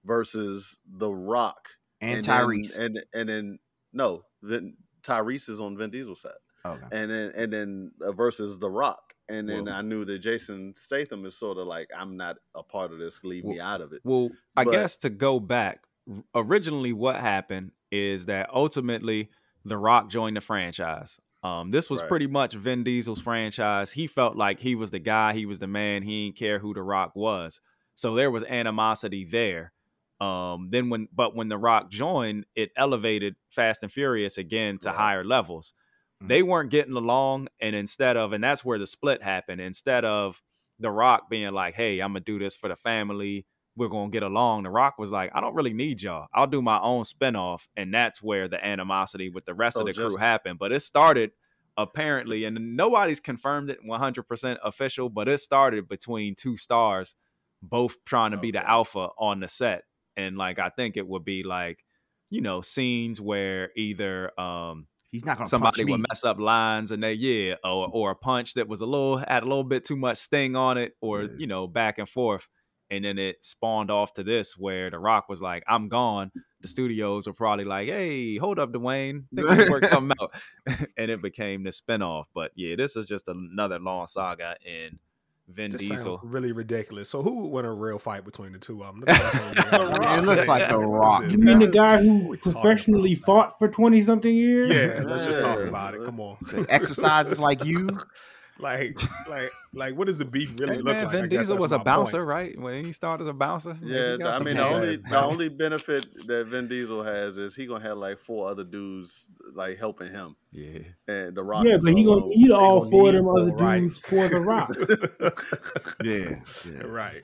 [0.03, 1.69] versus The Rock
[2.01, 2.77] And then- Tyrese.
[2.77, 3.59] and and then
[3.93, 6.31] no, Vin, Tyrese is on Vin Diesel's side,
[6.65, 6.87] okay.
[6.91, 10.73] and then and then uh, versus The Rock, and then Well- I knew that Jason
[10.75, 13.23] Statham is sort of like I'm not a part of this.
[13.23, 14.01] Leave me out of it.
[14.03, 15.89] well i But- guess to go back r-
[16.33, 19.29] originally what happened is that ultimately
[19.63, 22.03] the rock joined the franchise um this was Right.
[22.03, 25.67] pretty much vin diesel's franchise he felt like he was the guy he was the
[25.67, 27.59] man he didn't care who the rock was
[27.95, 29.71] So there was animosity there.
[30.19, 34.91] Um, then when but when The Rock joined, it elevated Fast and Furious again to
[34.91, 34.93] Right.
[34.93, 35.73] higher levels.
[36.21, 36.27] Mhm.
[36.27, 39.61] They weren't getting along, and instead of, and that's where the split happened.
[39.61, 40.41] Instead of
[40.79, 43.45] The Rock being like, "Hey, I'm gonna do this for the family,"
[43.77, 44.63] we're gonna get along.
[44.63, 46.27] The Rock was like, "I don't really need y'all.
[46.33, 49.87] I'll do my own spinoff," and that's where the animosity with the rest So of
[49.87, 50.59] the just- crew happened.
[50.59, 51.31] But it started
[51.77, 57.15] apparently, and nobody's confirmed it 100% official, but it started between two stars,
[57.61, 59.83] both trying to be the alpha on the set.
[60.15, 61.83] And like, I think it would be like,
[62.29, 66.05] you know, scenes where either um He's not gonna somebody would me.
[66.09, 69.43] mess up lines and they yeah, or or a punch that was a little had
[69.43, 71.29] a little bit too much sting on it, or Yeah.
[71.37, 72.47] you know, back and forth.
[72.91, 76.31] And then it spawned off to this where The Rock was like, I'm gone.
[76.61, 79.25] The studios were probably like, hey, hold up, Dwayne.
[79.35, 80.33] Think we can work something out.
[80.97, 82.25] and it became the spinoff.
[82.33, 84.99] But yeah, this is just another long saga in
[85.47, 86.19] Vin This Diesel.
[86.23, 87.09] really ridiculous.
[87.09, 89.01] So who would win a real fight between the two of them?
[89.01, 90.07] Look at this whole The guy.
[90.07, 90.17] Rock.
[90.17, 91.31] It looks like The Rock.
[91.31, 94.71] You mean the guy who professionally fought for twenty something years?
[94.73, 96.03] Yeah, let's just talk about it.
[96.03, 96.37] Come on.
[96.51, 97.89] The exercises like you.
[98.57, 98.97] Like,
[99.29, 101.11] like, like, what does the beef really Hey, look man, like?
[101.11, 102.27] Vin I Diesel was a bouncer, point.
[102.27, 102.59] right?
[102.59, 103.73] When he started as a bouncer.
[103.81, 107.53] Maybe he Yeah, I mean the only the only benefit that Vin Diesel has is
[107.53, 110.79] he gonna have like four other dudes like helping him, Yeah.
[111.07, 111.65] and the Rock.
[111.65, 112.29] Yeah, but he gonna alone.
[112.29, 113.79] need all gonna four of them other right.
[113.81, 114.73] dudes for the Rock.
[116.03, 116.39] Yeah.
[116.65, 116.83] yeah.
[116.85, 117.21] right.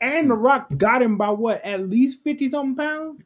[0.00, 3.22] And the Rock got him by what, at least fifty something pounds?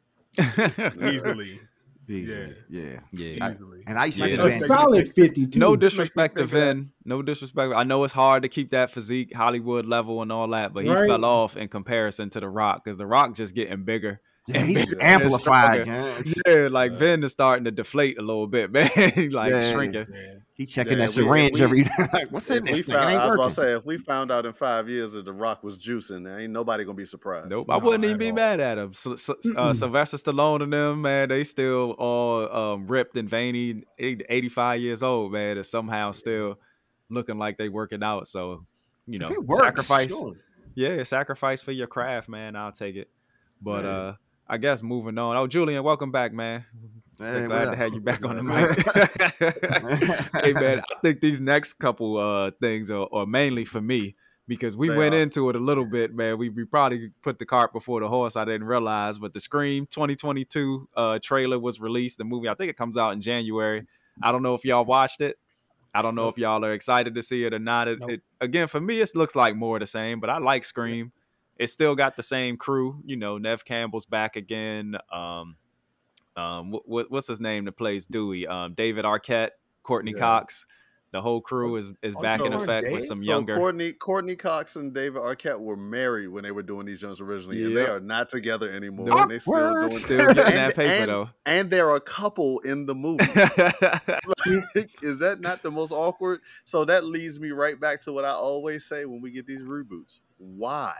[1.01, 1.59] Easily,
[2.09, 2.55] Easily.
[2.69, 2.99] Yeah.
[3.11, 3.49] yeah.
[3.49, 3.83] easily.
[3.87, 4.27] And I used Yeah.
[4.27, 5.45] think A Vin- Vin- solid fifty.
[5.55, 6.51] No disrespect to think.
[6.51, 6.91] Vin.
[7.05, 7.73] No disrespect.
[7.73, 10.89] I know it's hard to keep that physique, Hollywood level, and all that, but he
[10.89, 11.07] Right.
[11.07, 14.19] fell off in comparison to The Rock because The Rock just getting bigger.
[14.47, 18.89] Yeah, he just amplified, Yeah, like Vin is starting to deflate a little bit, man.
[19.31, 19.71] like Yeah.
[19.71, 20.05] shrinking.
[20.13, 20.33] Yeah.
[20.55, 21.83] He checking Yeah, that we- syringe we- every
[22.13, 22.95] like, what's in If we this thing?
[22.95, 25.13] It found, ain't I was about to say, if we found out in five years
[25.13, 27.49] that the Rock was juicing, there ain't nobody gonna be surprised.
[27.49, 28.33] Nope, I No, wouldn't even be all.
[28.35, 28.89] mad at him.
[28.91, 33.83] S- s- uh, Sylvester Stallone and them, man, they still all um, ripped and veiny,
[33.97, 36.59] 85 years old, man, and somehow still
[37.09, 38.27] looking like they working out.
[38.27, 38.65] So,
[39.07, 40.09] you know, works, sacrifice.
[40.09, 40.33] sure.
[40.75, 42.55] Yeah, sacrifice for your craft, man.
[42.55, 43.09] I'll take it.
[43.61, 43.89] But Yeah.
[43.89, 44.15] uh
[44.53, 45.35] I guess moving on.
[45.35, 46.63] Oh, Julian, welcome back, man.
[47.17, 48.69] Hey, glad to have you back on the mic.
[50.43, 54.15] hey man, I think these next couple uh things are, are mainly for me
[54.47, 55.21] because we They went are.
[55.21, 56.37] into it a little bit, man.
[56.37, 58.35] We, we probably put the cart before the horse.
[58.35, 62.19] I didn't realize, but the Scream 2022 uh trailer was released.
[62.19, 63.87] The movie, I think it comes out in January.
[64.21, 65.39] I don't know if y'all watched it.
[65.95, 67.87] I don't know if y'all are excited to see it or not.
[67.87, 68.09] It, Nope.
[68.11, 71.11] it again for me, it looks like more of the same, but I like Scream.
[71.57, 73.01] It's still got the same crew.
[73.05, 74.97] You know, Neve Campbell's back again.
[75.11, 75.55] Um,
[76.35, 78.47] um, what, what's his name that plays Dewey?
[78.47, 79.49] Um, David Arquette,
[79.83, 80.19] Courteney Yeah.
[80.19, 80.65] Cox.
[81.11, 83.55] The whole crew is is Oh, back in so effect with some So younger.
[83.55, 87.63] Courteney, Courteney Cox and David Arquette were married when they were doing these shows originally,
[87.63, 89.05] and they are not together anymore.
[89.09, 89.19] Nope.
[89.19, 89.89] And they still Awkward.
[89.91, 91.29] doing Still getting and, that paper and, though.
[91.45, 93.25] And they're a couple in the movie.
[94.75, 96.41] Like, is that not the most awkward?
[96.65, 99.61] So that leads me right back to what I always say when we get these
[99.61, 100.19] reboots.
[100.37, 100.95] Why?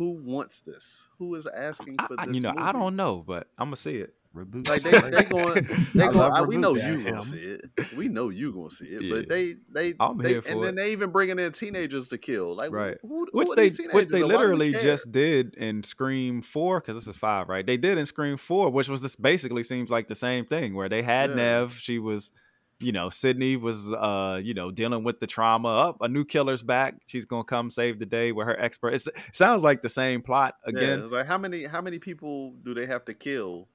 [0.00, 1.08] Who wants this?
[1.18, 2.36] Who is asking for I- this?
[2.36, 4.14] you know, I don't know, but I'm gonna see it.
[4.34, 4.66] Reboot.
[4.66, 6.32] Like they they going they I going.
[6.32, 7.64] I, we know you gonna see it.
[7.96, 9.02] We know you gonna see it.
[9.02, 9.14] Yeah.
[9.16, 12.16] But they they I'm they, here for and then they even bringing in teenagers to
[12.18, 12.54] kill.
[12.56, 12.96] Like Right.
[13.02, 15.54] who, who which are they these which they and why do we literally just did
[15.56, 17.66] in Scream Four because this is five, right?
[17.66, 20.88] They did in Scream Four, which was this basically seems like the same thing where
[20.88, 21.36] they had Yeah.
[21.64, 22.32] Neve, she was,
[22.80, 25.68] you know, Sidney was, uh, you know, dealing with the trauma.
[25.68, 26.94] Up, a new killer's back.
[27.06, 28.94] She's gonna come save the day with her expert.
[28.94, 31.00] It's, it sounds like the same plot again.
[31.00, 33.68] it's like how many how many people do they have to kill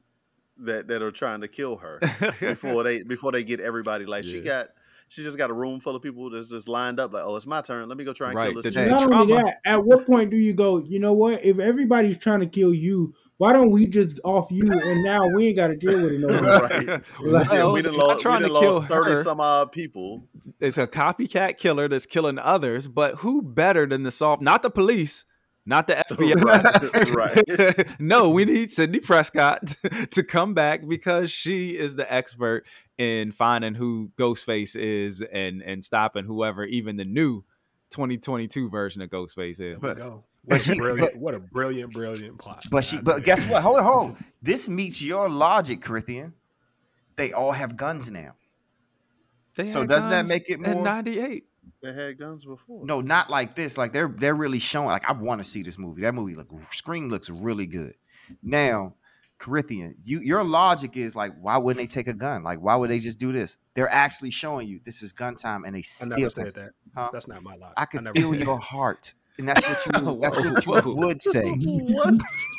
[0.58, 2.00] that that are trying to kill her
[2.40, 4.06] before they before they get everybody?
[4.06, 4.70] Like she got
[5.16, 7.14] she just got a room full of people that's just lined up.
[7.14, 7.88] Like oh, it's my turn.
[7.90, 8.76] Let me go try and Right, kill the this.
[8.76, 8.92] day- chick.
[8.92, 11.44] Not only that, at what point do you go, you know what?
[11.44, 15.48] If everybody's trying to kill you, why don't we just off you and now we
[15.48, 16.62] ain't got to deal with it no more?
[16.68, 16.88] Right.
[16.88, 19.24] Like- Well, we done they're not lost, we trying done to kill thirty her.
[19.24, 20.28] some odd people.
[20.60, 24.42] it's a copycat killer that's killing others, but who better than the soft?
[24.42, 25.24] Not the police,
[25.66, 26.44] not the FBI.
[26.44, 27.78] right.
[27.78, 28.00] right.
[28.00, 29.68] no, we need Sidney Prescott
[30.12, 32.66] to come back because she is the expert
[32.98, 37.44] in finding who Ghostface is and and stopping whoever, even the new
[37.92, 39.78] 2022 version of Ghostface is.
[39.80, 40.00] But-
[40.48, 42.64] What a she- brilliant, but- what a brilliant, brilliant plot.
[42.70, 43.64] But she, but guess what?
[43.64, 44.26] Hold on, hold on.
[44.44, 46.34] This meets your logic, Corinthian.
[47.16, 48.36] They all have guns now.
[49.56, 51.46] They So doesn't that make it more- '98?
[51.82, 52.86] They had guns before.
[52.86, 53.78] No, not like this.
[53.78, 54.88] Like they're they're really showing.
[54.88, 56.02] Like I want to see this movie.
[56.02, 57.96] That movie look Scream looks really good.
[58.44, 58.94] Now,
[59.46, 62.44] Corinthian, you your logic is like, why wouldn't they take a gun?
[62.44, 63.58] Like, why would they just do this?
[63.76, 66.18] They're actually showing you this is gun time, and they I still.
[66.18, 66.70] never said that.
[66.96, 67.10] Huh?
[67.14, 67.76] That's not my logic.
[67.78, 68.64] I can never feel said your that.
[68.64, 69.14] heart.
[69.38, 71.06] and that's what you that's what you Whoa, whoa.
[71.08, 71.44] would say.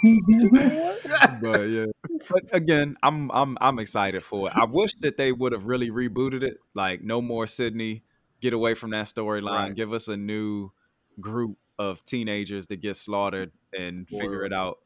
[1.42, 1.86] but yeah.
[2.30, 4.56] But again, I'm I'm I'm excited for it.
[4.56, 6.58] I wish that they would have really rebooted it.
[6.74, 8.04] Like no more Sidney.
[8.40, 9.50] Get away from that storyline.
[9.50, 9.74] Right.
[9.74, 10.70] Give us a new
[11.18, 14.78] group of teenagers that get slaughtered and figure it out.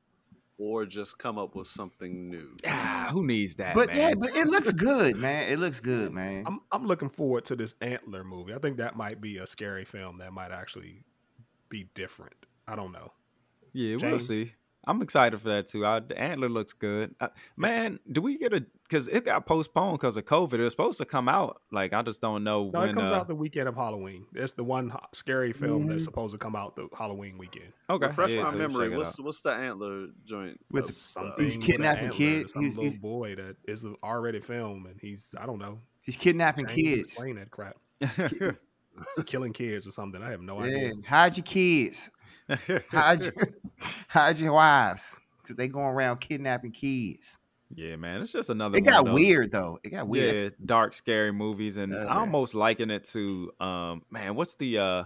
[0.60, 2.54] Or just come up with something new.
[2.66, 3.96] Ah, who needs that, But man?
[3.96, 5.50] yeah, but it looks good, man.
[5.50, 6.44] It looks good, man.
[6.46, 8.52] I'm I'm looking forward to this Antler movie.
[8.54, 11.02] I think that might be a scary film that might actually
[11.70, 12.34] be different.
[12.68, 13.10] I don't know.
[13.72, 14.52] yeah, we'll see.
[14.86, 15.84] I'm excited for that too.
[15.84, 17.14] I, the antler looks good.
[17.20, 18.64] Uh, man, do we get a?
[18.84, 20.54] Because it got postponed because of COVID.
[20.54, 21.60] It was supposed to come out.
[21.70, 22.88] Like I just don't know No, when.
[22.88, 24.24] it comes uh, out the weekend of Halloween.
[24.34, 26.06] It's the one ho- scary film that's Mhm.
[26.06, 27.72] supposed to come out the Halloween weekend.
[27.90, 28.96] okay, Refresh yeah, my so memory.
[28.96, 30.58] What's what's the antler joint?
[30.70, 32.52] With of, Something He's with kidnapping antler, kids.
[32.54, 35.78] Some He's- little he's- boy that is an R-rated film, and he's I don't know.
[36.00, 37.08] He's kidnapping kids.
[37.08, 37.76] Explain that crap.
[39.26, 40.22] Killing kids or something.
[40.22, 40.92] I have no Yeah, idea.
[41.06, 42.10] hide your kids.
[42.90, 43.34] Hide your,
[44.08, 45.20] hide your wives.
[45.46, 47.38] Cause they going around kidnapping kids.
[47.74, 48.78] yeah, man, it's just another.
[48.78, 49.78] It got those- weird though.
[49.82, 50.52] It got weird.
[50.52, 52.04] Yeah, dark, scary movies, and Yeah.
[52.06, 55.04] I almost liken it to um man, what's the uh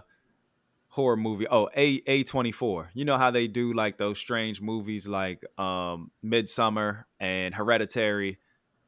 [0.89, 1.47] horror movie?
[1.49, 2.89] Oh, A A twenty four.
[2.93, 8.37] You know how they do like those strange movies like um Midsommar and Hereditary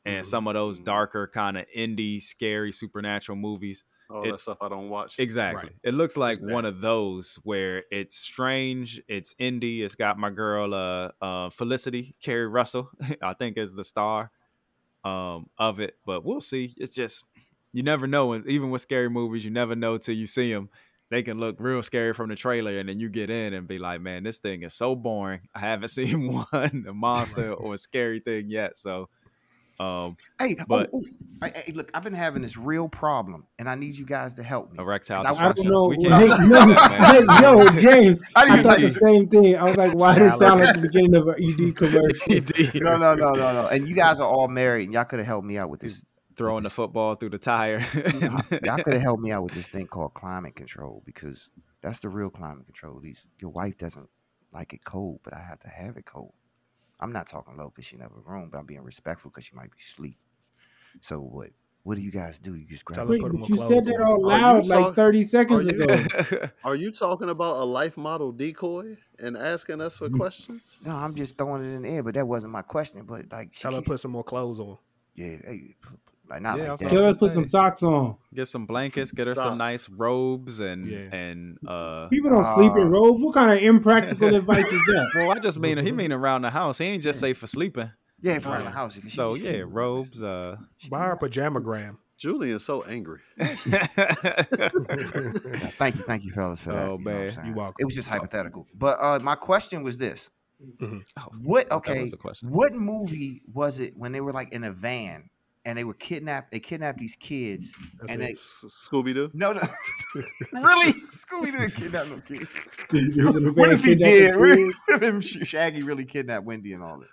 [0.05, 3.84] and some of those darker kind of indie, scary, supernatural movies.
[4.09, 5.19] All it- that stuff I don't watch.
[5.19, 5.69] Exactly.
[5.69, 5.75] Right.
[5.84, 6.53] It looks like Exactly.
[6.53, 12.15] one of those where it's strange, it's indie, it's got my girl uh, uh Felicity,
[12.21, 12.89] Keri Russell,
[13.21, 14.31] I think is the star
[15.03, 16.73] um of it, but we'll see.
[16.77, 17.23] It's just
[17.73, 20.69] you never know even with scary movies, you never know till you see them.
[21.09, 23.79] They can look real scary from the trailer and then you get in and be
[23.79, 25.41] like, "Man, this thing is so boring.
[25.55, 29.09] I haven't seen one a monster or a scary thing yet." So
[29.80, 33.70] um Hey, But- oh, oh, hey, hey, look, I've been having this real problem, and
[33.70, 34.80] I need you guys to help me.
[34.80, 35.56] erectile 'Cause I dysfunction.
[35.56, 35.88] don't know.
[35.90, 38.22] We Hey, can't- no, hey, yo, James.
[38.36, 39.56] I I didn't thought the same thing.
[39.56, 42.82] I was like, why does it sound like the beginning of an ED commercial?
[42.82, 43.68] No, no, no, no, no.
[43.68, 46.04] And you guys are all married, and y'all could have helped me out with this.
[46.36, 47.80] throwing the football through the tire.
[48.64, 51.49] Y'all could have helped me out with this thing called climate control because
[51.82, 52.99] that's the real climate control.
[52.99, 54.08] These your wife doesn't
[54.54, 56.34] like it cold, but I have to have it cold.
[56.99, 59.72] I'm not talking low because she never room, but I'm being respectful because she might
[59.72, 60.18] be asleep.
[61.02, 61.49] So what?
[61.84, 62.53] What do you guys do?
[62.56, 62.98] You just grab.
[62.98, 64.07] Tell a Wait, but you clothes said that on.
[64.07, 66.49] all Are loud like talk- 30 seconds are you- ago.
[66.65, 70.18] Are you talking about a life model decoy and asking us for mm-hmm.
[70.18, 70.80] questions?
[70.84, 73.03] No, I'm just throwing it in the air, but that wasn't my question.
[73.03, 74.78] But like, she Tell her put some more clothes on.
[75.15, 75.90] yeah, hey, p- p-
[76.30, 76.90] like not Yeah, like I was that.
[76.90, 78.16] Tell gonna us put some socks on.
[78.34, 79.49] get some blankets, get her Stop.
[79.49, 81.16] some nice robes and Yeah.
[81.16, 83.22] and uh People don't sleep in Uh, robes.
[83.24, 85.12] What kind of impractical advice is that?
[85.16, 86.78] well I just mean he mean around the house.
[86.80, 87.91] He ain't just say for sleeping.
[88.22, 88.99] Yeah, for around the house.
[89.10, 90.58] So yeah, robes, uh
[90.90, 91.98] Buy her a can't- pajama gram.
[92.18, 93.20] Julian's so angry.
[93.38, 93.86] Yeah,
[95.78, 96.90] Thank you, thank you, fellas, for that.
[96.90, 97.45] Oh, you know man.
[97.45, 97.76] You welcome.
[97.80, 98.66] It was just hypothetical.
[98.74, 100.30] But uh, my question was this:
[100.80, 101.04] Mhm.
[101.41, 101.70] What?
[101.70, 102.49] that Okay, was a question.
[102.49, 105.30] what movie was it when they were like in a van
[105.68, 106.52] and they were kidnapped?
[106.52, 107.73] They kidnapped these kids.
[107.99, 109.30] That's And they- Scooby Doo.
[109.34, 109.61] No, no,
[110.53, 110.94] really?
[111.14, 112.48] Scooby didn't kidnap no kids.
[113.56, 114.35] what if he did?
[114.39, 117.07] What if, what if him Sh- Shaggy really kidnapped Wendy and all that?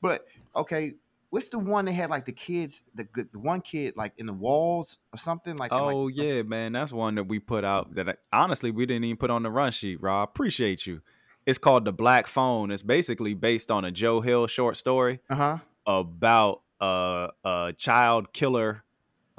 [0.00, 0.26] But
[0.56, 0.94] okay,
[1.30, 4.32] what's the one that had like the kids, the the one kid like in the
[4.32, 5.70] walls or something like?
[5.72, 8.86] in, like- Oh yeah, man, that's one that we put out that I, honestly we
[8.86, 10.00] didn't even put on the run sheet.
[10.02, 11.02] Rob, appreciate you.
[11.46, 12.70] It's called the Black Phone.
[12.70, 15.58] It's basically based on a Joe Hill short story Uh huh.
[15.86, 18.84] about a, a child killer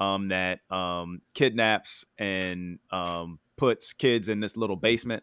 [0.00, 5.22] um, that um, kidnaps and um, puts kids in this little basement.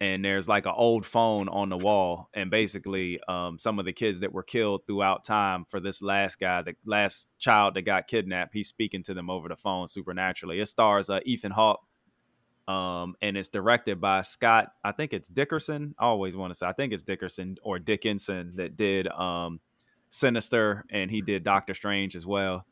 [0.00, 3.92] And there's like an old phone on the wall, and basically, um, some of the
[3.92, 8.08] kids that were killed throughout time for this last guy, the last child that got
[8.08, 10.58] kidnapped, he's speaking to them over the phone supernaturally.
[10.58, 11.86] It stars uh, Ethan Hawke,
[12.66, 14.72] um, and it's directed by Scott.
[14.82, 15.94] I think it's Dickerson.
[15.96, 19.60] I always want to say I think it's Dickerson or Dickinson that did um,
[20.12, 22.66] Sinister, and he did Doctor Strange as well.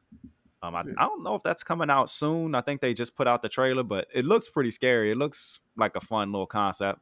[0.62, 2.54] Um, I, I don't know if that's coming out soon.
[2.54, 5.10] I think they just put out the trailer, but it looks pretty scary.
[5.10, 7.00] It looks like a fun little concept.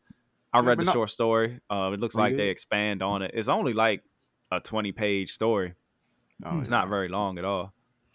[0.52, 1.60] I read but the not- short story.
[1.68, 3.32] Uh, it looks Oh, you like they expand on it.
[3.34, 4.04] It's only like
[4.52, 5.74] a twenty page story.
[6.44, 7.72] Oh, It's not very long at all.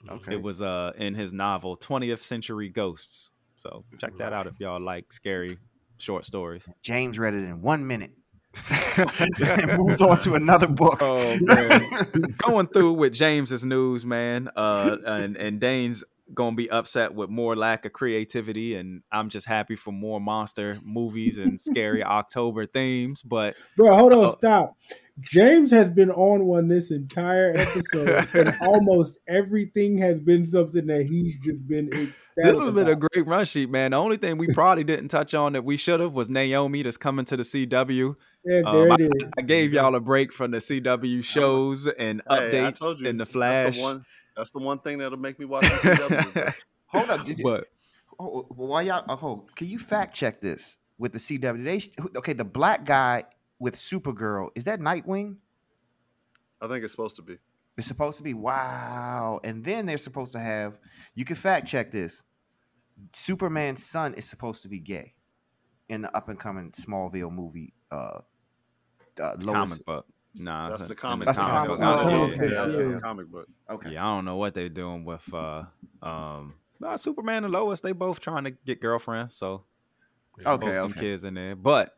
[0.09, 0.35] Okay.
[0.35, 3.31] It was uh in his novel 20th Century Ghosts.
[3.57, 5.57] So check that out if y'all like scary
[5.97, 6.67] short stories.
[6.81, 8.11] James read it in one minute.
[8.97, 10.97] and moved on to another book.
[11.01, 14.49] Oh man, going through with James's news, man.
[14.55, 16.03] Uh, and and Dane's
[16.33, 20.79] gonna be upset with more lack of creativity, and I'm just happy for more monster
[20.83, 23.21] movies and scary October themes.
[23.23, 24.35] But Bro, hold on, Oh.
[24.37, 24.77] stop.
[25.21, 31.05] James has been on one this entire episode, and almost everything has been something that
[31.05, 31.89] he's just been.
[32.35, 33.91] This has been a great run sheet, man.
[33.91, 36.97] The only thing we probably didn't touch on that we should have was Naomi that's
[36.97, 38.15] coming to the CW.
[38.43, 39.11] Yeah, there Um, it is.
[39.37, 43.07] I, I gave y'all a break from the CW shows and Hey, updates told you,
[43.07, 43.75] in the That's Flash.
[43.77, 44.05] the one.
[44.35, 46.53] That's the one thing that'll make me watch the CW.
[46.87, 47.25] Hold up.
[47.25, 47.67] Did you, but
[48.19, 49.05] oh, why y'all?
[49.07, 51.63] Oh, hold- can you fact check this with the CW?
[51.63, 52.33] They okay.
[52.33, 53.23] The black guy
[53.63, 55.37] with Supergirl is that Nightwing?
[56.61, 57.37] I think it's supposed to be.
[57.77, 59.39] It's supposed to be wow.
[59.43, 60.77] And then they're supposed to have.
[61.15, 62.23] You can fact check this.
[63.13, 65.15] Superman's son is supposed to be gay
[65.87, 67.73] in the up and coming Smallville movie.
[67.89, 68.19] Uh,
[69.21, 69.53] uh Lois.
[69.53, 70.05] comic book.
[70.35, 71.27] Nah, That's it's the comic.
[71.27, 72.03] That's the comic comic book.
[72.03, 72.11] book.
[72.11, 72.53] Oh, okay.
[72.53, 72.95] Yeah, that's Yeah.
[72.95, 73.47] the comic book.
[73.69, 73.93] Okay.
[73.93, 75.63] Yeah, I don't know what they're doing with uh
[76.01, 77.79] um nah, Superman and Lois.
[77.79, 79.63] They both trying to get girlfriends, so
[80.37, 80.99] Okay, both them okay.
[80.99, 81.55] kids in there.
[81.55, 81.95] But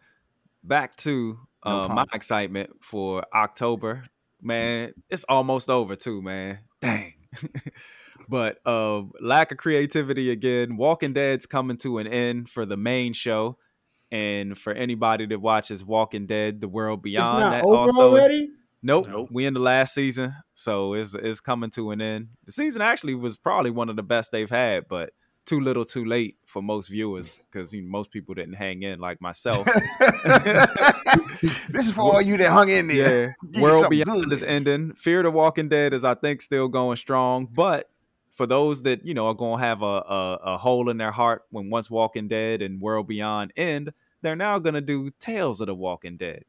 [0.64, 4.06] back to No uh, my excitement for October,
[4.42, 4.94] man.
[5.10, 6.60] It's almost over too, man.
[6.82, 7.14] Dang.
[8.30, 10.78] but uh, lack of creativity again.
[10.78, 13.58] Walking Dead's coming to an end for the main show,
[14.12, 18.16] and for anybody that watches Walking Dead: The World It's Beyond, not that over also
[18.16, 18.50] is-
[18.84, 19.08] Nope.
[19.08, 19.30] Nope.
[19.32, 22.28] We in the last season, so it's it's coming to an end.
[22.46, 25.10] The season actually was probably one of the best they've had, but
[25.46, 29.00] too little, too late for most viewers because you know, most people didn't hang in
[29.00, 29.66] like myself.
[31.70, 33.36] this is for all you that hung in there.
[33.52, 34.34] yeah, World Beyond good.
[34.34, 34.94] is ending.
[34.94, 37.48] Fear the Walking Dead is, I think, still going strong.
[37.52, 37.90] But
[38.32, 41.12] for those that you know are going to have a, a a hole in their
[41.12, 45.62] heart when once Walking Dead and World Beyond end, they're now going to do Tales
[45.62, 46.44] of the Walking Dead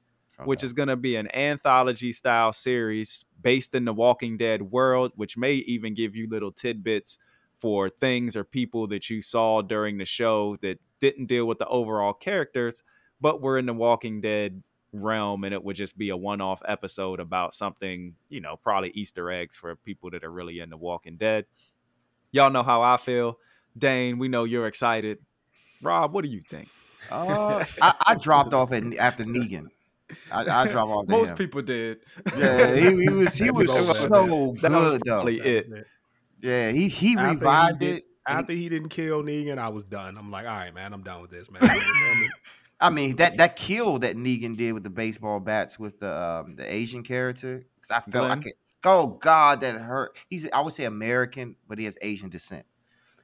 [0.45, 5.13] which is going to be an anthology style series based in the Walking Dead world,
[5.17, 7.19] which may even give you little tidbits
[7.61, 11.67] for things or people that you saw during the show that didn't deal with the
[11.69, 12.83] overall characters,
[13.21, 14.63] but were in the Walking Dead
[14.93, 15.45] realm.
[15.45, 19.31] And it would just be a one off episode about something, you know, probably Easter
[19.31, 21.47] eggs for people that are really into Walking Dead.
[22.33, 23.39] Y'all know how I feel.
[23.77, 25.19] Dane, we know you're excited.
[25.83, 26.69] Rob, what do you think?
[27.11, 29.67] Uh, I, I dropped off at, after Negan.
[30.33, 31.09] I, I dropped off.
[31.09, 31.37] Most him.
[31.37, 31.99] people did.
[32.39, 35.27] Yeah, he, he was he was That was- so that was good though.
[35.27, 35.87] it.
[36.47, 38.05] Yeah, he he After he revived did- it.
[38.29, 40.17] After he didn't kill Negan, I was done.
[40.19, 41.63] I'm like, all right, man, I'm done with this, man.
[42.81, 46.57] I mean, that that kill that Negan did with the baseball bats with the um,
[46.57, 47.65] the Asian character.
[47.81, 48.43] 'cause I felt I Glenn?
[48.43, 48.53] could,
[48.85, 50.17] oh God, that hurt.
[50.29, 52.67] He's I would say American, but he has Asian descent.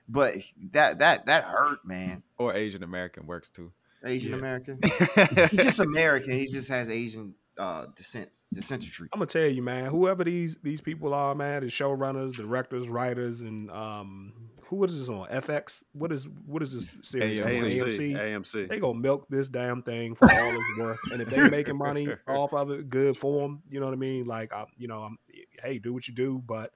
[0.08, 0.36] But
[0.70, 2.22] that that that hurt, man.
[2.38, 3.72] Or Asian American works too.
[4.04, 4.38] Asian Yeah.
[4.38, 4.78] American.
[5.50, 6.32] He's just American.
[6.32, 9.08] He just has Asian uh descent descentry.
[9.12, 9.86] I'm gonna tell you, man.
[9.86, 14.32] Whoever these these people are, man, the showrunners, directors, writers, and um,
[14.66, 15.84] who is this on FX?
[15.92, 17.40] What is what is this series?
[17.40, 17.46] on?
[17.46, 17.82] AMC.
[17.82, 18.16] AMC.
[18.16, 18.68] AMC.
[18.68, 22.08] They gonna milk this damn thing for all it's worth, and if they making money
[22.26, 23.62] off of it, good for them.
[23.68, 24.26] You know what I mean?
[24.26, 25.18] Like, I, you know, I'm
[25.62, 26.72] hey, do what you do, but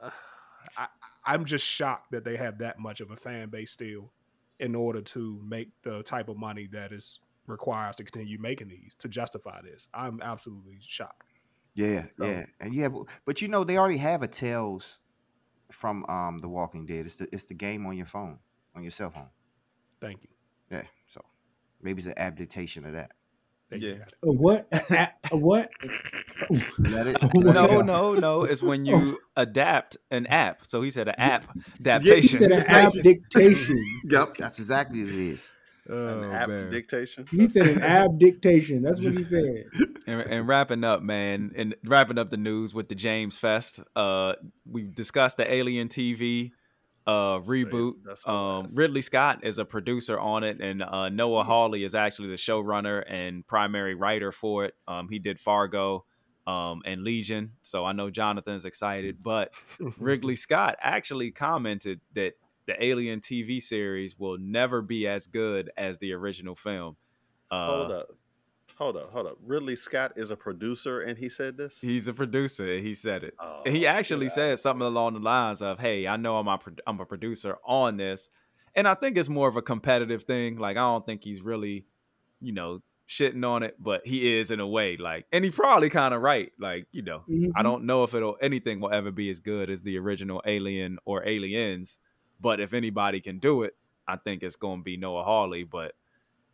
[0.00, 0.10] uh,
[0.76, 0.86] I,
[1.24, 4.12] I'm just shocked that they have that much of a fan base still,
[4.60, 7.18] in order to make the type of money that is
[7.48, 9.88] requires to continue making these to justify this.
[9.94, 11.24] I'm absolutely shocked.
[11.74, 15.00] Yeah, So- yeah, and yeah, but, but you know they already have a Tales
[15.70, 17.06] from um The Walking Dead.
[17.06, 18.38] It's the it's the game on your phone,
[18.74, 19.28] on your cell phone.
[20.00, 20.28] Thank you.
[20.70, 21.20] Yeah, so
[21.82, 23.12] maybe it's an adaptation of that.
[23.70, 23.98] There Yeah.
[23.98, 24.14] got it.
[24.22, 24.68] A what?
[24.72, 25.70] A, a what?
[26.78, 27.16] Let it.
[27.22, 28.44] Oh my no, no, no.
[28.44, 30.64] It's when you adapt an app.
[30.66, 32.38] So he said an app He adaptation.
[32.38, 33.78] said an app dictation.
[34.04, 35.52] Yep, that's exactly what it is.
[35.88, 36.70] Oh, An app man.
[36.70, 37.24] dictation.
[37.30, 38.82] He said an ab dictation.
[38.82, 39.64] That's what he said.
[40.06, 43.80] and, and wrapping up, man, and wrapping up the news with the James Fest.
[43.96, 44.34] Uh,
[44.70, 46.50] we discussed the Alien TV
[47.06, 47.94] uh reboot.
[48.04, 48.66] That's what it Um.
[48.74, 53.02] Ridley Scott is a producer on it, and uh, Noah Hawley is actually the showrunner
[53.08, 54.74] and primary writer for it.
[54.86, 56.04] Um, he did Fargo.
[56.46, 59.52] Um, and Legion, so I know Jonathan's excited, but
[59.98, 62.34] Ridley Scott actually commented that
[62.68, 66.96] the Alien TV series will never be as good as the original film.
[67.50, 68.08] Uh, Hold up.
[68.76, 69.10] Hold up.
[69.10, 69.38] Hold up.
[69.44, 71.80] Ridley Scott is a producer and he said this?
[71.80, 72.70] He's a producer.
[72.70, 73.34] and He said it.
[73.40, 76.58] Oh, he actually get said something along the lines of, "Hey, I know I'm a
[76.58, 78.28] pro- I'm a producer on this,"
[78.76, 80.58] and I think it's more of a competitive thing.
[80.58, 81.86] Like I don't think he's really,
[82.40, 84.96] you know, shitting on it, but he is in a way.
[84.98, 86.52] Like, and he probably kind of right.
[86.60, 87.50] Like, you know, Mhm.
[87.56, 90.98] I don't know if it'll anything will ever be as good as the original Alien
[91.06, 91.98] or Aliens,
[92.40, 93.74] but if anybody can do it,
[94.06, 95.64] I think it's going to be Noah Hawley.
[95.64, 95.94] But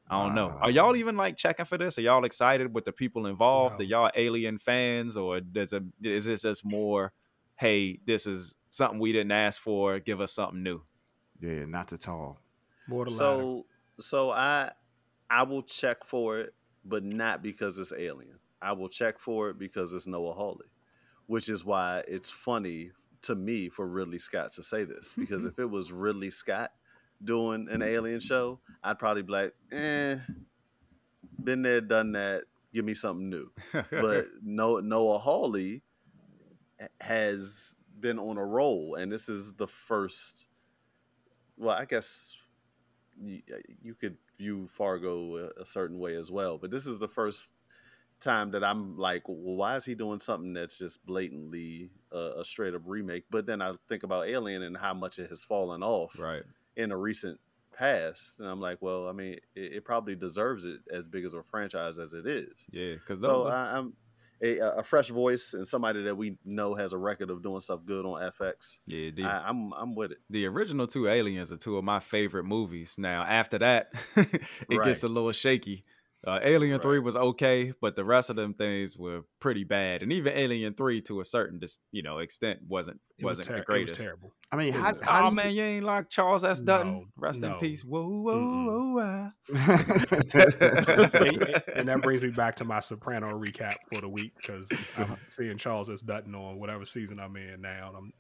[0.09, 0.56] I don't know.
[0.61, 1.98] Are y'all even like checking for this?
[1.98, 3.78] Are y'all excited with the people involved?
[3.78, 3.85] No.
[3.85, 7.12] Are y'all Alien fans, or does it is this just more?
[7.56, 10.01] Hey, this is something we didn't ask for.
[10.01, 10.82] Give us something new.
[11.40, 12.40] Yeah, not at all.
[12.89, 13.20] More the latter.
[13.20, 13.66] So
[14.01, 14.73] so I
[15.31, 16.55] I will check for it,
[16.85, 18.39] but not because it's alien.
[18.61, 20.66] I will check for it because it's Noah Hawley,
[21.27, 22.93] which is why it's funny
[23.24, 26.72] to me for Ridley Scott to say this because if it was Ridley Scott
[27.22, 30.16] doing an alien show, I'd probably be like, eh,
[31.42, 32.44] been there, done that.
[32.72, 33.51] Give me something new.
[33.72, 35.82] But no, Noah Hawley
[37.01, 40.48] has been on a roll, and this is the first.
[41.56, 42.32] Well, I guess
[43.22, 43.42] you,
[43.80, 47.55] you could view Fargo a, a certain way as well, but this is the first
[48.20, 52.45] time that I'm like, well, why is he doing something that's just blatantly a, a
[52.45, 53.24] straight up remake?
[53.31, 56.43] But then I think about Alien and how much it has fallen off right.
[56.77, 57.41] in a recent
[57.77, 61.35] past, and I'm like, well, I mean, it, it probably deserves it as big as
[61.35, 62.65] a franchise as it is.
[62.70, 63.95] Yeah, because So I, I'm
[64.43, 67.81] a, a fresh voice and somebody that we know has a record of doing stuff
[67.85, 68.78] good on FX.
[68.86, 70.19] yeah, the, I, I'm I'm with it.
[70.31, 72.97] the original two Aliens are two of my favorite movies.
[72.99, 74.85] Now after that, it Right.
[74.85, 75.82] gets a little shaky.
[76.26, 80.12] Uh, Alien Three was okay, but the rest of them things were pretty bad, and
[80.12, 83.52] even Alien Three to a certain dis- you know extent wasn't It was wasn't ter-
[83.52, 84.01] the It was greatest.
[84.01, 84.32] terrible.
[84.51, 86.60] I mean, It how, was- how Oh man, you ain't like Charles S.
[86.60, 86.92] Dutton.
[86.92, 87.84] No, Rest in peace.
[87.84, 94.01] Whoa, whoa, whoa, and, and- and that brings me back to my Soprano recap for
[94.01, 96.01] the week because I'm seeing Charles S.
[96.02, 97.88] Dutton on whatever season I'm in now.
[97.88, 98.12] And I'm,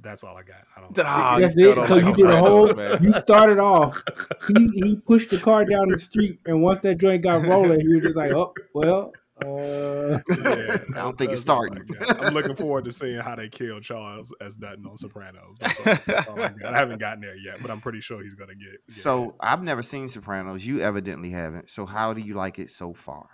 [0.00, 0.62] that's all I got.
[0.76, 0.94] I don't.
[0.94, 1.74] That's it.
[1.88, 2.72] So like you did a whole.
[2.74, 3.02] Man.
[3.02, 4.02] You started off.
[4.48, 7.94] He he pushed the car down the street, and once that joint got rolling, he
[7.94, 11.86] was just like, "Oh well." Uh, Yeah, I don't think it's that's all I starting.
[11.86, 12.24] got.
[12.24, 14.56] I'm looking forward to seeing how they kill Charles S.
[14.56, 15.56] Dutton on Sopranos.
[15.60, 16.52] That's all, that's all I.
[16.66, 18.84] I haven't gotten there yet, but I'm pretty sure he's gonna get.
[18.88, 20.66] get So I've never seen Sopranos.
[20.66, 21.70] You evidently haven't.
[21.70, 23.28] So how do you like it so far?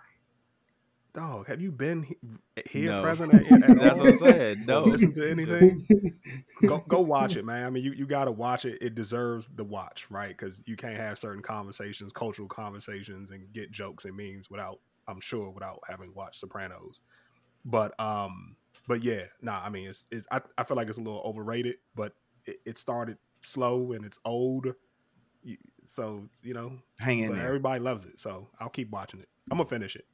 [1.13, 2.17] Dog, have you been he-
[2.71, 3.03] here No.
[3.03, 4.67] present at, at That's what I'm saying.
[4.67, 5.85] No, listen to anything?
[6.67, 7.65] go go watch it, man.
[7.65, 8.79] I mean, you, you got to watch it.
[8.81, 10.29] It deserves the watch, right?
[10.29, 15.21] Because you can't have certain conversations, cultural conversations, and get jokes and memes without, I'm
[15.21, 17.01] sure, without having watched Sopranos.
[17.65, 18.57] But um,
[18.87, 19.61] but yeah, nah.
[19.61, 22.13] I mean, it's, it's I, I feel like it's a little overrated, but
[22.47, 24.67] it, it started slow and it's old,
[25.43, 25.57] You-
[25.87, 27.47] so you know, Hang in but there.
[27.47, 28.21] everybody loves it.
[28.21, 29.29] So I'll keep watching it.
[29.51, 30.05] I'm gonna finish it.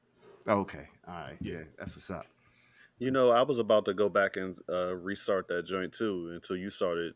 [0.48, 0.88] Okay.
[1.08, 1.36] All right.
[1.40, 1.52] Yeah.
[1.54, 1.62] Yeah.
[1.78, 2.26] That's what's up.
[2.98, 6.56] You know, I was about to go back and uh, restart that joint too until
[6.56, 7.14] you started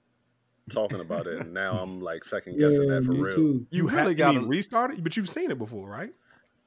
[0.70, 3.34] talking about it, and now I'm like second yeah, guessing that for me real.
[3.34, 3.66] too.
[3.70, 6.12] You, You really really to gotta- restart it, but you've seen it before, right?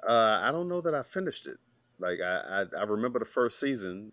[0.07, 1.57] Uh, I don't know that I finished it.
[1.99, 4.11] Like I, I, I remember the first season,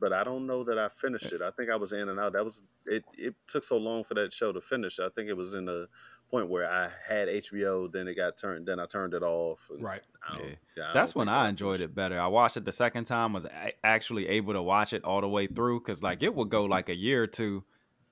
[0.00, 1.42] but I don't know that I finished it.
[1.42, 2.32] I think I was in and out.
[2.32, 3.04] That was it.
[3.18, 4.98] It took so long for that show to finish.
[4.98, 5.88] I think it was in the
[6.30, 9.58] point where I had HBO, then it got turned, then I turned it off.
[9.80, 10.02] Right.
[10.32, 10.46] Yeah.
[10.76, 12.20] yeah, That's when I enjoyed it better.
[12.20, 13.46] I watched it the second time, was
[13.82, 16.88] actually able to watch it all the way through because like it would go like
[16.88, 17.64] a year or two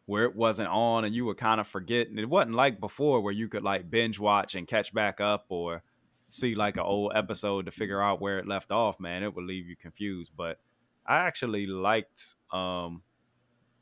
[0.06, 2.08] where it wasn't on and you would kind of forget.
[2.08, 5.46] And it wasn't like before where you could like binge watch and catch back up
[5.48, 5.82] or
[6.28, 8.98] see like an old episode to figure out where it left off.
[8.98, 10.32] Man, it would leave you confused.
[10.36, 10.58] But
[11.04, 13.02] I actually liked um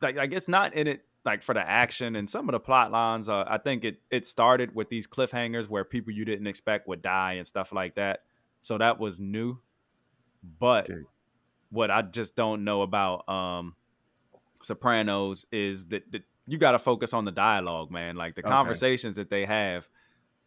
[0.01, 2.91] like like it's not in it like for the action and some of the plot
[2.91, 6.87] lines uh, i think it it started with these cliffhangers where people you didn't expect
[6.89, 8.21] would die and stuff like that
[8.61, 9.59] so that was new
[10.43, 11.01] but Okay.
[11.71, 13.75] what i just don't know about um
[14.63, 18.51] sopranos is that, that you got to focus on the dialogue man like the Okay.
[18.51, 19.89] conversations that they have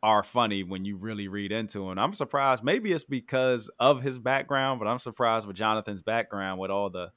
[0.03, 1.97] are funny when you really read into them.
[1.97, 2.63] I'm surprised.
[2.63, 7.11] Maybe it's because of his background, but I'm surprised with Jonathan's background with all the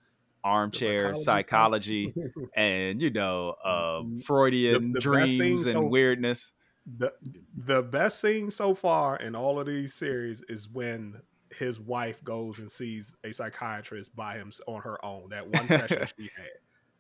[0.45, 2.15] armchair psychology psychology,
[2.57, 6.53] and you know uh, Freudian The- the dreams and so- weirdness.
[6.99, 7.13] the
[7.57, 11.21] the best scene so far in all of these series is when
[11.59, 15.31] his wife goes and sees a psychiatrist by him on her own.
[15.31, 16.47] That one session she had.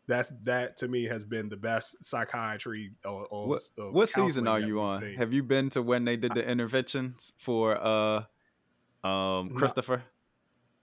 [0.06, 4.48] That's that to me has been the best psychiatry or, or What, or what season
[4.48, 4.98] are you on?
[5.00, 5.14] seen.
[5.14, 8.24] Have you been to when they did the interventions for uh
[9.06, 9.98] um Christopher?
[9.98, 10.02] No,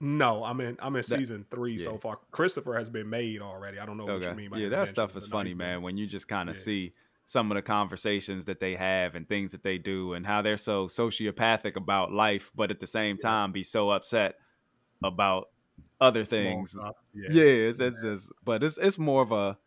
[0.00, 0.76] I'm in.
[0.80, 1.84] I'm in That- season three yeah.
[1.84, 2.18] so far.
[2.30, 3.78] Christopher has been made already.
[3.78, 5.82] I don't know what you mean by yeah, that stuff is funny, he's been- man.
[5.82, 6.62] When you just kind of Yeah.
[6.62, 6.92] see
[7.24, 10.56] some of the conversations that they have and things that they do, and how they're
[10.56, 13.22] so sociopathic about life, but at the same Yes.
[13.22, 14.36] time be so upset
[15.02, 15.50] about
[16.00, 16.70] other things.
[16.72, 16.94] stuff.
[17.12, 19.58] Yeah, it's, it's just, but it's it's more of a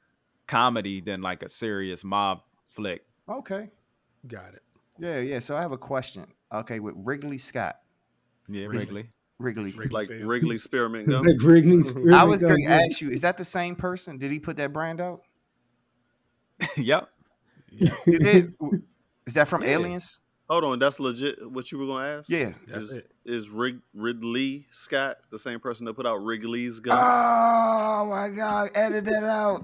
[0.47, 3.05] comedy than like a serious mob flick.
[3.29, 3.69] Okay.
[4.27, 4.63] got it.
[4.97, 5.39] Yeah, yeah.
[5.39, 6.25] So I have a question.
[6.51, 7.79] Okay, with Wrigley Scott.
[8.47, 9.09] Yeah, Wrigley.
[9.41, 9.71] Wrigley.
[9.71, 10.23] Wrigley like Field.
[10.23, 11.23] Wrigley Spearmint Gum.
[11.25, 14.17] Like Wrigley Spearmint I was going to ask you, is that the same person?
[14.17, 15.21] Did he put that brand out?
[16.77, 17.09] yep.
[17.71, 18.53] Yeah, You did?
[19.25, 19.69] is that from Yeah.
[19.69, 20.19] Aliens?
[20.49, 21.49] Hold on, that's legit.
[21.49, 22.29] What you were gonna ask?
[22.29, 22.51] Yeah.
[22.67, 23.11] that's Is- it.
[23.23, 26.97] Is Rig, Ridley Scott the same person that put out Wrigley's gun?
[26.99, 29.63] Oh my god, edit that out.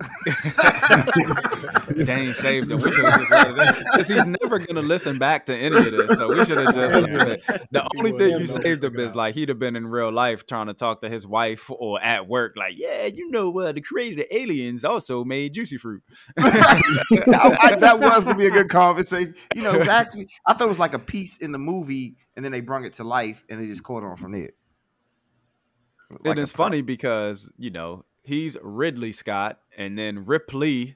[2.06, 2.80] Dane saved him.
[2.82, 3.86] We should have just let it.
[3.92, 6.18] Because he's never gonna listen back to any of this.
[6.18, 7.68] So we should have just left it.
[7.72, 9.08] The only will thing you saved him forget.
[9.08, 12.02] is like he'd have been in real life trying to talk to his wife or
[12.02, 16.04] at work, like, yeah, you know, uh, the creator of aliens also made juicy fruit.
[16.38, 19.34] I- I- that was gonna be a good conversation.
[19.56, 22.16] You know, it was actually I thought it was like a piece in the movie,
[22.38, 24.52] and then they brung it to life, and they just caught on from there.
[26.12, 30.96] Like and it's funny because you know he's Ridley Scott, and then Ripley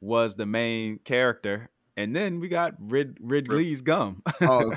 [0.00, 4.22] was the main character, and then we got Rid- Ridley's gum.
[4.42, 4.72] Oh,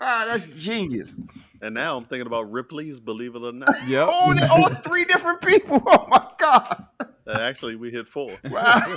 [0.26, 1.20] that's genius.
[1.60, 3.74] And now I'm thinking about Ripley's Believe It or Not.
[3.86, 4.08] yep.
[4.10, 5.82] Oh, they all three different people.
[5.86, 6.86] Oh my god!
[7.26, 8.38] Uh, Actually, we hit four.
[8.48, 8.96] Wow.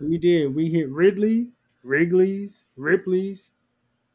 [0.00, 0.54] We did.
[0.54, 1.48] We hit Ridley,
[1.84, 3.52] Wrigley's, Ripley's.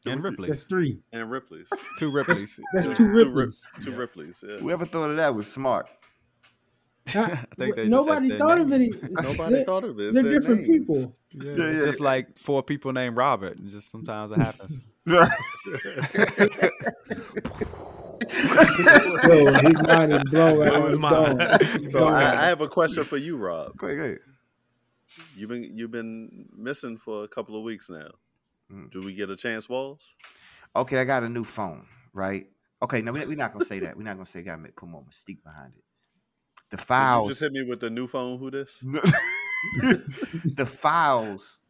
[0.06, 0.50] And Ripley's.
[0.50, 0.98] That's three.
[1.12, 1.68] And Ripley's.
[1.98, 2.60] Two Ripley's.
[2.74, 3.62] That's Yeah, two Rip- Ripleys.
[3.82, 4.44] Two Ripley's.
[4.46, 4.56] Yeah.
[4.58, 5.86] Whoever thought of that was smart.
[7.14, 8.92] I think they Nobody that's thought of name.
[8.94, 9.10] it.
[9.22, 10.14] Nobody They're, thought of this.
[10.14, 10.78] they're different names.
[10.86, 11.14] people.
[11.32, 11.84] Yeah, Yeah, it's yeah.
[11.86, 13.58] just like four people named Robert.
[13.58, 14.80] and Just sometimes it happens.
[15.06, 15.22] Yo,
[19.46, 21.90] his mind is blown right That was mine.
[21.90, 22.04] So.
[22.06, 23.76] I, I have a question for you, Rob.
[23.76, 24.18] go ahead, go ahead.
[25.36, 28.08] You've been you've been missing for a couple of weeks now.
[28.72, 28.90] Mm.
[28.90, 30.14] Do we get a chance, Walls?
[30.74, 32.46] Okay, I got a new phone, right?
[32.82, 33.96] Okay, no, we- we're not gonna say that.
[33.96, 35.84] We're not gonna say gotta make- put more mystique behind it.
[36.70, 38.38] The files, just hit me with the new phone.
[38.38, 38.80] Who this?
[40.44, 41.60] the files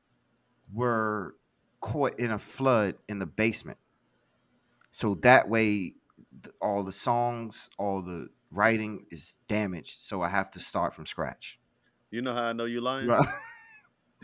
[0.73, 1.37] were
[1.81, 3.79] caught in a flood in the basement.
[4.91, 5.95] So that way,
[6.63, 10.03] all the songs, all the writing is damaged.
[10.03, 11.59] So I have to start from scratch.
[12.11, 13.09] You know how I know you're lying?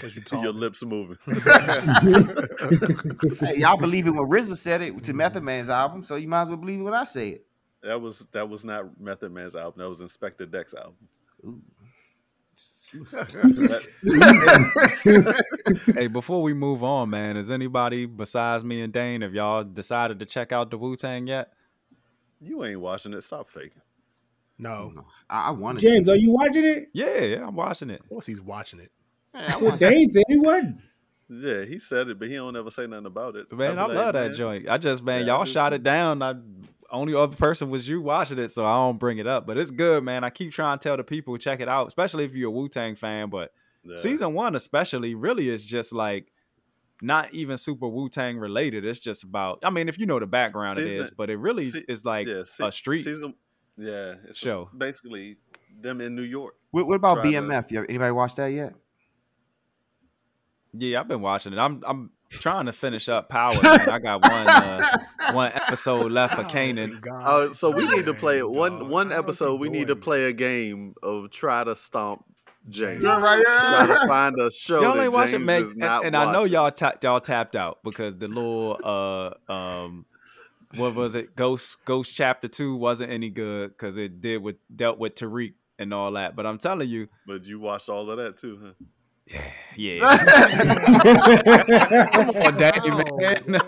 [0.02, 0.14] Right.
[0.14, 0.60] Because you Your talk.
[0.60, 1.16] lips moving.
[3.40, 6.42] hey, y'all believe it when RZA said it to Method Man's album, so you might
[6.42, 7.46] as well believe it when I say it.
[7.82, 9.80] that was that was not Method Man's album.
[9.82, 10.96] That was Inspectah Deck's album.
[11.44, 11.60] Ooh.
[15.94, 20.18] Hey, before we move on, man, is anybody besides me and Dane, have y'all decided
[20.20, 21.52] to check out the Wu Tang yet?
[22.40, 23.22] you ain't watching it.
[23.22, 23.82] Stop faking.
[24.58, 24.92] No.
[25.28, 25.86] I, I want to.
[25.88, 26.88] James, are you watching it?
[26.92, 28.00] Yeah, yeah, I'm watching it.
[28.00, 28.90] Of course he's watching it.
[29.32, 30.78] Well, Dane said he wasn't.
[31.28, 33.52] Yeah, he said it, but he don't ever say nothing about it.
[33.52, 34.68] Man, I'll love like, that man, joint.
[34.68, 35.76] I just, man, Yeah, y'all shot too.
[35.76, 36.22] it down.
[36.22, 36.34] I
[36.90, 39.46] only other person was you watching it, so I don't bring it up.
[39.46, 40.24] But it's good, man.
[40.24, 42.68] I keep trying to tell the people check it out, especially if you're a Wu
[42.68, 43.30] Tang fan.
[43.30, 43.52] But
[43.84, 43.94] yeah.
[43.96, 46.32] season one, especially, really is just like
[47.00, 48.84] not even super Wu Tang related.
[48.84, 49.60] It's just about.
[49.62, 52.04] I mean, if you know the background, it is, Season- but it really se- is
[52.04, 53.04] like yeah, se- a street.
[53.04, 53.34] season.
[53.76, 54.68] Yeah, it's show.
[54.76, 55.36] basically
[55.80, 56.54] them in New York.
[56.72, 57.70] What, what about Try to- BMF?
[57.70, 58.74] You, anybody watch that yet?
[60.72, 61.58] Yeah, I've been watching it.
[61.58, 63.50] I'm I'm trying to finish up Power.
[63.62, 63.88] Man.
[63.90, 64.98] I got one uh,
[65.32, 67.04] one episode left for Kanan.
[67.06, 69.60] Uh, so we need to play one one episode.
[69.60, 72.24] We need to play a game of try to stomp
[72.68, 73.02] James.
[73.02, 73.60] You're right, Yeah.
[73.60, 74.00] Try yeah.
[74.02, 75.62] to find a show Y'all that ain't watching, James man.
[75.62, 79.52] is And, not and I know y'all ta- y'all tapped out because the little uh
[79.52, 80.06] um
[80.76, 81.34] what was it?
[81.34, 85.92] Ghost Ghost Chapter Two wasn't any good because it did with dealt with Tariq and
[85.92, 86.36] all that.
[86.36, 88.84] But I'm telling you, But you watched all of that too, huh?
[89.76, 90.00] Yeah.
[92.12, 93.60] Come on, Daddy, man.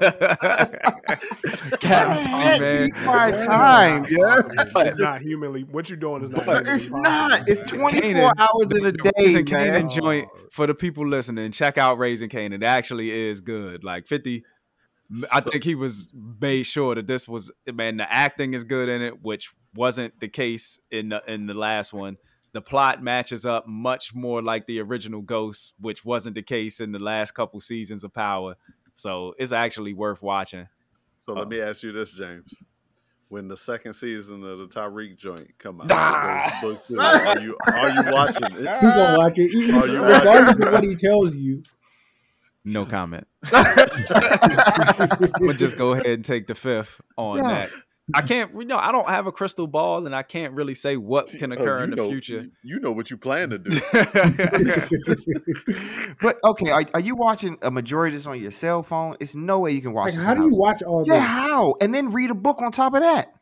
[1.80, 2.90] Cat, man.
[3.06, 4.36] My time, yeah.
[4.76, 5.62] It's not humanly.
[5.64, 6.44] What you're doing is not.
[6.46, 7.00] But It's possible.
[7.02, 7.48] not.
[7.48, 9.84] It's 24 Kanan- hours in a day, Raising man.
[9.88, 11.50] Kanan joint for the people listening.
[11.52, 12.54] Check out Raising Kanan.
[12.54, 13.84] It actually is good.
[13.84, 14.44] Like 50.
[15.30, 17.96] I So- think he was made sure that this was man.
[17.98, 21.92] The acting is good in it, which wasn't the case in the in the last
[21.92, 22.16] one.
[22.52, 26.92] The plot matches up much more like the original Ghost, which wasn't the case in
[26.92, 28.56] the last couple seasons of Power.
[28.94, 30.68] So it's actually worth watching.
[31.26, 31.48] So let Uh-oh.
[31.48, 32.52] me ask you this, James.
[33.28, 36.58] When the second season of the Tariq joint come out, Ah!
[36.60, 38.52] those books, are you are you watching it?
[38.52, 41.62] He's gonna watch it, even, Are you regardless of what he tells you.
[42.66, 43.26] No comment.
[43.52, 47.42] I'm gonna just go ahead and take the fifth on Yeah.
[47.48, 47.70] that.
[48.14, 50.96] I can't, you know, I don't have a crystal ball, and I can't really say
[50.96, 52.46] what can Oh, occur you in the know- future.
[52.64, 53.70] You know what you plan to do.
[56.20, 59.16] But okay, are, are you watching a majority of this on your cell phone?
[59.20, 60.24] It's no way you can watch Like, this.
[60.24, 61.22] how do you watch all Yeah, this?
[61.22, 61.74] how?
[61.80, 63.32] And then read a book on top of that.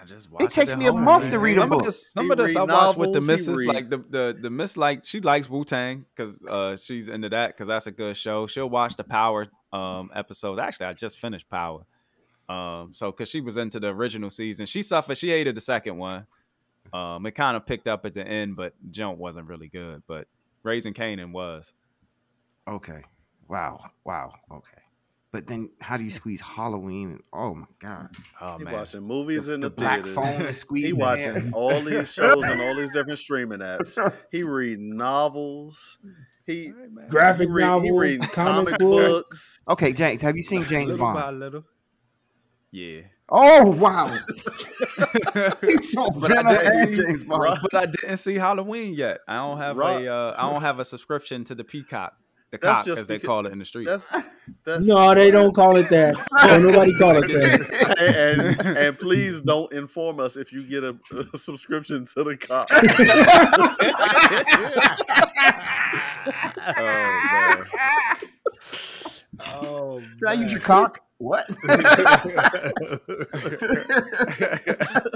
[0.00, 1.30] I just It takes at me a home, month man.
[1.32, 1.80] to read a some book.
[1.80, 4.36] Of this, some of this I watch with the novels, he missus, like the the
[4.38, 7.90] the miss, like she likes Wu Tang because uh she's into that because that's a
[7.90, 8.46] good show.
[8.46, 10.58] She'll watch the Power um episodes.
[10.58, 11.86] Actually, I just finished Power.
[12.48, 15.16] Um, so because she was into the original season, she suffered.
[15.18, 16.26] She hated the second one.
[16.92, 20.02] Um, it kind of picked up at the end, but Jump wasn't really good.
[20.06, 20.26] But
[20.62, 21.72] Raising Kanan was.
[22.68, 23.02] Okay.
[23.48, 23.80] Wow.
[24.04, 24.32] Wow.
[24.50, 24.78] Okay.
[25.32, 27.10] But then how do you squeeze Halloween?
[27.12, 28.08] And, oh my god,
[28.40, 28.72] Oh He man.
[28.74, 30.14] watching movies in the, the black theaters.
[30.14, 30.98] phone is He squeezing.
[31.00, 31.52] watching in.
[31.52, 33.98] all these shows and all these different streaming apps.
[34.30, 35.98] He read novels.
[36.46, 36.72] He,
[37.08, 39.28] Graphic he, read, he novels, read comic comic books.
[39.30, 39.58] books.
[39.70, 41.64] Okay, James, have you seen James little Bond?
[42.74, 42.94] By little.
[42.94, 43.02] Yeah.
[43.30, 44.06] Oh wow,
[45.62, 47.58] he's so But I didn't see- James Bond.
[47.62, 49.20] But I didn't see Halloween yet.
[49.26, 52.14] I don't have Rob- a uh, I don't have a subscription to the Peacock.
[52.50, 53.86] The That's cock just as they call it in the street.
[53.86, 54.12] That's
[54.64, 56.14] that's No, they don't call it that.
[56.46, 57.98] Don't nobody call it that.
[57.98, 60.94] and, and and please don't inform us if you get a,
[61.32, 62.66] a subscription to the cop.
[66.66, 67.64] oh man.
[69.40, 70.98] Oh, Should I use your cock?
[71.18, 71.46] What?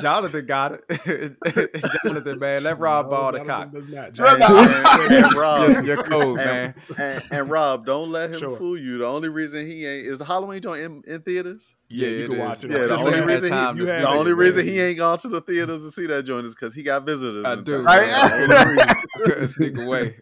[0.00, 1.36] Jonathan got it.
[2.04, 3.72] Jonathan, man, let Rob No, ball the Jonathan cock.
[3.72, 5.10] does not, and, James.
[5.10, 6.74] and- and Rob, Your, your code, and, man.
[6.98, 8.56] and, and Rob, don't let him Sure.
[8.56, 8.98] fool you.
[8.98, 11.74] The only reason he ain't is the Halloween joint in, in theaters.
[11.88, 12.40] Yeah, you can is.
[12.40, 15.18] watch it Yeah, the only reason he- time you The only reason he ain't gone
[15.18, 17.44] to the theaters to see that joint is because he got visitors.
[17.44, 17.76] I do.
[17.76, 17.84] town.
[17.84, 18.06] Right.
[18.06, 18.76] That's the only
[19.36, 19.48] reason.
[19.48, 20.16] Sneak away.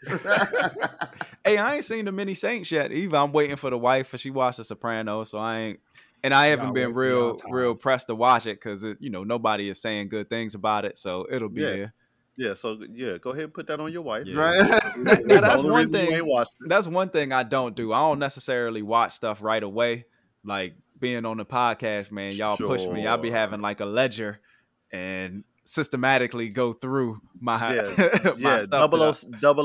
[1.49, 2.93] Hey, I ain't seen the Many Saints yet.
[2.93, 5.81] Either I'm waiting for the wife, for she watched The Sopranos, so I ain't.
[6.23, 9.69] And I haven't Y'all been real, real pressed to watch it because you know nobody
[9.69, 11.69] is saying good things about it, so it'll be Yeah.
[11.77, 11.95] there.
[12.37, 14.25] Yeah, so yeah, go ahead and put that on your wife.
[14.27, 14.41] Yeah.
[14.41, 14.83] right?
[14.97, 16.12] Now, That's that's one thing.
[16.12, 16.69] ain't watched it.
[16.69, 17.93] That's one thing I don't do.
[17.93, 20.05] I don't necessarily watch stuff right away.
[20.45, 23.07] Like being on the podcast, man, y'all push me.
[23.07, 24.41] I'll be having like a ledger
[24.93, 27.59] and systematically go through my
[27.99, 28.59] Yeah, my yeah.
[28.59, 28.90] stuff.
[28.90, 28.99] Double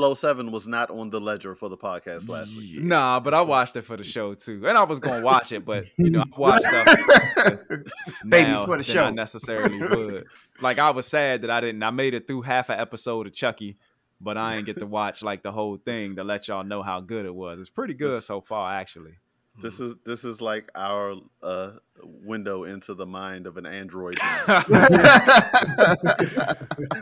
[0.02, 2.78] I- O, 007 was not on the ledger for the podcast last week.
[2.78, 5.64] Nah, but I watched it for the show too, and I was gonna watch it,
[5.64, 6.86] but you know, I watch stuff
[8.28, 10.26] Babies for the than I necessarily would.
[10.60, 11.82] Like I was sad that I didn't.
[11.82, 13.78] I made it through half an episode of Chucky,
[14.20, 17.00] but I ain't get to watch like the whole thing to let y'all know how
[17.00, 17.58] good it was.
[17.60, 19.14] It's pretty good so far, actually.
[19.62, 21.70] This is this is like our uh,
[22.02, 24.18] window into the mind of an android.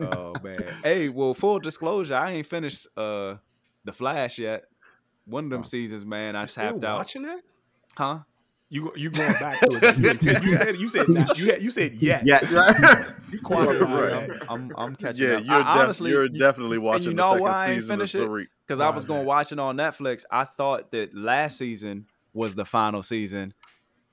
[0.00, 0.62] oh man.
[0.82, 3.36] Hey, well, full disclosure, I ain't finished uh
[3.84, 4.64] the Flash yet.
[5.24, 6.98] One of them seasons, man, I You still tapped out.
[6.98, 7.44] watching it?
[7.96, 8.18] Huh?
[8.68, 10.22] You you going back to it?
[10.22, 12.22] You, you said you said not- you, you said yeah.
[12.24, 13.06] yeah, right.
[13.32, 14.28] You qualified Right.
[14.28, 14.42] that.
[14.50, 15.44] I'm I'm catching yeah, up.
[15.46, 18.00] you're, I, def- honestly, you're definitely watching you the know second why I ain't season
[18.02, 18.48] of it?
[18.66, 20.24] Because I was going to watch it on Netflix.
[20.30, 23.54] I thought that last season was the final season,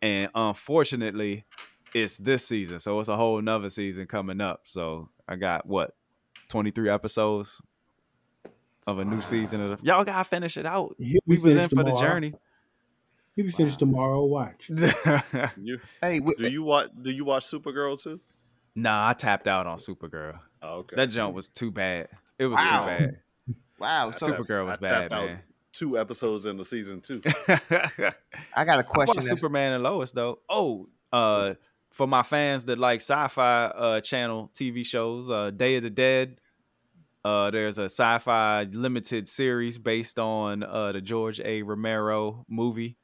[0.01, 1.45] and unfortunately,
[1.93, 2.79] it's this season.
[2.79, 4.61] So it's a whole nother season coming up.
[4.65, 5.95] So I got what
[6.47, 7.61] twenty three episodes
[8.87, 9.61] of a new season.
[9.61, 10.95] Of y'all gotta finish it out.
[10.99, 12.01] He'll We be was in finished for the tomorrow.
[12.13, 12.33] journey.
[13.35, 14.25] He'll be finished tomorrow.
[14.25, 14.69] Watch.
[15.61, 16.89] You, Hey, wh- do you watch?
[17.01, 18.19] Do you watch Supergirl too?
[18.75, 20.39] nah, I tapped out on Supergirl.
[20.61, 20.95] Oh, okay.
[20.97, 22.07] That jump was too bad.
[22.37, 22.81] It was Wow.
[22.81, 23.21] too bad.
[23.79, 24.11] wow.
[24.11, 25.39] So Supergirl was I bad, tapped out man.
[25.73, 27.21] Two episodes in the season two.
[28.55, 29.15] I got a question.
[29.15, 30.39] watched that's- Superman and Lois though.
[30.49, 31.55] Oh, uh,
[31.91, 36.39] for my fans that like sci-fi uh channel TV shows, uh, Day of the Dead.
[37.25, 41.63] Uh, there's a sci-fi limited series based on uh the George A.
[41.63, 42.97] Romero movie.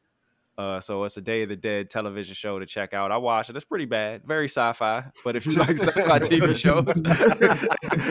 [0.58, 3.12] Uh, so it's a Day of the Dead television show to check out.
[3.12, 3.56] I watched it.
[3.58, 5.04] It's pretty bad, very sci-fi.
[5.24, 7.02] But if you like sci-fi TV shows,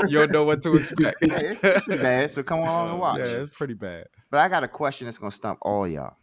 [0.11, 1.19] you'll know what to expect.
[1.23, 2.31] Yeah, it's pretty bad.
[2.31, 3.21] So come along and watch.
[3.21, 4.09] Yeah, it's pretty bad.
[4.31, 6.17] But I got a question that's gonna stump all y'all.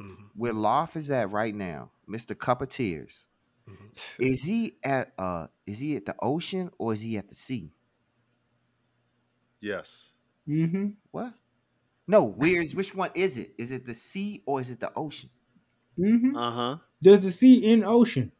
[0.00, 0.16] Mhm.
[0.34, 2.38] Where Loft is at right now, Mr.
[2.38, 3.28] Cup of Tears,
[4.18, 7.72] is he at uh is he at the ocean or is he at the sea?
[9.60, 10.12] yes.
[10.48, 10.90] Mm-hmm.
[11.10, 11.34] What?
[12.06, 13.52] No, where is which one is it?
[13.58, 15.28] Is it the sea or is it the ocean?
[15.98, 16.36] Mm-hmm.
[16.36, 16.76] Uh huh.
[17.00, 18.32] There's the sea in ocean.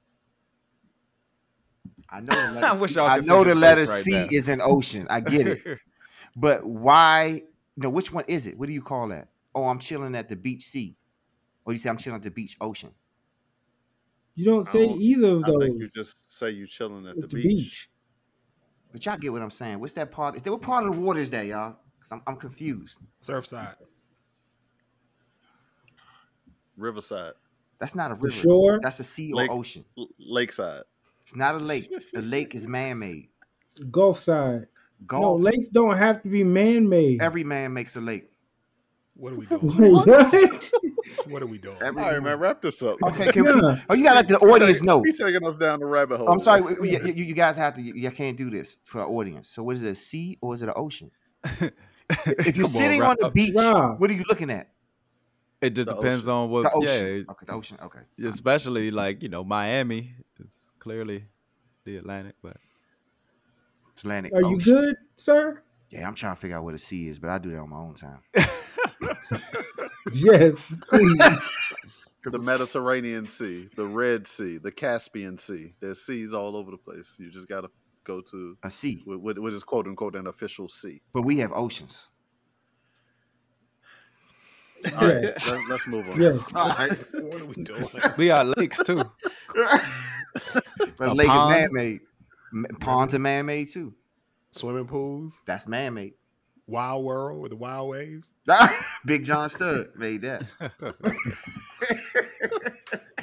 [2.10, 4.02] I know the letter I wish C, y'all I could see know the letter right
[4.04, 4.26] C now.
[4.30, 5.06] is an ocean.
[5.10, 5.78] I get it.
[6.36, 7.42] but why
[7.76, 8.56] no, which one is it?
[8.58, 9.28] What do you call that?
[9.54, 10.96] Oh, I'm chilling at the beach sea.
[11.64, 12.90] Or you say I'm chilling at the beach ocean.
[14.34, 15.58] You don't say don't- either of I those.
[15.62, 17.46] think you just say you're chilling at It's the the beach.
[17.46, 17.90] beach.
[18.92, 19.80] But y'all get what I'm saying.
[19.80, 20.36] What's that part?
[20.36, 21.76] Is there what part of the water is that, y'all?
[22.00, 22.98] 'Cause I'm, I'm confused.
[23.20, 23.74] Surfside.
[26.76, 27.32] Riverside,
[27.78, 28.36] That's not a The river.
[28.36, 29.50] shore, That's a sea Lake.
[29.50, 29.84] or ocean.
[29.98, 30.82] L- Lakeside.
[31.22, 31.90] It's not a lake.
[32.12, 33.28] The lake is man-made.
[33.90, 34.66] Gulf side.
[35.06, 35.22] Golf.
[35.40, 37.20] No, lakes don't have to be man-made.
[37.20, 38.30] Every man makes a lake.
[39.14, 39.76] What are we doing?
[39.76, 40.70] Wait, what?
[41.28, 41.76] What are we doing?
[41.80, 42.96] Every All right, man, wrap this up.
[43.02, 45.02] Okay, can we, oh, you gotta let the audience know.
[45.04, 46.28] He's taking us down the rabbit hole.
[46.28, 47.82] I'm sorry, we- we- you, you guys have to.
[47.82, 49.48] You, you can't do this for the audience.
[49.48, 51.10] So, what is it, a sea or is it an ocean?
[51.44, 53.10] If you're Come sitting Rob.
[53.10, 54.00] on the beach, Rob.
[54.00, 54.70] what are you looking at?
[55.60, 56.34] It just The depends ocean.
[56.44, 56.62] on what.
[56.64, 57.06] The ocean.
[57.26, 57.78] Yeah, Okay, the ocean.
[57.82, 58.00] Okay.
[58.28, 61.24] especially like you know Miami is clearly
[61.84, 62.56] the Atlantic, but
[63.98, 65.62] Atlantic Are you good, sir?
[65.90, 67.70] Yeah, I'm trying to figure out what a sea is, but I do that on
[67.70, 68.18] my own time.
[70.12, 71.18] Yes, please.
[72.24, 75.74] the Mediterranean Sea, the Red Sea, the Caspian Sea.
[75.80, 77.14] There's seas all over the place.
[77.18, 77.70] You just got to
[78.04, 81.02] go to A sea, wh- wh- which is quote unquote an official sea.
[81.12, 82.08] but we have oceans.
[84.96, 85.50] All right, Yes.
[85.50, 86.20] let, us move on.
[86.20, 86.54] Yes.
[86.54, 86.90] All right.
[87.14, 87.84] What are we doing?
[88.16, 89.02] We got lakes too.
[89.54, 91.54] But A lake pond?
[91.56, 92.00] is man-made.
[92.52, 93.94] M- Ponds are man-made too.
[94.50, 96.14] Swimming pools, That's man-made.
[96.68, 98.34] Wild World with the wild waves.
[99.06, 100.46] Big John Studd made that.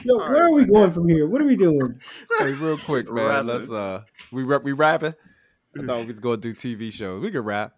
[0.05, 0.41] Yo, All where right.
[0.43, 1.27] are we going from here?
[1.27, 1.99] What are we doing?
[2.39, 3.25] Hey, real quick, man.
[3.25, 3.47] Rapping.
[3.47, 4.03] Let's uh,
[4.33, 5.13] we rap, we rapping.
[5.79, 7.21] I thought we was gonna do TV shows.
[7.21, 7.73] We could rap.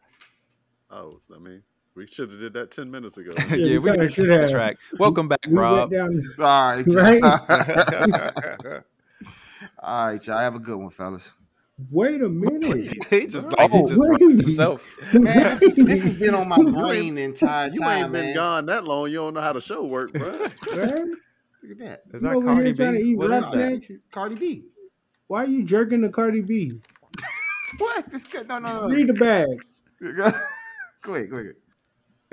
[0.90, 1.62] Oh, I mean,
[1.96, 3.32] we should have did that ten minutes ago.
[3.52, 4.52] yeah, we we kinda can should have.
[4.52, 4.78] track.
[5.00, 5.92] Welcome back, We Rob.
[5.92, 6.20] down.
[6.40, 7.04] All right, y'all.
[7.04, 7.24] Right?
[9.80, 10.38] All right, y'all.
[10.40, 11.32] Have a good one, fellas.
[11.92, 12.88] Wait a minute.
[13.10, 14.22] he just like he Oh, just wait.
[14.22, 15.14] himself.
[15.14, 17.74] Man, this, this has been on my brain the entire time.
[17.74, 18.34] you ain't been man.
[18.34, 19.10] gone that long.
[19.10, 20.32] You don't know how the show work, bro.
[20.76, 21.18] Man,
[21.62, 22.04] Look at that.
[22.14, 23.10] Is You that over Cardi here trying to B?
[23.10, 23.98] eat What that?
[24.12, 24.64] Cardi B.
[25.28, 26.80] Why are you jerking the Cardi B?
[27.78, 28.10] What?
[28.10, 28.48] This kid?
[28.48, 29.48] No, no, Read the bag.
[30.00, 30.32] no.
[31.02, 31.56] go ahead, go ahead.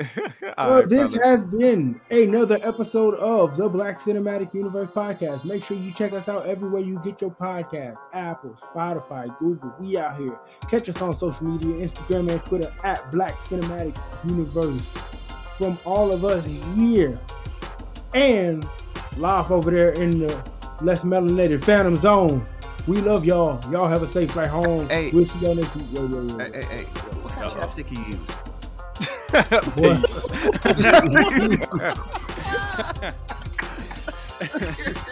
[0.59, 1.27] All Well, right, this fellas.
[1.27, 5.45] has been another episode of the Black Cinematic Universe podcast.
[5.45, 9.75] Make sure you check us out everywhere you get your podcast Apple, Spotify, Google.
[9.79, 10.39] We out here.
[10.71, 13.97] Catch us on social media Instagram and Twitter at Black Cinematic
[14.29, 14.89] Universe.
[15.59, 17.21] From all of us here
[18.15, 18.67] and
[19.17, 20.51] live over there in the
[20.81, 22.45] less melanated Phantom Zone.
[22.89, 23.61] We love y'all.
[23.71, 24.89] Y'all have a safe flight home.
[24.89, 25.11] Hey.
[25.13, 25.87] We'll see y'all next week.
[25.93, 26.39] Yo, yo, yo.
[26.39, 26.83] Hey, hey, hey.
[27.23, 28.52] What kind of chapstick you use?
[29.77, 30.29] Peace.